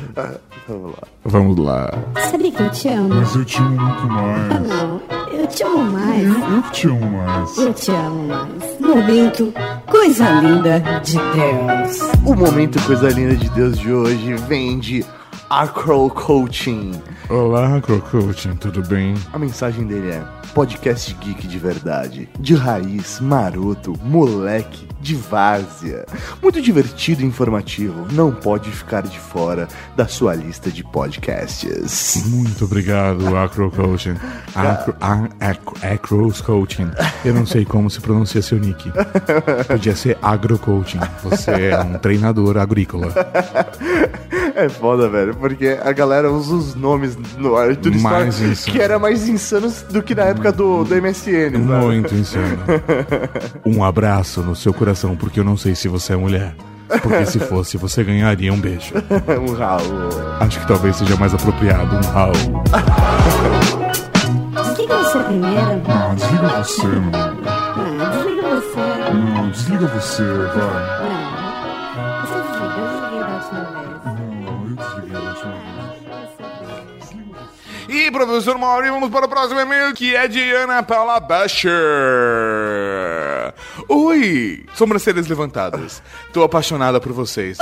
[0.69, 1.03] Vamos lá.
[1.25, 1.91] Vamos lá.
[2.31, 3.09] Sabia que eu te amo?
[3.15, 4.69] Mas eu te amo muito mais.
[4.69, 5.01] Não,
[5.33, 6.25] eu te amo mais.
[6.25, 7.59] Eu que te amo mais.
[7.59, 8.81] Eu te amo mais.
[8.81, 9.55] Momento,
[9.87, 12.01] coisa linda de Deus.
[12.25, 15.05] O momento coisa linda de Deus de hoje vem de
[15.51, 16.93] Acro Coaching.
[17.29, 19.15] Olá, Cocoaching, tudo bem?
[19.33, 26.07] A mensagem dele é: podcast geek de verdade, de raiz, maroto, moleque, de várzea.
[26.43, 32.25] Muito divertido e informativo, não pode ficar de fora da sua lista de podcasts.
[32.27, 34.17] Muito obrigado, Acro Coaching.
[34.55, 34.97] Acro,
[35.41, 36.91] acro, Acros Coaching.
[37.25, 38.91] Eu não sei como se pronuncia seu nick.
[39.67, 41.01] Podia ser Agro Coaching.
[41.23, 43.13] Você é um treinador agrícola.
[44.57, 48.73] É foda, velho, porque a galera usa os nomes no Arthur Mais Story insano.
[48.77, 51.85] que era mais insanos do que na época do, do MSN, sabe?
[51.85, 52.59] Muito insano.
[53.65, 56.55] Um abraço no seu coração, porque eu não sei se você é mulher.
[57.03, 58.93] Porque se fosse, você ganharia um beijo.
[59.41, 60.09] um Raul.
[60.41, 62.33] Acho que talvez seja mais apropriado um Raul.
[64.53, 65.83] Desliga você primeiro.
[65.89, 67.11] Ah, desliga você, mano.
[67.97, 69.15] Não, desliga você.
[69.15, 71.14] Não, desliga você, vai.
[77.89, 81.73] E, professor Mauri, vamos para o próximo e-mail, que é de Ana Paula Basher.
[83.89, 84.67] Oi!
[84.75, 86.03] Sobrancelhas levantadas.
[86.33, 87.59] Tô apaixonada por vocês.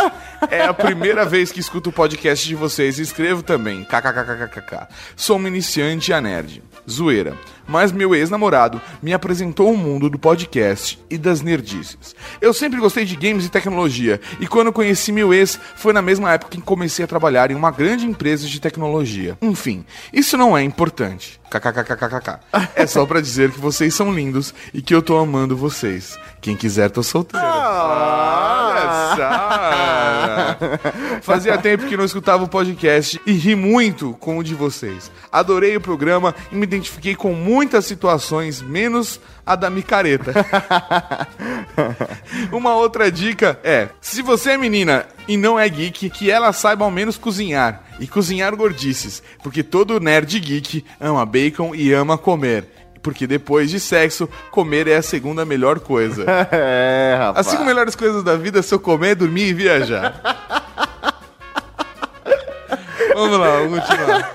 [0.50, 3.84] É a primeira vez que escuto o podcast de vocês e escrevo também.
[3.84, 4.88] KKKKKK.
[5.16, 6.62] Sou uma iniciante a nerd.
[6.88, 7.36] Zoeira.
[7.66, 12.14] Mas meu ex-namorado me apresentou o mundo do podcast e das nerdices.
[12.40, 16.32] Eu sempre gostei de games e tecnologia, e quando conheci meu ex, foi na mesma
[16.32, 19.36] época que comecei a trabalhar em uma grande empresa de tecnologia.
[19.40, 21.40] Enfim, isso não é importante.
[21.50, 22.40] KKKKKK.
[22.74, 26.18] É só pra dizer que vocês são lindos e que eu tô amando vocês.
[26.40, 27.46] Quem quiser tô solteiro.
[27.46, 28.72] Ah.
[28.72, 30.56] Olha só.
[31.20, 35.10] Fazia tempo que não escutava o podcast e ri muito com o de vocês.
[35.30, 40.32] Adorei o programa e me identifiquei com muitas situações, menos a da micareta.
[42.50, 46.86] Uma outra dica é: se você é menina e não é geek, que ela saiba
[46.86, 47.82] ao menos cozinhar.
[48.00, 52.66] E cozinhar gordices, porque todo nerd geek ama bacon e ama comer.
[53.02, 56.24] Porque depois de sexo, comer é a segunda melhor coisa.
[56.50, 57.46] É, rapaz.
[57.46, 60.20] As cinco melhores coisas da vida são comer, dormir e viajar.
[63.14, 64.30] Vamos lá, vamos continuar.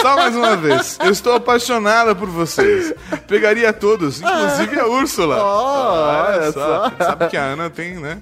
[0.00, 0.98] Só mais uma vez.
[1.02, 2.92] Eu estou apaixonada por vocês.
[3.26, 5.36] Pegaria todos, inclusive a Úrsula.
[5.42, 6.92] Olha só.
[6.98, 8.18] Sabe que a Ana tem, né?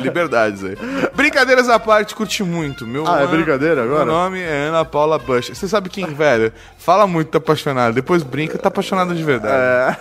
[0.00, 0.76] Liberdades aí.
[1.14, 2.86] Brincadeiras à parte, curti muito.
[2.86, 4.04] Meu Ah, é ano- brincadeira agora?
[4.04, 5.48] Meu nome é Ana Paula Bush.
[5.48, 6.52] Você sabe quem, velho?
[6.78, 7.94] Fala muito, tá apaixonado.
[7.94, 9.98] Depois brinca, tá apaixonado de verdade.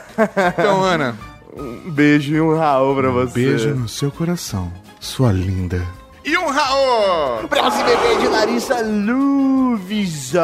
[0.57, 1.15] Então, Ana,
[1.59, 3.55] Um beijo e um Raul pra você.
[3.73, 5.81] no seu coração, sua linda.
[6.27, 7.47] E um Raul!
[7.47, 10.39] Próximo bebê de Larissa Luvison.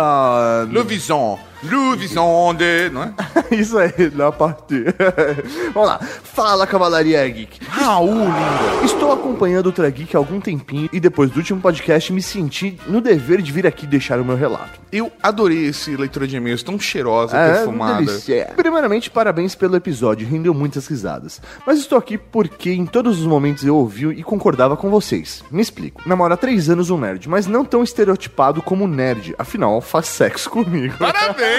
[0.72, 1.38] Luvison.
[1.64, 2.90] Luvison de...
[2.90, 3.14] Não é?
[3.56, 4.84] Isso aí, na parte.
[5.74, 6.00] Vamos lá.
[6.24, 7.60] Fala, Cavalaria Geek.
[7.68, 8.86] Raul, linda.
[8.86, 12.78] Estou acompanhando o Ultra Geek há algum tempinho e depois do último podcast me senti
[12.88, 14.82] no dever de vir aqui deixar o meu relato.
[14.92, 18.06] Eu adorei esse leitura de e-mails tão cheirosa, É, perfumada.
[18.06, 18.52] delícia.
[18.56, 21.42] Primeiramente, parabéns pelo episódio, rendeu muitas risadas.
[21.66, 25.44] Mas estou aqui porque em todos os momentos eu ouvi e concordava com vocês.
[25.50, 26.02] Me explico.
[26.06, 29.34] Namoro há três anos um nerd, mas não tão estereotipado como nerd.
[29.38, 30.96] Afinal, faz sexo comigo.
[31.00, 31.53] Parabéns,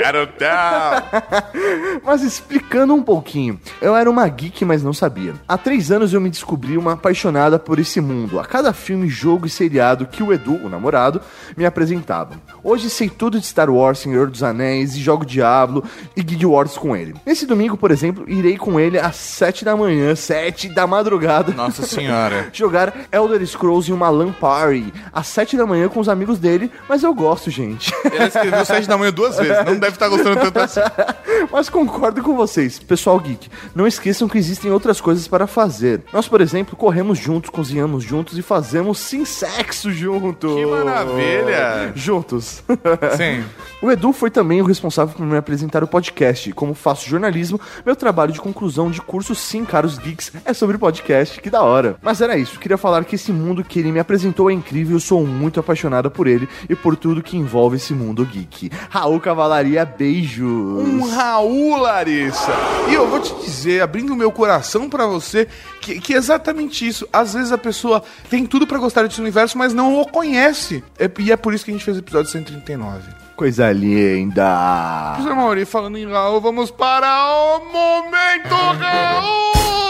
[0.00, 0.48] garotão.
[2.04, 5.34] Mas explicando um pouquinho, eu era uma geek, mas não sabia.
[5.46, 8.40] Há três anos eu me descobri uma apaixonada por esse mundo.
[8.40, 11.20] A cada filme, jogo e seriado que o Edu, o namorado,
[11.56, 12.34] me apresentava.
[12.62, 15.84] Hoje sei tudo de Star Wars, Senhor dos Anéis e jogo Diablo
[16.16, 17.14] e Guild Wars com ele.
[17.24, 21.52] Nesse domingo, por exemplo, irei com ele às sete da manhã, sete da madrugada.
[21.52, 22.48] Nossa senhora.
[22.52, 26.70] Jogar Elder Scrolls em uma LAN party às sete da manhã com os amigos dele,
[26.88, 27.92] mas eu gosto, gente.
[28.04, 29.64] Ela escreveu sete da manhã duas vezes.
[29.64, 30.80] Não deve estar gostando tanto assim.
[31.50, 33.48] Mas concordo com vocês, pessoal geek.
[33.74, 36.02] Não esqueçam que existem outras coisas para fazer.
[36.12, 40.54] Nós, por exemplo, corremos juntos, cozinhamos juntos e fazemos sim sexo juntos.
[40.54, 41.92] Que maravilha!
[41.94, 42.62] Juntos.
[43.16, 43.44] Sim.
[43.82, 46.52] O Edu foi também o responsável por me apresentar o podcast.
[46.52, 51.40] Como faço jornalismo, meu trabalho de conclusão de curso Sim, Caros Geeks é sobre podcast,
[51.40, 51.96] que da hora.
[52.02, 55.00] Mas era isso, queria falar que esse mundo que ele me apresentou é incrível, eu
[55.00, 58.69] sou muito apaixonada por ele e por tudo que envolve esse mundo geek.
[58.88, 60.48] Raul Cavalaria, beijos.
[60.48, 62.52] Um Raul, Larissa.
[62.88, 65.48] E eu vou te dizer, abrindo o meu coração pra você,
[65.80, 67.06] que, que é exatamente isso.
[67.12, 70.82] Às vezes a pessoa tem tudo pra gostar desse universo, mas não o conhece.
[70.98, 73.00] É- e é por isso que a gente fez o episódio 139.
[73.36, 75.14] Coisa linda.
[75.18, 77.08] José Mauri, falando em Raul, vamos para
[77.56, 79.89] o Momento Raul!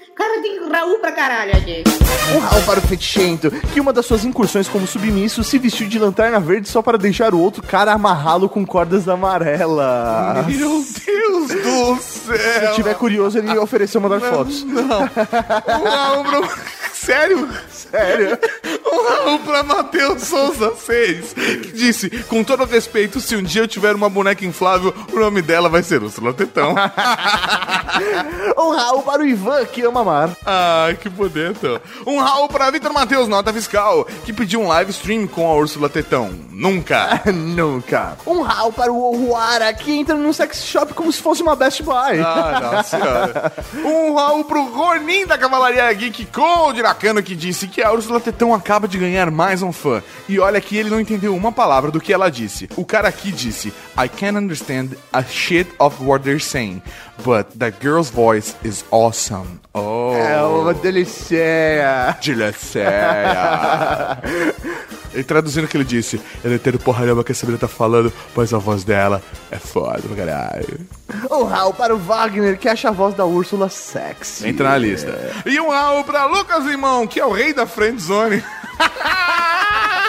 [0.15, 1.83] Cara, tem Raul pra caralho aqui.
[2.35, 5.97] Um Raul para o Fetichento, que uma das suas incursões como submisso se vestiu de
[5.97, 10.45] lanterna verde só para deixar o outro cara amarrá-lo com cordas amarelas.
[10.47, 12.69] Meu Deus do céu!
[12.69, 14.63] Se tiver curioso, ele ofereceu mandar fotos.
[14.63, 15.01] Não.
[15.01, 16.49] Um Raul pro...
[16.93, 17.49] Sério?
[17.71, 18.37] Sério?
[18.85, 23.67] Um Raul pra Matheus Souza 6, que disse, com todo respeito, se um dia eu
[23.67, 26.75] tiver uma boneca inflável, o nome dela vai ser Úrsula Tetão.
[28.57, 30.35] Um Raul para o Ivan, que ama amar.
[30.45, 31.79] Ai, que bonito.
[32.05, 35.89] Um Raul pra Vitor Matheus, nota fiscal, que pediu um live stream com a Úrsula
[35.89, 36.31] Tetão.
[36.49, 37.21] Nunca.
[37.31, 38.17] Nunca.
[38.25, 41.83] Um Raul para o Ohuara, que entra num sex shop como se fosse uma Best
[41.83, 42.19] Buy.
[42.19, 43.53] Ah, nossa senhora.
[43.83, 48.19] Um Raul pro Ronin da Cavalaria Geek com o Diracano que disse que a Úrsula
[48.19, 50.01] Tetão acaba de ganhar mais um fã.
[50.27, 52.69] E olha que ele não entendeu uma palavra do que ela disse.
[52.75, 56.81] O cara aqui disse: I can't understand a shit of what they're saying,
[57.23, 59.59] but that girl's voice is awesome.
[59.73, 60.13] Oh.
[60.15, 62.17] É uma delícia.
[62.21, 64.17] Dileceia.
[65.13, 68.13] E traduzindo o que ele disse, ele entendo porra nenhuma que essa menina tá falando,
[68.33, 69.21] mas a voz dela
[69.51, 70.79] é foda pra caralho.
[71.29, 74.47] Um Raul para o Wagner, que acha a voz da Úrsula sexy.
[74.47, 75.19] Entra na lista.
[75.45, 78.41] E um Raul pra Lucas Limão, que é o rei da friendzone.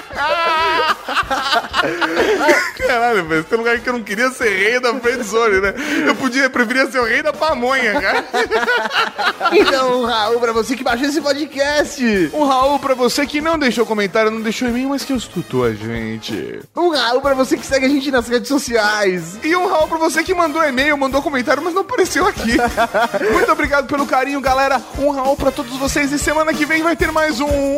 [2.87, 5.75] Caralho, velho, tem lugar que eu não queria ser rei da friendzone, né?
[6.07, 8.25] Eu podia, eu preferia ser o rei da pamonha, cara.
[9.55, 12.31] Então, Raul, pra você que baixou esse podcast.
[12.33, 15.73] Um Raul pra você que não deixou comentário, não deixou e-mail, mas que escutou a
[15.73, 16.61] gente.
[16.75, 19.39] Um Raul pra você que segue a gente nas redes sociais.
[19.43, 22.57] E um Raul pra você que mandou e-mail, mandou comentário, mas não apareceu aqui.
[23.33, 24.81] Muito obrigado pelo carinho, galera.
[24.99, 26.11] Um Raul pra todos vocês.
[26.13, 27.77] E semana que vem vai ter mais um.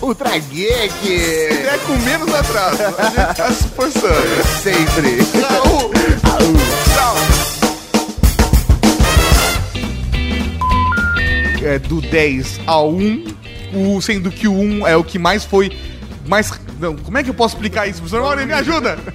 [0.00, 1.21] Ultra Geek.
[1.24, 2.82] É com menos atraso.
[2.98, 4.44] A gente tá se esforçando.
[4.62, 5.18] Sempre.
[5.42, 5.90] Raul!
[6.92, 7.16] Tchau!
[11.64, 13.24] É do 10 ao 1,
[13.74, 15.70] o, sendo que o 1 é o que mais foi.
[16.26, 16.52] Mais.
[16.80, 18.00] Não, como é que eu posso explicar isso?
[18.00, 18.98] Professor Mauri, me ajuda!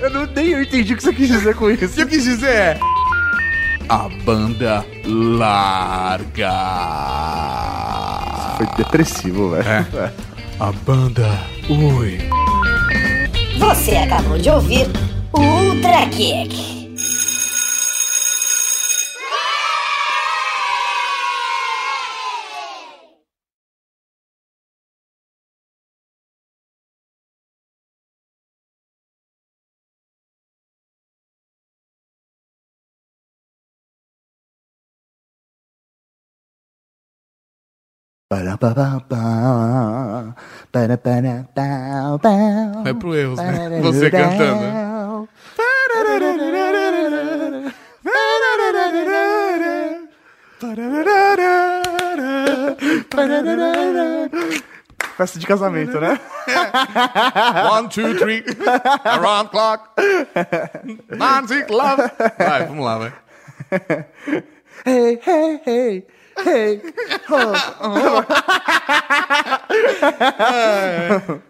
[0.00, 1.88] Eu não nem eu entendi o que você quis dizer com O isso.
[1.94, 2.78] que eu quis dizer é.
[3.88, 6.52] A banda larga.
[8.56, 9.68] Foi depressivo, velho.
[9.68, 10.12] É.
[10.58, 11.38] A banda.
[11.68, 12.18] Oi.
[13.58, 14.86] Você acabou de ouvir
[15.32, 16.75] o Ultra Geek.
[42.82, 43.80] Vai pro erros, né?
[43.80, 45.28] Você cantando.
[55.16, 56.20] Festa de casamento, né?
[57.72, 58.44] One, two, three.
[59.04, 59.88] Around clock.
[61.16, 62.02] Magic love.
[62.38, 63.12] Vai, vamos lá, vai.
[64.84, 66.06] Hey, hey, hey,
[66.44, 66.82] hey.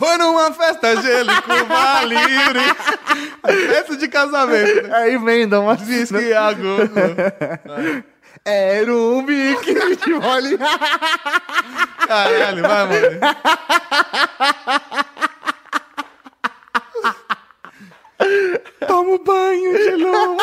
[0.00, 2.74] Foi numa festa angélico Valire.
[3.68, 4.88] Festa de casamento.
[4.88, 4.96] né?
[4.96, 6.88] Aí emenda uma Diz que gogo.
[8.42, 10.58] Era um biquíni de mole.
[12.06, 13.20] Caralho, vai, mano.
[18.86, 20.36] Toma banho de lua.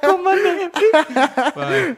[0.00, 0.70] Como a neve.
[1.54, 1.96] Vai.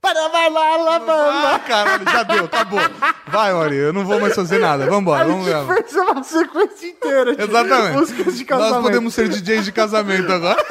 [0.00, 1.54] Para la bamba.
[1.54, 2.78] Ah, caralho, já deu, acabou.
[3.26, 4.86] Vai, Maurinho, eu não vou mais fazer nada.
[4.86, 5.74] Vambora, A vamos gente gravar.
[5.74, 7.96] fez uma sequência inteira de Exatamente.
[7.98, 8.74] músicas de casamento.
[8.74, 10.64] Nós podemos ser DJs de casamento agora.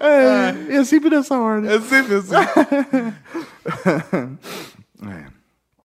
[0.00, 1.70] É, e é sempre nessa ordem.
[1.70, 2.34] É sempre assim.
[5.02, 5.39] É.